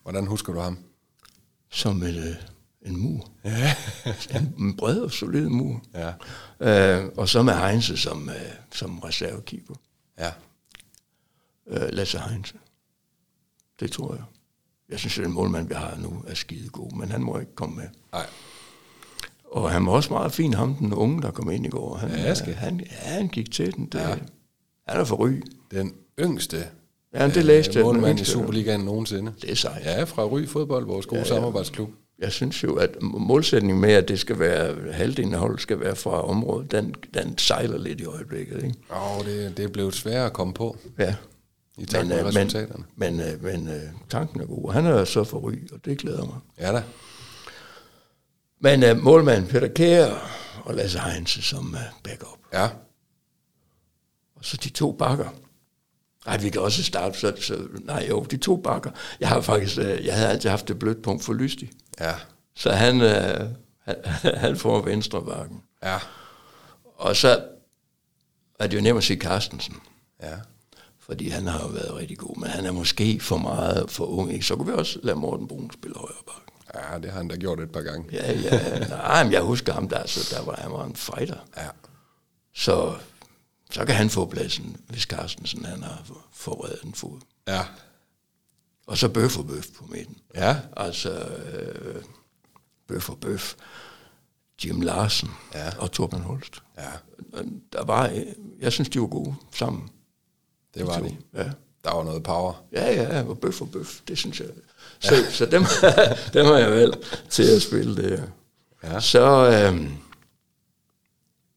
Hvordan 0.03 0.27
husker 0.27 0.53
du 0.53 0.61
ham? 0.61 0.79
Som 1.71 2.03
en, 2.03 2.17
øh, 2.19 2.35
en 2.87 2.97
mur. 2.97 3.31
Ja. 3.45 3.75
en, 4.39 4.55
en 4.59 4.77
bred 4.77 4.99
og 5.01 5.11
solid 5.13 5.49
mur. 5.49 5.83
Ja. 5.95 6.13
Øh, 7.01 7.09
og 7.17 7.29
så 7.29 7.43
med 7.43 7.55
Heinze 7.55 7.97
som, 7.97 8.29
øh, 8.29 8.35
som 8.75 8.99
reservekeeper. 8.99 9.75
Ja. 10.19 10.31
øh, 11.69 11.89
Lasse 11.93 12.19
Heinze. 12.19 12.55
Det 13.81 13.93
tror 13.93 14.15
jeg. 14.15 14.23
Jeg 14.93 14.99
synes, 15.01 15.19
at 15.19 15.25
den 15.25 15.33
målmand, 15.33 15.69
vi 15.69 15.75
har 15.75 15.99
nu, 16.03 16.23
er 16.27 16.35
skide 16.35 16.69
god, 16.69 16.93
men 16.97 17.11
han 17.11 17.23
må 17.23 17.39
ikke 17.39 17.55
komme 17.55 17.77
med. 17.77 17.85
Nej. 18.13 18.27
Og 19.51 19.71
han 19.71 19.87
var 19.87 19.93
også 19.93 20.13
meget 20.13 20.33
fin, 20.33 20.55
ham 20.55 20.75
den 20.75 20.93
unge, 20.95 21.23
der 21.23 21.31
kom 21.31 21.51
ind 21.51 21.67
i 21.67 21.69
går. 21.69 21.97
Han, 21.97 22.11
Ja, 22.11 22.35
skal. 22.35 22.55
han, 22.55 22.81
ja, 22.81 22.87
han 23.11 23.29
gik 23.29 23.53
til 23.53 23.75
den. 23.75 23.87
Det, 23.87 23.99
Ja. 23.99 24.07
Han 24.89 25.01
er 25.01 25.05
for 25.05 25.17
ry. 25.17 25.43
Den 25.71 25.93
yngste 26.21 26.65
Ja, 27.15 27.29
det 27.29 27.45
læste 27.45 27.73
jeg. 27.73 27.81
øh, 27.81 27.85
målmand 27.85 28.21
i. 28.21 28.25
Superligaen 28.25 28.81
nogensinde. 28.81 29.33
Det 29.43 29.51
er 29.51 29.55
sejt. 29.55 29.85
Ja, 29.85 30.05
fra 30.05 30.25
Ry 30.25 30.47
Fodbold, 30.47 30.87
vores 30.87 31.07
gode 31.07 31.21
ja, 31.21 31.27
ja. 31.27 31.35
samarbejdsklub. 31.35 31.91
Jeg 32.19 32.33
synes 32.33 32.63
jo, 32.63 32.75
at 32.75 32.97
målsætningen 33.03 33.81
med, 33.81 33.93
at 33.93 34.09
det 34.09 34.19
skal 34.21 34.39
være, 34.39 34.93
halvdelen 34.93 35.35
af 35.35 35.41
holdet 35.41 35.61
skal 35.61 35.81
være 35.81 35.97
fra 35.97 36.29
området, 36.29 36.71
den, 36.71 36.95
den 37.15 37.39
sejler 37.39 37.79
lidt 37.79 38.01
i 38.01 38.05
øjeblikket. 38.05 38.57
Ikke? 38.65 38.75
Oh, 38.91 39.25
det, 39.27 39.57
det 39.57 39.65
er 39.65 39.69
blevet 39.69 39.95
sværere 39.95 40.27
at 40.27 40.33
komme 40.33 40.55
på 40.55 40.77
Ja. 40.99 41.15
I 41.79 41.85
takt 41.85 42.09
med 42.09 42.19
øh, 42.19 42.27
resultaterne. 42.27 42.85
Men, 42.97 43.17
men, 43.17 43.29
øh, 43.29 43.43
men 43.43 43.69
øh, 43.69 43.83
tanken 44.09 44.41
er 44.41 44.47
god. 44.47 44.73
Han 44.73 44.87
er 44.87 45.05
så 45.05 45.25
for 45.25 45.39
ry, 45.39 45.73
og 45.73 45.85
det 45.85 45.99
glæder 45.99 46.25
mig. 46.25 46.37
Ja 46.59 46.73
da. 46.73 46.83
Men 48.61 48.83
uh, 48.91 49.03
målmanden 49.03 49.47
Peter 49.47 49.69
Kjær 49.69 50.15
og 50.65 50.75
Lasse 50.75 50.99
Heinze 50.99 51.43
som 51.43 51.75
uh, 51.75 52.01
backup. 52.03 52.39
Ja. 52.53 52.69
Og 54.37 54.45
så 54.45 54.57
de 54.57 54.69
to 54.69 54.93
bakker. 54.93 55.29
Ej, 56.27 56.37
vi 56.39 56.51
kan 56.51 56.61
også 56.61 56.85
starte, 56.85 57.19
så, 57.19 57.33
så 57.41 57.67
nej 57.81 58.07
jo, 58.09 58.27
de 58.31 58.37
to 58.37 58.57
bakker. 58.57 58.91
Jeg 59.21 59.29
har 59.29 59.41
faktisk, 59.41 59.79
uh, 59.79 60.07
jeg 60.07 60.15
havde 60.15 60.29
altid 60.29 60.51
haft 60.51 60.71
et 60.71 60.79
blødt 60.79 61.03
punkt 61.03 61.25
for 61.25 61.33
Lystig. 61.33 61.71
Ja. 62.01 62.15
Så 62.55 62.71
han, 62.71 62.97
uh, 63.01 63.49
han, 63.79 63.97
han 64.45 64.57
får 64.57 64.83
venstre 64.83 65.25
bakken. 65.25 65.63
Ja. 65.83 65.99
Og 66.97 67.17
så 67.17 67.45
er 68.59 68.67
det 68.67 68.77
jo 68.77 68.83
nemt 68.83 68.99
at 68.99 69.05
sige 69.05 69.21
Carstensen, 69.21 69.77
Ja. 70.23 70.35
Fordi 71.07 71.29
han 71.29 71.47
har 71.47 71.61
jo 71.61 71.67
været 71.67 71.95
rigtig 71.95 72.19
god, 72.19 72.37
men 72.37 72.49
han 72.51 72.67
er 72.67 72.73
måske 72.73 73.21
for 73.21 73.37
meget 73.37 73.91
for 73.91 74.05
ung. 74.07 74.33
Ikke? 74.33 74.47
Så 74.47 74.57
kunne 74.57 74.67
vi 74.67 74.73
også 74.79 74.99
lade 75.03 75.17
Morten 75.17 75.49
Brun 75.49 75.71
spille 75.71 75.97
højre 75.97 76.23
bakken. 76.27 76.53
Ja, 76.75 76.99
det 76.99 77.11
har 77.11 77.17
han 77.19 77.29
da 77.29 77.37
gjort 77.37 77.61
et 77.61 77.73
par 77.73 77.81
gange. 77.81 78.09
Ja, 78.13 78.33
ja. 78.33 78.79
Nej, 78.89 79.25
men 79.25 79.33
jeg 79.33 79.43
husker 79.43 79.73
ham 79.73 79.89
der, 79.89 80.07
så 80.07 80.35
der 80.37 80.45
var 80.45 80.55
han 80.57 80.73
var 80.73 80.85
en 80.85 80.97
fighter. 80.97 81.39
Ja. 81.57 81.69
Så, 82.55 82.95
så 83.71 83.85
kan 83.85 83.95
han 83.95 84.11
få 84.11 84.27
pladsen, 84.27 84.77
hvis 84.89 85.03
Carstensen 85.03 85.65
han 85.65 85.83
har 85.83 86.03
forberedt 86.33 86.83
en 86.83 86.95
fod. 86.95 87.21
Ja. 87.49 87.65
Og 88.87 88.99
så 88.99 89.09
bøf 89.09 89.39
og 89.39 89.47
bøf 89.47 89.67
på 89.79 89.85
midten. 89.87 90.17
Ja. 90.35 90.57
Altså 90.77 91.11
øh, 91.53 92.03
bøf 92.89 93.11
og 93.11 93.19
bøf. 93.19 93.55
Jim 94.65 94.81
Larsen 94.81 95.29
Ja. 95.55 95.79
og 95.79 95.93
Torben 95.93 96.21
Holst. 96.21 96.63
Ja. 96.79 96.91
Der 97.73 97.85
var, 97.85 98.09
øh, 98.09 98.27
jeg 98.61 98.73
synes, 98.73 98.89
de 98.89 99.01
var 99.01 99.07
gode 99.07 99.35
sammen. 99.55 99.89
Det 100.75 100.87
var 100.87 100.99
de. 100.99 101.17
Ja. 101.35 101.51
Der 101.85 101.95
var 101.95 102.05
noget 102.05 102.23
power. 102.23 102.65
Ja, 102.73 102.93
ja, 103.03 103.23
og 103.29 103.39
bøf 103.39 103.61
og 103.61 103.71
bøf, 103.71 104.01
det 104.09 104.19
synes 104.19 104.41
jeg. 104.41 104.49
Så, 105.01 105.15
ja. 105.15 105.31
så 105.31 105.47
dem, 105.47 105.63
dem 106.35 106.47
har 106.47 106.57
jeg 106.59 106.71
valgt 106.71 107.25
til 107.31 107.43
at 107.57 107.63
spille 107.63 107.97
det 107.97 108.19
her. 108.19 108.27
Ja. 108.93 109.01
Så, 109.01 109.51
øh, 109.75 109.91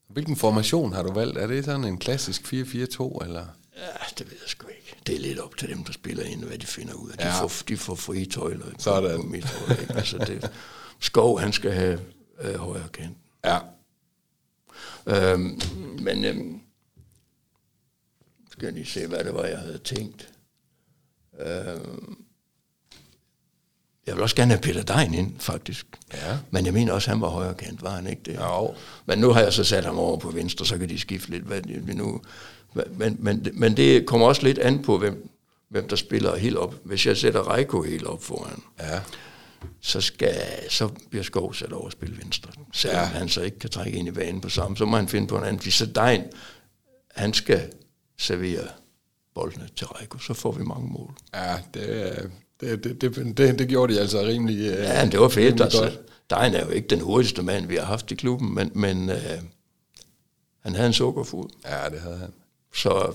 Hvilken 0.07 0.35
formation 0.35 0.93
har 0.93 1.03
du 1.03 1.13
valgt? 1.13 1.37
Er 1.37 1.47
det 1.47 1.65
sådan 1.65 1.83
en 1.83 1.97
klassisk 1.97 2.41
4-4-2, 2.41 2.53
eller? 3.23 3.45
Ja, 3.77 3.87
det 4.17 4.25
ved 4.31 4.37
jeg 4.41 4.47
sgu 4.49 4.67
ikke. 4.67 4.95
Det 5.07 5.15
er 5.15 5.19
lidt 5.19 5.39
op 5.39 5.57
til 5.57 5.69
dem, 5.69 5.83
der 5.83 5.93
spiller 5.93 6.23
ind, 6.23 6.43
hvad 6.43 6.57
de 6.57 6.65
finder 6.67 6.93
ud 6.93 7.09
af. 7.09 7.17
De, 7.17 7.23
Ja. 7.25 7.41
får, 7.41 7.51
de 7.67 7.77
får 7.77 7.95
frie 7.95 8.25
tøjler 8.25 8.65
Sådan. 8.79 9.15
på 9.21 9.21
mit 9.27 9.45
hold. 9.45 9.79
Ikke? 9.81 9.93
Altså 9.93 10.17
det, 10.17 10.51
Skov, 10.99 11.39
han 11.39 11.53
skal 11.53 11.71
have 11.71 11.99
øh, 12.41 12.55
højre 12.55 12.87
kant. 12.93 13.17
Ja. 13.45 13.59
Øhm, 15.07 15.59
men 15.99 16.25
øhm, 16.25 16.59
skal 18.57 18.73
lige 18.73 18.85
se, 18.85 19.07
hvad 19.07 19.23
det 19.23 19.33
var, 19.33 19.45
jeg 19.45 19.59
havde 19.59 19.77
tænkt. 19.77 20.29
Øhm, 21.39 22.15
jeg 24.07 24.15
vil 24.15 24.23
også 24.23 24.35
gerne 24.35 24.51
have 24.51 24.61
Peter 24.61 24.83
Dein 24.83 25.13
ind, 25.13 25.39
faktisk. 25.39 25.85
Ja. 26.13 26.37
Men 26.51 26.65
jeg 26.65 26.73
mener 26.73 26.93
også, 26.93 27.09
han 27.09 27.21
var 27.21 27.27
højre 27.29 27.53
kant, 27.53 27.81
var 27.81 27.89
han 27.89 28.07
ikke 28.07 28.21
det? 28.25 28.35
Jo. 28.35 28.75
Men 29.05 29.19
nu 29.19 29.29
har 29.29 29.41
jeg 29.41 29.53
så 29.53 29.63
sat 29.63 29.85
ham 29.85 29.99
over 29.99 30.17
på 30.17 30.29
venstre, 30.29 30.65
så 30.65 30.77
kan 30.77 30.89
de 30.89 30.99
skifte 30.99 31.29
lidt, 31.31 31.43
hvad 31.43 31.61
de 31.61 31.93
nu... 31.93 32.21
Men, 32.73 33.15
men, 33.19 33.47
men 33.53 33.77
det 33.77 34.05
kommer 34.05 34.27
også 34.27 34.43
lidt 34.43 34.57
an 34.59 34.81
på, 34.83 34.97
hvem, 34.97 35.29
hvem 35.69 35.87
der 35.87 35.95
spiller 35.95 36.35
helt 36.35 36.57
op. 36.57 36.75
Hvis 36.83 37.05
jeg 37.05 37.17
sætter 37.17 37.53
Reiko 37.53 37.81
helt 37.81 38.05
op 38.05 38.23
foran, 38.23 38.63
Ja. 38.79 38.99
så, 39.81 40.01
skal, 40.01 40.41
så 40.69 40.87
bliver 41.09 41.23
Skov 41.23 41.53
sat 41.53 41.73
over 41.73 41.85
at 41.85 41.91
spille 41.91 42.17
venstre. 42.17 42.51
Selvom 42.73 42.99
Ja. 43.01 43.05
han 43.05 43.29
så 43.29 43.41
ikke 43.41 43.59
kan 43.59 43.69
trække 43.69 43.97
ind 43.97 44.07
i 44.07 44.11
banen 44.11 44.41
på 44.41 44.49
samme, 44.49 44.77
så 44.77 44.85
må 44.85 44.95
han 44.97 45.07
finde 45.07 45.27
på 45.27 45.37
en 45.37 45.43
anden. 45.43 45.59
Fordi 45.59 45.71
så 45.71 45.85
Dein, 45.85 46.23
han 47.15 47.33
skal 47.33 47.71
servere 48.17 48.67
boldene 49.35 49.67
til 49.75 49.87
Reiko, 49.87 50.17
så 50.19 50.33
får 50.33 50.51
vi 50.51 50.63
mange 50.63 50.87
mål. 50.91 51.13
Ja, 51.33 51.55
det, 51.73 52.31
det, 52.61 52.83
det, 52.83 53.01
det, 53.01 53.37
det, 53.37 53.59
det 53.59 53.67
gjorde 53.67 53.93
de 53.93 53.99
altså 53.99 54.21
rimelig 54.21 54.57
øh, 54.57 54.83
Ja, 54.83 55.03
men 55.03 55.11
det 55.11 55.19
var 55.19 55.29
fedt. 55.29 55.61
Altså, 55.61 55.81
godt. 55.81 55.99
Dein 56.29 56.53
er 56.53 56.65
jo 56.65 56.71
ikke 56.71 56.87
den 56.87 57.01
hurtigste 57.01 57.41
mand, 57.43 57.67
vi 57.67 57.75
har 57.75 57.85
haft 57.85 58.11
i 58.11 58.15
klubben, 58.15 58.55
men, 58.55 58.71
men 58.73 59.09
øh, 59.09 59.41
han 60.59 60.75
havde 60.75 60.87
en 60.87 60.93
sukkerfod. 60.93 61.49
Ja, 61.65 61.89
det 61.89 61.99
havde 61.99 62.17
han. 62.17 62.29
Så 62.73 63.13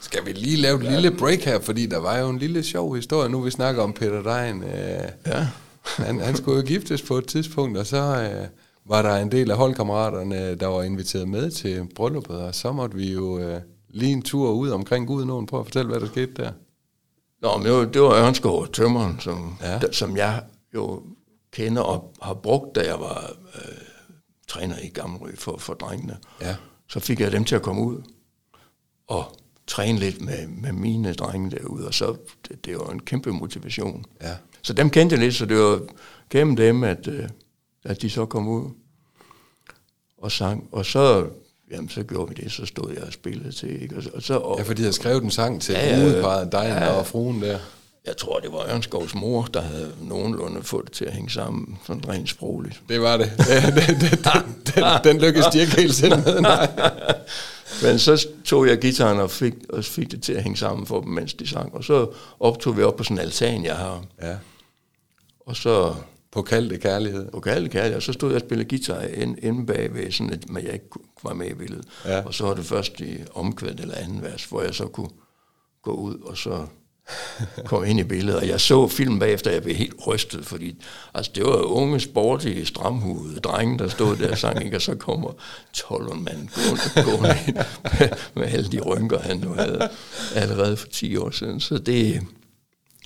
Skal 0.00 0.26
vi 0.26 0.32
lige 0.32 0.56
lave 0.56 0.84
et 0.84 0.92
lille 0.92 1.10
break 1.10 1.40
her, 1.40 1.60
fordi 1.60 1.86
der 1.86 1.98
var 1.98 2.18
jo 2.18 2.28
en 2.28 2.38
lille 2.38 2.62
sjov 2.62 2.96
historie, 2.96 3.28
nu 3.28 3.40
vi 3.40 3.50
snakker 3.50 3.82
om 3.82 3.92
Peter 3.92 4.22
Dein. 4.22 4.62
Øh, 4.62 5.08
ja, 5.26 5.48
han, 5.84 6.20
han 6.20 6.36
skulle 6.36 6.60
jo 6.60 6.66
giftes 6.66 7.02
på 7.02 7.18
et 7.18 7.26
tidspunkt, 7.26 7.78
og 7.78 7.86
så 7.86 7.96
øh, 7.96 8.48
var 8.84 9.02
der 9.02 9.16
en 9.16 9.32
del 9.32 9.50
af 9.50 9.56
holdkammeraterne, 9.56 10.54
der 10.54 10.66
var 10.66 10.82
inviteret 10.82 11.28
med 11.28 11.50
til 11.50 11.88
brylluppet, 11.94 12.36
og 12.36 12.54
så 12.54 12.72
måtte 12.72 12.96
vi 12.96 13.12
jo 13.12 13.38
øh, 13.38 13.60
lige 13.88 14.12
en 14.12 14.22
tur 14.22 14.50
ud 14.50 14.70
omkring 14.70 15.06
Gudenåen. 15.06 15.46
Prøv 15.46 15.60
at 15.60 15.66
fortælle, 15.66 15.90
hvad 15.90 16.00
der 16.00 16.06
skete 16.06 16.32
der. 16.32 16.52
Nå, 17.42 17.56
men 17.56 17.66
det 17.66 17.72
var, 17.72 17.84
det 17.84 18.02
var 18.02 18.26
Ørnskov 18.26 18.68
Tømmeren, 18.68 19.20
som, 19.20 19.56
ja. 19.60 19.78
der, 19.78 19.92
som 19.92 20.16
jeg 20.16 20.44
jo 20.74 21.02
kender 21.52 21.82
og 21.82 22.14
har 22.22 22.34
brugt, 22.34 22.74
da 22.74 22.86
jeg 22.86 23.00
var 23.00 23.32
øh, 23.54 23.78
træner 24.48 24.78
i 24.78 24.88
Gammelry 24.88 25.34
for, 25.34 25.56
for 25.56 25.74
drengene. 25.74 26.16
Ja. 26.40 26.56
Så 26.88 27.00
fik 27.00 27.20
jeg 27.20 27.32
dem 27.32 27.44
til 27.44 27.54
at 27.54 27.62
komme 27.62 27.82
ud 27.82 28.02
og 29.06 29.36
træne 29.66 29.98
lidt 29.98 30.20
med, 30.20 30.46
med 30.46 30.72
mine 30.72 31.12
drenge 31.12 31.50
derude, 31.50 31.86
og 31.86 31.94
så 31.94 32.16
det, 32.48 32.64
det 32.64 32.78
var 32.78 32.90
en 32.90 33.00
kæmpe 33.00 33.30
motivation. 33.32 34.04
Ja. 34.22 34.36
Så 34.62 34.72
dem 34.72 34.90
kendte 34.90 35.14
jeg 35.14 35.20
lidt, 35.20 35.34
så 35.34 35.46
det 35.46 35.56
var 35.56 35.80
gennem 36.30 36.56
dem, 36.56 36.84
at, 36.84 37.08
øh, 37.08 37.28
at 37.84 38.02
de 38.02 38.10
så 38.10 38.26
kom 38.26 38.48
ud 38.48 38.70
og 40.18 40.32
sang. 40.32 40.68
Og 40.72 40.86
så, 40.86 41.30
jamen, 41.72 41.88
så 41.88 42.02
gjorde 42.02 42.28
vi 42.36 42.42
det, 42.42 42.52
så 42.52 42.66
stod 42.66 42.92
jeg 42.94 43.02
og 43.02 43.12
spillede 43.12 43.52
til, 43.52 43.82
ikke? 43.82 43.96
Og, 43.96 44.02
så- 44.02 44.10
og 44.14 44.22
så, 44.22 44.34
og, 44.34 44.58
Ja, 44.58 44.62
for 44.62 44.74
de 44.74 44.82
havde 44.82 44.92
skrevet 44.92 45.22
en 45.22 45.30
sang 45.30 45.62
til 45.62 45.72
Ja, 45.74 46.00
brudeparret, 46.00 46.52
Dein 46.52 46.62
ja. 46.68 46.88
og 46.88 47.06
fruen 47.06 47.42
der. 47.42 47.58
Jeg 48.06 48.16
tror, 48.16 48.38
det 48.40 48.52
var 48.52 48.66
Ørnskovs 48.74 49.14
mor, 49.14 49.42
der 49.42 49.60
havde 49.60 49.92
nogenlunde 50.02 50.62
fået 50.62 50.84
det 50.84 50.92
til 50.92 51.04
at 51.04 51.12
hænge 51.12 51.30
sammen, 51.30 51.78
sådan 51.86 52.08
rent 52.08 52.28
sprogligt. 52.28 52.80
Det 52.88 53.00
var 53.00 53.16
det. 53.16 53.32
Den, 53.38 53.74
den, 53.74 54.00
den, 54.00 54.74
den, 54.74 54.84
den 55.04 55.18
lykkedes 55.20 55.46
de 55.46 55.60
ikke 55.60 55.76
helt 55.80 55.94
selv 55.94 56.16
med, 56.24 56.40
nej. 56.40 56.70
Men 57.82 57.98
så 57.98 58.26
tog 58.44 58.66
jeg 58.68 58.78
gitaren 58.78 59.20
og 59.20 59.30
fik, 59.30 59.54
og 59.68 59.84
fik 59.84 60.10
det 60.10 60.22
til 60.22 60.32
at 60.32 60.42
hænge 60.42 60.56
sammen 60.56 60.86
for 60.86 61.00
dem, 61.00 61.08
mens 61.10 61.34
de 61.34 61.46
sang. 61.48 61.74
Og 61.74 61.84
så 61.84 62.06
optog 62.40 62.76
vi 62.76 62.82
op 62.82 62.96
på 62.96 63.04
sådan 63.04 63.16
en 63.16 63.22
altan, 63.22 63.64
jeg 63.64 63.76
har. 63.76 64.02
Ja. 64.22 64.36
Og 65.46 65.56
så 65.56 65.94
På 66.32 66.42
kaldte 66.42 66.78
kærlighed. 66.78 67.30
på 67.30 67.40
kærlig 67.40 67.70
kærlig, 67.70 67.96
og 67.96 68.02
så 68.02 68.12
stod 68.12 68.28
jeg 68.28 68.42
og 68.42 68.48
spillede 68.48 68.68
guitar 68.68 69.00
ind, 69.00 69.36
inde 69.42 69.66
bagved, 69.66 70.12
sådan 70.12 70.32
at 70.32 70.50
men 70.50 70.64
jeg 70.64 70.72
ikke 70.72 70.86
var 71.22 71.34
med 71.34 71.50
i 71.50 71.54
billedet. 71.54 71.86
Ja. 72.04 72.20
Og 72.20 72.34
så 72.34 72.44
var 72.44 72.54
det 72.54 72.64
først 72.64 73.00
i 73.00 73.16
omkvædet 73.34 73.80
eller 73.80 73.94
anden 73.94 74.22
vers, 74.22 74.44
hvor 74.44 74.62
jeg 74.62 74.74
så 74.74 74.86
kunne 74.86 75.10
gå 75.82 75.92
ud 75.92 76.14
og 76.14 76.36
så 76.36 76.66
kom 77.64 77.84
ind 77.84 78.00
i 78.00 78.04
billedet. 78.04 78.40
Og 78.40 78.48
jeg 78.48 78.60
så 78.60 78.88
filmen 78.88 79.18
bagefter, 79.18 79.50
og 79.50 79.54
jeg 79.54 79.62
blev 79.62 79.76
helt 79.76 79.94
rystet, 80.06 80.46
fordi 80.46 80.82
altså, 81.14 81.32
det 81.34 81.44
var 81.44 81.62
unge, 81.62 82.00
sportige, 82.00 82.66
stramhudede 82.66 83.40
drenge, 83.40 83.78
der 83.78 83.88
stod 83.88 84.16
der 84.16 84.30
og 84.30 84.38
sang, 84.38 84.64
ikke? 84.64 84.76
og 84.76 84.82
så 84.82 84.94
kommer 84.94 85.32
12 85.72 86.16
mand 86.16 86.48
gående, 86.54 87.10
gående 87.10 87.36
ind 87.46 87.56
med, 87.82 88.08
med 88.34 88.52
alle 88.52 88.72
de 88.72 88.80
rynker, 88.80 89.18
han 89.18 89.36
nu 89.36 89.52
havde 89.52 89.88
allerede 90.34 90.76
for 90.76 90.86
10 90.86 91.16
år 91.16 91.30
siden. 91.30 91.60
Så 91.60 91.78
det, 91.78 92.22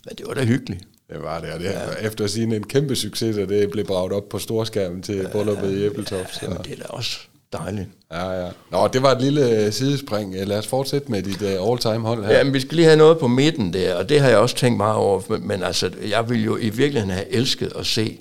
men 0.04 0.16
det 0.18 0.26
var 0.26 0.34
da 0.34 0.44
hyggeligt. 0.44 0.84
Det 1.12 1.22
var 1.22 1.40
det, 1.40 1.52
og 1.52 1.60
det 1.60 1.64
ja. 1.64 2.06
efter 2.06 2.24
at 2.24 2.30
sige 2.30 2.56
en 2.56 2.62
kæmpe 2.62 2.96
succes, 2.96 3.36
og 3.38 3.48
det 3.48 3.70
blev 3.70 3.84
braget 3.86 4.12
op 4.12 4.28
på 4.28 4.38
storskærmen 4.38 5.02
til 5.02 5.28
brylluppet 5.32 5.70
i 5.70 5.84
Æbeltoft. 5.84 6.34
Så. 6.34 6.40
Jamen, 6.42 6.58
det 6.64 6.72
er 6.72 6.76
da 6.76 6.84
også 6.88 7.18
dejligt. 7.52 7.88
Ja, 8.10 8.30
ja. 8.44 8.50
Nå, 8.70 8.88
det 8.88 9.02
var 9.02 9.10
et 9.12 9.22
lille 9.22 9.50
øh, 9.50 9.72
sidespring. 9.72 10.34
Lad 10.46 10.58
os 10.58 10.66
fortsætte 10.66 11.10
med 11.10 11.22
dit 11.22 11.42
uh, 11.42 11.70
all-time 11.70 11.98
hold 11.98 12.24
her. 12.24 12.32
Ja, 12.36 12.44
men 12.44 12.54
vi 12.54 12.60
skal 12.60 12.76
lige 12.76 12.86
have 12.86 12.96
noget 12.96 13.18
på 13.18 13.26
midten 13.28 13.72
der, 13.72 13.94
og 13.94 14.08
det 14.08 14.20
har 14.20 14.28
jeg 14.28 14.38
også 14.38 14.56
tænkt 14.56 14.76
meget 14.76 14.96
over. 14.96 15.22
Men, 15.28 15.48
men 15.48 15.62
altså, 15.62 15.90
jeg 16.08 16.28
ville 16.30 16.44
jo 16.44 16.56
i 16.56 16.70
virkeligheden 16.70 17.10
have 17.10 17.32
elsket 17.32 17.72
at 17.76 17.86
se 17.86 18.18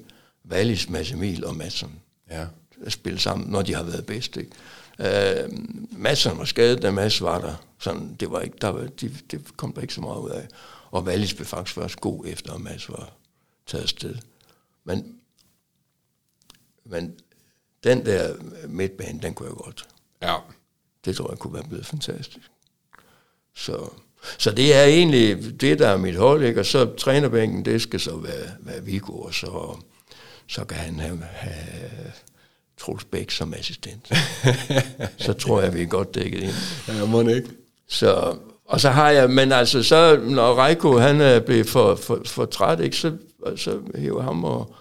Wallis, 0.51 0.89
Mads 0.89 1.11
Emil 1.11 1.45
og 1.45 1.55
Madsen 1.55 1.89
Ja. 2.31 2.45
spille 2.87 3.19
sammen, 3.19 3.51
når 3.51 3.61
de 3.61 3.75
har 3.75 3.83
været 3.83 4.05
bedst. 4.05 4.37
Ikke? 4.37 4.51
Øh, 4.99 5.49
Madsen 5.91 6.37
var 6.37 6.45
skadet, 6.45 6.81
da 6.81 6.91
Mads 6.91 7.21
var 7.21 7.39
der. 7.39 7.53
Sådan, 7.79 8.15
det, 8.19 8.31
var 8.31 8.39
ikke, 8.39 8.55
der 8.61 8.67
var, 8.67 8.79
de, 9.01 9.11
det 9.31 9.41
kom 9.57 9.73
der 9.73 9.81
ikke 9.81 9.93
så 9.93 10.01
meget 10.01 10.19
ud 10.19 10.29
af. 10.29 10.47
Og 10.91 11.03
Wallis 11.03 11.33
blev 11.33 11.45
faktisk 11.45 11.75
først 11.75 12.01
god 12.01 12.25
efter, 12.25 12.53
at 12.53 12.61
Mads 12.61 12.89
var 12.89 13.13
taget 13.67 13.83
afsted. 13.83 14.15
Men, 14.83 15.15
men 16.85 17.15
den 17.83 18.05
der 18.05 18.35
midtbane, 18.67 19.21
den 19.21 19.33
kunne 19.33 19.49
jeg 19.49 19.55
godt. 19.55 19.87
Ja. 20.21 20.37
Det 21.05 21.15
tror 21.15 21.29
jeg 21.29 21.39
kunne 21.39 21.53
være 21.53 21.67
blevet 21.69 21.85
fantastisk. 21.85 22.51
Så, 23.55 23.89
Så 24.37 24.51
det 24.51 24.75
er 24.75 24.83
egentlig 24.83 25.61
det, 25.61 25.79
der 25.79 25.87
er 25.87 25.97
mit 25.97 26.15
hold, 26.15 26.43
ikke? 26.43 26.59
og 26.59 26.65
så 26.65 26.95
trænerbænken, 26.95 27.65
det 27.65 27.81
skal 27.81 27.99
så 27.99 28.17
være, 28.17 28.51
være 28.59 28.83
Viggo, 28.83 29.21
og 29.21 29.33
så, 29.33 29.79
så 30.47 30.65
kan 30.65 30.77
han 30.77 30.99
have, 30.99 31.21
have 31.21 32.11
Troels 32.77 33.05
Bæk 33.05 33.31
som 33.31 33.53
assistent. 33.53 34.11
så 35.25 35.33
tror 35.33 35.61
jeg, 35.61 35.73
vi 35.73 35.81
er 35.81 35.85
godt 35.85 36.15
dækket 36.15 36.43
ind. 36.43 36.53
Ja, 36.87 37.05
må 37.05 37.21
ikke. 37.21 37.49
Så, 37.87 38.37
og 38.71 38.81
så 38.81 38.89
har 38.89 39.09
jeg, 39.09 39.29
men 39.29 39.51
altså 39.51 39.83
så, 39.83 40.19
når 40.23 40.55
Reiko 40.63 40.97
han 40.97 41.21
er 41.21 41.39
blevet 41.39 41.69
for, 41.69 41.95
for, 41.95 42.21
for 42.25 42.45
træt, 42.45 42.79
ikke, 42.79 42.97
så, 42.97 43.17
så 43.55 43.79
hæver 43.95 44.21
ham 44.21 44.43
og 44.43 44.75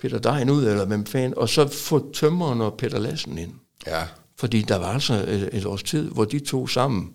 Peter 0.00 0.18
Dejen 0.18 0.50
ud, 0.50 0.64
eller 0.66 0.84
hvem 0.84 1.06
fanden, 1.06 1.38
og 1.38 1.48
så 1.48 1.68
får 1.68 2.10
tømmeren 2.14 2.60
og 2.60 2.74
Peter 2.78 2.98
Lassen 2.98 3.38
ind. 3.38 3.52
Ja. 3.86 4.02
Fordi 4.36 4.62
der 4.62 4.76
var 4.76 4.86
altså 4.86 5.14
et, 5.14 5.48
et 5.52 5.66
års 5.66 5.82
tid, 5.82 6.10
hvor 6.10 6.24
de 6.24 6.38
to 6.38 6.66
sammen 6.66 7.12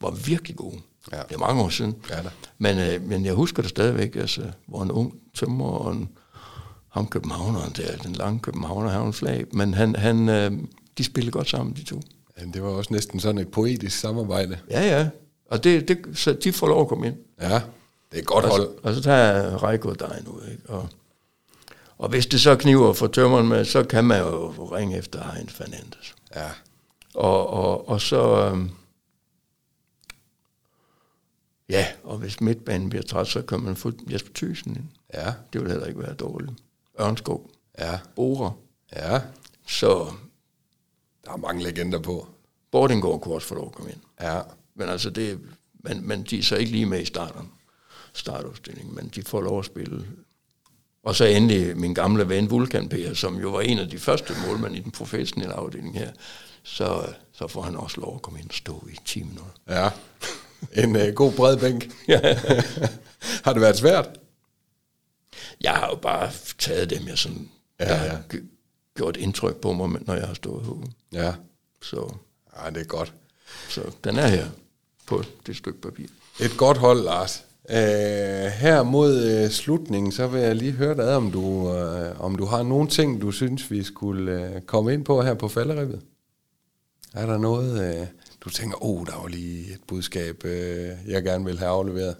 var 0.00 0.10
virkelig 0.10 0.56
gode. 0.56 0.76
Ja. 1.12 1.16
Det 1.28 1.34
er 1.34 1.38
mange 1.38 1.62
år 1.62 1.68
siden. 1.68 1.96
Ja 2.10 2.16
da. 2.16 2.30
Men, 2.58 2.78
øh, 2.78 3.08
men 3.08 3.24
jeg 3.24 3.34
husker 3.34 3.62
det 3.62 3.70
stadigvæk, 3.70 4.16
altså, 4.16 4.42
hvor 4.68 4.82
en 4.82 4.90
ung 4.90 5.14
tømmer 5.34 5.66
og 5.66 5.92
en, 5.92 6.08
ham 6.88 7.06
københavneren 7.06 7.72
der, 7.76 7.96
den 7.96 8.12
lange 8.12 8.38
københavner, 8.40 8.90
han 8.90 9.02
en 9.02 9.12
flag, 9.12 9.44
men 9.52 9.74
han, 9.74 9.96
han, 9.96 10.28
øh, 10.28 10.52
de 10.98 11.04
spillede 11.04 11.32
godt 11.32 11.48
sammen, 11.48 11.74
de 11.76 11.84
to. 11.84 12.02
Ja, 12.40 12.44
det 12.54 12.62
var 12.62 12.68
også 12.68 12.92
næsten 12.92 13.20
sådan 13.20 13.38
et 13.38 13.48
poetisk 13.48 13.98
samarbejde. 13.98 14.58
Ja, 14.70 14.98
ja. 14.98 15.08
Og 15.52 15.64
det, 15.64 15.88
det, 15.88 16.18
så 16.18 16.32
de 16.32 16.52
får 16.52 16.66
lov 16.66 16.80
at 16.82 16.88
komme 16.88 17.06
ind. 17.06 17.16
Ja, 17.40 17.62
det 18.12 18.18
er 18.20 18.22
godt 18.24 18.44
Og, 18.44 18.50
hold. 18.50 18.62
så- 18.62 18.72
og 18.82 18.94
så 18.94 19.02
tager 19.02 19.62
Reiko 19.62 19.92
dig 19.92 20.22
nu, 20.24 20.40
ikke? 20.50 20.62
Og, 20.68 20.88
og 21.98 22.08
hvis 22.08 22.26
det 22.26 22.40
så 22.40 22.56
kniver 22.56 22.92
for 22.92 23.06
tømmeren 23.06 23.48
med, 23.48 23.64
så 23.64 23.84
kan 23.84 24.04
man 24.04 24.20
jo 24.20 24.48
ringe 24.50 24.96
efter 24.98 25.30
Hein 25.32 25.48
Fernandes. 25.48 26.14
Ja. 26.36 26.50
Og, 27.14 27.46
og, 27.46 27.88
og 27.88 28.00
så... 28.00 28.46
øhm, 28.46 28.70
ja, 31.68 31.86
og 32.04 32.18
hvis 32.18 32.40
midtbanen 32.40 32.88
bliver 32.88 33.02
træt, 33.02 33.26
så 33.28 33.42
kan 33.42 33.60
man 33.60 33.76
få 33.76 33.92
Jesper 34.10 34.30
Thyssen 34.34 34.76
ind. 34.76 34.88
Ja. 35.14 35.32
Det 35.52 35.60
vil 35.60 35.70
heller 35.70 35.86
ikke 35.86 36.00
være 36.00 36.14
dårligt. 36.14 36.52
Ørnskov, 37.00 37.50
Ja. 37.78 37.98
Bora. 38.16 38.52
Ja. 38.96 39.20
Så 39.68 40.12
Der 41.24 41.32
er 41.32 41.36
mange 41.36 41.62
legender 41.62 41.98
på. 41.98 42.26
Bordingård 42.70 43.20
kunne 43.20 43.34
også 43.34 43.46
få 43.48 43.54
lov 43.54 43.66
at 43.66 43.72
komme 43.74 43.90
ind. 43.90 44.00
Ja. 44.20 44.40
Men 44.82 44.90
altså 44.90 45.10
det, 45.10 45.38
men, 45.74 46.08
men 46.08 46.22
de 46.22 46.38
er 46.38 46.42
så 46.42 46.56
ikke 46.56 46.72
lige 46.72 46.86
med 46.86 47.00
i 47.00 47.04
starten, 47.04 47.48
startopstillingen, 48.14 48.94
men 48.94 49.08
de 49.14 49.22
får 49.22 49.40
lov 49.40 49.58
at 49.58 49.64
spille. 49.64 50.06
Og 51.04 51.14
så 51.16 51.24
endelig 51.24 51.76
min 51.76 51.94
gamle 51.94 52.28
ven 52.28 52.50
Vulkan 52.50 52.88
Per, 52.88 53.14
som 53.14 53.36
jo 53.40 53.50
var 53.50 53.60
en 53.60 53.78
af 53.78 53.88
de 53.90 53.98
første 53.98 54.34
målmænd 54.46 54.76
i 54.76 54.80
den 54.80 54.90
professionelle 54.92 55.54
afdeling 55.54 55.94
her, 55.98 56.12
så, 56.62 57.12
så 57.32 57.48
får 57.48 57.62
han 57.62 57.76
også 57.76 58.00
lov 58.00 58.14
at 58.16 58.22
komme 58.22 58.40
ind 58.40 58.48
og 58.48 58.54
stå 58.54 58.86
i 58.92 58.96
10 59.04 59.22
minutter. 59.22 59.50
Ja. 59.68 59.90
En 60.82 60.96
uh, 60.96 61.14
god 61.14 61.32
bred 61.32 61.56
bænk. 61.56 61.90
har 63.44 63.52
det 63.52 63.62
været 63.62 63.76
svært? 63.76 64.08
Jeg 65.60 65.72
har 65.72 65.88
jo 65.88 65.96
bare 65.96 66.30
taget 66.58 66.90
dem, 66.90 67.08
jeg 67.08 67.18
sådan, 67.18 67.48
Ja, 67.80 67.84
der 67.88 67.94
har 67.94 68.06
ja. 68.06 68.18
g- 68.34 68.92
gjort 68.96 69.16
indtryk 69.16 69.56
på 69.56 69.72
mig, 69.72 70.00
når 70.06 70.14
jeg 70.14 70.26
har 70.26 70.34
stået 70.34 70.64
herude. 70.64 70.90
Ja. 71.12 71.34
Så, 71.82 72.14
Ja, 72.64 72.70
det 72.70 72.80
er 72.80 72.84
godt. 72.84 73.12
så 73.68 73.90
den 74.04 74.18
er 74.18 74.26
her 74.28 74.48
på 75.12 75.22
det 75.46 75.56
stykke 75.56 75.80
papir. 75.80 76.06
Et 76.40 76.56
godt 76.56 76.78
hold, 76.78 77.04
Lars. 77.04 77.44
Uh, 77.64 77.74
her 78.64 78.82
mod 78.82 79.44
uh, 79.44 79.50
slutningen, 79.50 80.12
så 80.12 80.26
vil 80.26 80.40
jeg 80.40 80.56
lige 80.56 80.72
høre 80.72 80.96
dig, 80.96 81.16
om 81.16 81.30
du, 81.30 81.40
uh, 81.40 82.20
om 82.20 82.36
du 82.36 82.44
har 82.44 82.62
nogle 82.62 82.88
ting, 82.88 83.20
du 83.20 83.30
synes, 83.30 83.70
vi 83.70 83.82
skulle 83.82 84.50
uh, 84.56 84.62
komme 84.66 84.92
ind 84.92 85.04
på 85.04 85.22
her 85.22 85.34
på 85.34 85.48
falderibet. 85.48 86.00
Er 87.14 87.26
der 87.26 87.38
noget, 87.38 88.00
uh, 88.00 88.06
du 88.44 88.50
tænker, 88.50 88.84
oh, 88.84 89.06
der 89.06 89.20
var 89.20 89.28
lige 89.28 89.72
et 89.72 89.80
budskab, 89.88 90.36
uh, 90.44 90.50
jeg 91.10 91.22
gerne 91.22 91.44
vil 91.44 91.58
have 91.58 91.70
afleveret? 91.70 92.16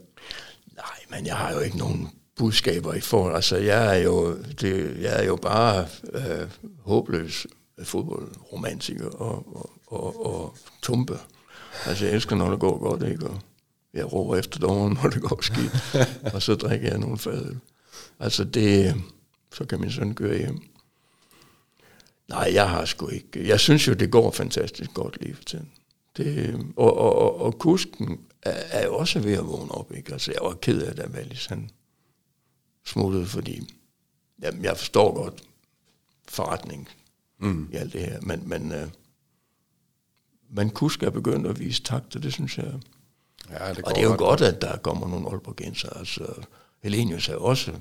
Nej, 0.77 0.99
men 1.11 1.27
jeg 1.27 1.37
har 1.37 1.55
jo 1.55 1.61
ikke 1.61 1.79
nogen 1.79 2.09
budskaber 2.37 2.95
i 2.95 3.01
forhold. 3.01 3.35
Altså, 3.35 3.57
jeg 3.57 3.99
er 3.99 4.03
jo, 4.03 4.37
det, 4.61 4.97
jeg 5.01 5.23
er 5.23 5.25
jo 5.25 5.37
bare 5.37 5.87
øh, 6.13 6.49
håbløs 6.81 7.47
fodboldromantiker 7.83 9.09
og, 9.09 9.47
og, 9.57 9.71
og, 9.87 10.27
og 10.27 10.57
tumpe. 10.83 11.19
Altså, 11.87 12.05
jeg 12.05 12.15
elsker, 12.15 12.37
når 12.37 12.51
det 12.51 12.61
går 12.61 12.79
godt, 12.79 13.11
ikke? 13.11 13.27
Og 13.27 13.41
jeg 13.95 14.13
råber 14.13 14.37
efter 14.37 14.59
dommeren, 14.59 14.93
når 15.03 15.11
det 15.11 15.23
går 15.23 15.43
skidt. 15.43 15.97
og 16.35 16.43
så 16.43 16.55
drikker 16.55 16.89
jeg 16.89 16.99
nogle 16.99 17.19
fadøl. 17.19 17.59
Altså, 18.21 18.45
det, 18.45 18.95
så 19.55 19.65
kan 19.65 19.81
min 19.81 19.93
søn 19.93 20.15
køre 20.15 20.39
hjem. 20.39 20.61
Nej, 22.29 22.51
jeg 22.55 22.71
har 22.71 22.85
sgu 22.85 23.09
ikke. 23.09 23.49
Jeg 23.49 23.61
synes 23.61 23.89
jo, 23.89 23.93
det 23.93 24.11
går 24.11 24.31
fantastisk 24.31 24.95
godt 24.95 25.19
lige 25.21 25.35
for 25.35 25.45
tiden. 25.45 25.71
Det, 26.17 26.61
og, 26.77 26.97
og, 26.99 27.15
og, 27.19 27.41
og 27.41 27.59
kusken 27.59 28.21
er, 28.43 28.51
er 28.51 28.85
jo 28.85 28.97
også 28.97 29.21
ved 29.21 29.33
at 29.33 29.47
vågne 29.47 29.71
op. 29.71 29.93
Ikke? 29.97 30.13
Altså, 30.13 30.33
jeg 30.33 30.41
var 30.43 30.55
ked 30.55 30.83
af, 30.83 30.97
da 30.97 31.07
Valis 31.07 31.47
han 31.47 31.71
smuttede, 32.87 33.27
fordi 33.27 33.63
jamen, 34.43 34.65
jeg 34.65 34.77
forstår 34.77 35.15
godt 35.15 35.43
forretning 36.29 36.89
mm. 37.39 37.69
i 37.73 37.77
alt 37.77 37.93
det 37.93 38.01
her, 38.01 38.21
men, 38.21 38.49
men, 38.49 38.73
øh, 38.73 38.89
men 40.53 40.71
kusk 40.71 41.03
er 41.03 41.11
begyndt 41.11 41.47
at 41.47 41.61
vise 41.61 41.83
takt, 41.83 42.17
og 42.17 42.23
det 42.23 42.33
synes 42.33 42.59
jeg. 42.59 42.73
Ja, 43.51 43.69
det 43.75 43.85
Og 43.85 43.95
det 43.95 43.99
er 43.99 44.07
jo 44.07 44.17
godt, 44.19 44.41
at 44.41 44.63
der 44.63 44.77
kommer 44.77 45.09
nogle 45.09 45.29
Aalborgenser. 45.29 45.91
Altså, 45.91 46.25
Helenius 46.83 47.29
er 47.29 47.37
også... 47.37 47.73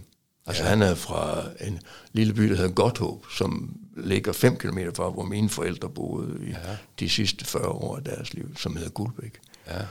Altså, 0.46 0.64
ja. 0.64 0.70
han 0.70 0.82
er 0.82 0.96
fra 0.96 1.44
en 1.62 1.80
lille 2.14 2.34
by, 2.34 2.50
der 2.50 2.56
hedder 2.56 2.72
Godthåb, 2.72 3.26
som 3.38 3.78
ligger 3.98 4.32
5 4.32 4.58
km 4.58 4.80
fra, 4.96 5.10
hvor 5.10 5.24
mine 5.24 5.50
forældre 5.50 5.90
boede 5.90 6.48
i 6.48 6.50
ja. 6.50 6.78
de 7.00 7.10
sidste 7.10 7.46
40 7.46 7.68
år 7.68 7.98
af 7.98 8.04
deres 8.04 8.34
liv, 8.34 8.58
som 8.58 8.76
hedder 8.76 8.90
Guldbæk. 8.90 9.40
Ja. 9.68 9.82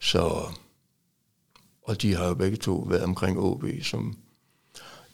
Så, 0.00 0.42
og 1.82 2.02
de 2.02 2.14
har 2.14 2.26
jo 2.26 2.34
begge 2.34 2.56
to 2.56 2.86
været 2.88 3.02
omkring 3.02 3.38
OB, 3.38 3.64
som 3.82 4.16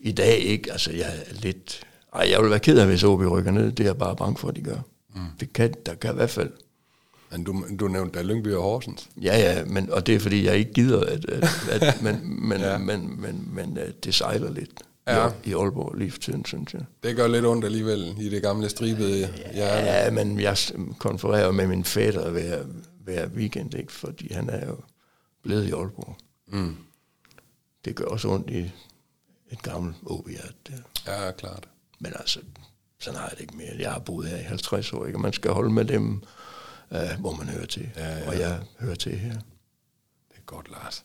i 0.01 0.13
dag 0.13 0.39
ikke, 0.39 0.73
altså 0.73 0.93
jeg 0.93 1.23
er 1.27 1.35
lidt, 1.35 1.87
ej, 2.15 2.31
jeg 2.31 2.43
vil 2.43 2.51
være 2.51 2.61
ked 2.61 2.79
af, 2.79 2.87
hvis 2.87 3.05
OB 3.05 3.21
rykker 3.21 3.51
ned, 3.51 3.73
det 3.73 3.81
er 3.81 3.89
jeg 3.89 3.99
bare 3.99 4.17
bange 4.17 4.37
for, 4.37 4.49
at 4.49 4.57
de 4.57 4.63
gør. 4.63 4.79
Mm. 5.15 5.21
Det 5.41 5.53
kan, 5.53 5.75
der 5.87 5.95
kan 5.95 6.11
i 6.11 6.15
hvert 6.15 6.31
fald, 6.31 6.53
Men 7.35 7.45
du, 7.45 7.65
du 7.81 7.89
nævnte 7.89 8.19
da 8.19 8.25
Lyngby 8.25 8.49
og 8.49 8.63
Horsens. 8.63 9.09
ja 9.23 9.37
ja, 9.39 9.65
men, 9.65 9.91
og 9.93 10.07
det 10.07 10.15
er 10.15 10.19
fordi, 10.21 10.45
jeg 10.47 10.57
ikke 10.57 10.73
gider, 10.73 11.01
at, 11.01 11.25
at, 11.31 11.45
at 11.71 12.03
men, 12.05 12.41
men, 12.49 12.61
ja. 12.61 12.79
men, 12.79 13.21
men, 13.21 13.49
men, 13.55 13.79
øh, 13.79 13.93
det 14.05 14.15
sejler 14.15 14.51
lidt 14.51 14.71
Ja. 15.07 15.29
i, 15.45 15.53
Aalborg 15.55 15.95
lige 15.95 16.11
for 16.11 16.19
tiden, 16.19 16.45
synes 16.45 16.75
jeg. 16.75 16.83
Det 17.03 17.17
gør 17.17 17.29
lidt 17.29 17.45
ondt 17.47 17.65
alligevel 17.65 18.15
i 18.21 18.29
det 18.29 18.43
gamle 18.43 18.69
stribede 18.69 19.17
hjerte. 19.55 19.91
Ja, 19.91 20.11
men 20.11 20.41
jeg 20.41 20.57
konfererer 20.99 21.51
med 21.53 21.67
min 21.67 21.85
fætter 21.85 22.31
hver, 22.31 22.63
hver 23.05 23.27
weekend, 23.29 23.75
ikke? 23.75 23.93
fordi 23.93 24.33
han 24.33 24.51
er 24.51 24.67
jo 24.67 24.77
blevet 25.43 25.65
i 25.69 25.71
Aalborg. 25.73 26.17
Mm. 26.49 26.77
Det 27.85 27.95
gør 27.97 28.05
også 28.05 28.29
ondt 28.29 28.51
i 28.51 28.71
et 29.53 29.63
gammelt 29.63 29.97
ob. 30.07 30.29
Ja, 31.07 31.31
klart. 31.31 31.69
Men 32.01 32.13
altså, 32.19 32.41
sådan 33.01 33.19
har 33.19 33.27
jeg 33.27 33.33
det 33.37 33.41
ikke 33.41 33.57
mere. 33.57 33.71
Jeg 33.79 33.93
har 33.93 33.99
boet 33.99 34.29
her 34.29 34.37
i 34.37 34.43
50 34.43 34.93
år, 34.93 35.07
ikke? 35.07 35.17
og 35.19 35.23
man 35.23 35.33
skal 35.33 35.51
holde 35.51 35.71
med 35.73 35.85
dem, 35.85 36.23
øh, 36.93 37.21
hvor 37.21 37.33
man 37.33 37.49
hører 37.49 37.67
til. 37.67 37.91
Ja, 37.97 38.19
ja. 38.19 38.29
Og 38.29 38.39
jeg 38.39 38.59
hører 38.81 38.95
til 38.95 39.19
her. 39.19 39.35
Det 40.29 40.37
er 40.37 40.45
godt, 40.47 40.71
Lars. 40.71 41.05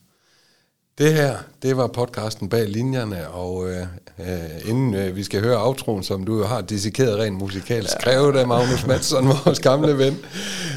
Det 1.00 1.14
her, 1.14 1.36
det 1.62 1.76
var 1.76 1.86
podcasten 1.86 2.48
bag 2.48 2.68
linjerne, 2.68 3.28
og 3.28 3.70
øh, 3.70 3.86
øh, 4.18 4.68
inden 4.68 4.94
øh, 4.94 5.16
vi 5.16 5.22
skal 5.22 5.40
høre 5.40 5.66
outroen, 5.66 6.02
som 6.02 6.24
du 6.24 6.38
jo 6.38 6.44
har 6.44 6.60
dissekeret 6.60 7.18
rent 7.18 7.36
musikalsk, 7.36 7.90
skrevet 8.00 8.36
af 8.36 8.46
Magnus 8.46 8.86
Madsen, 8.86 9.28
vores 9.44 9.60
gamle 9.60 9.98
ven, 9.98 10.18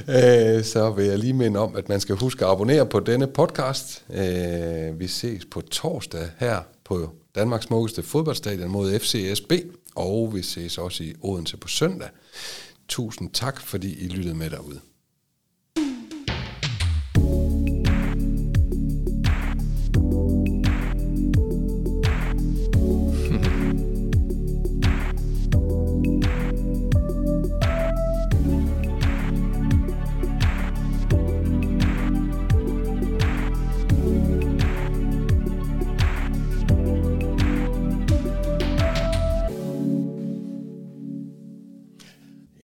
øh, 0.08 0.64
så 0.64 0.94
vil 0.96 1.06
jeg 1.06 1.20
lige 1.20 1.34
minde 1.34 1.60
om, 1.60 1.76
at 1.76 1.90
man 1.90 2.00
skal 2.00 2.16
huske 2.16 2.46
at 2.46 2.52
abonnere 2.52 2.86
på 2.86 3.00
denne 3.00 3.28
podcast. 3.28 4.06
Øh, 4.14 5.00
vi 5.00 5.08
ses 5.08 5.46
på 5.46 5.62
torsdag 5.62 6.30
her 6.38 6.60
på 6.86 7.10
Danmarks 7.36 7.66
smukkeste 7.66 8.04
fodboldstadion 8.04 8.70
mod 8.70 9.00
FCSB, 9.00 9.52
og 9.96 10.36
vi 10.36 10.42
ses 10.42 10.78
også 10.78 11.04
i 11.04 11.14
Odense 11.22 11.58
på 11.58 11.68
søndag. 11.68 12.10
Tusind 12.88 13.32
tak, 13.32 13.62
fordi 13.62 14.06
I 14.06 14.08
lyttede 14.08 14.36
med 14.36 14.50
derude. 14.50 14.80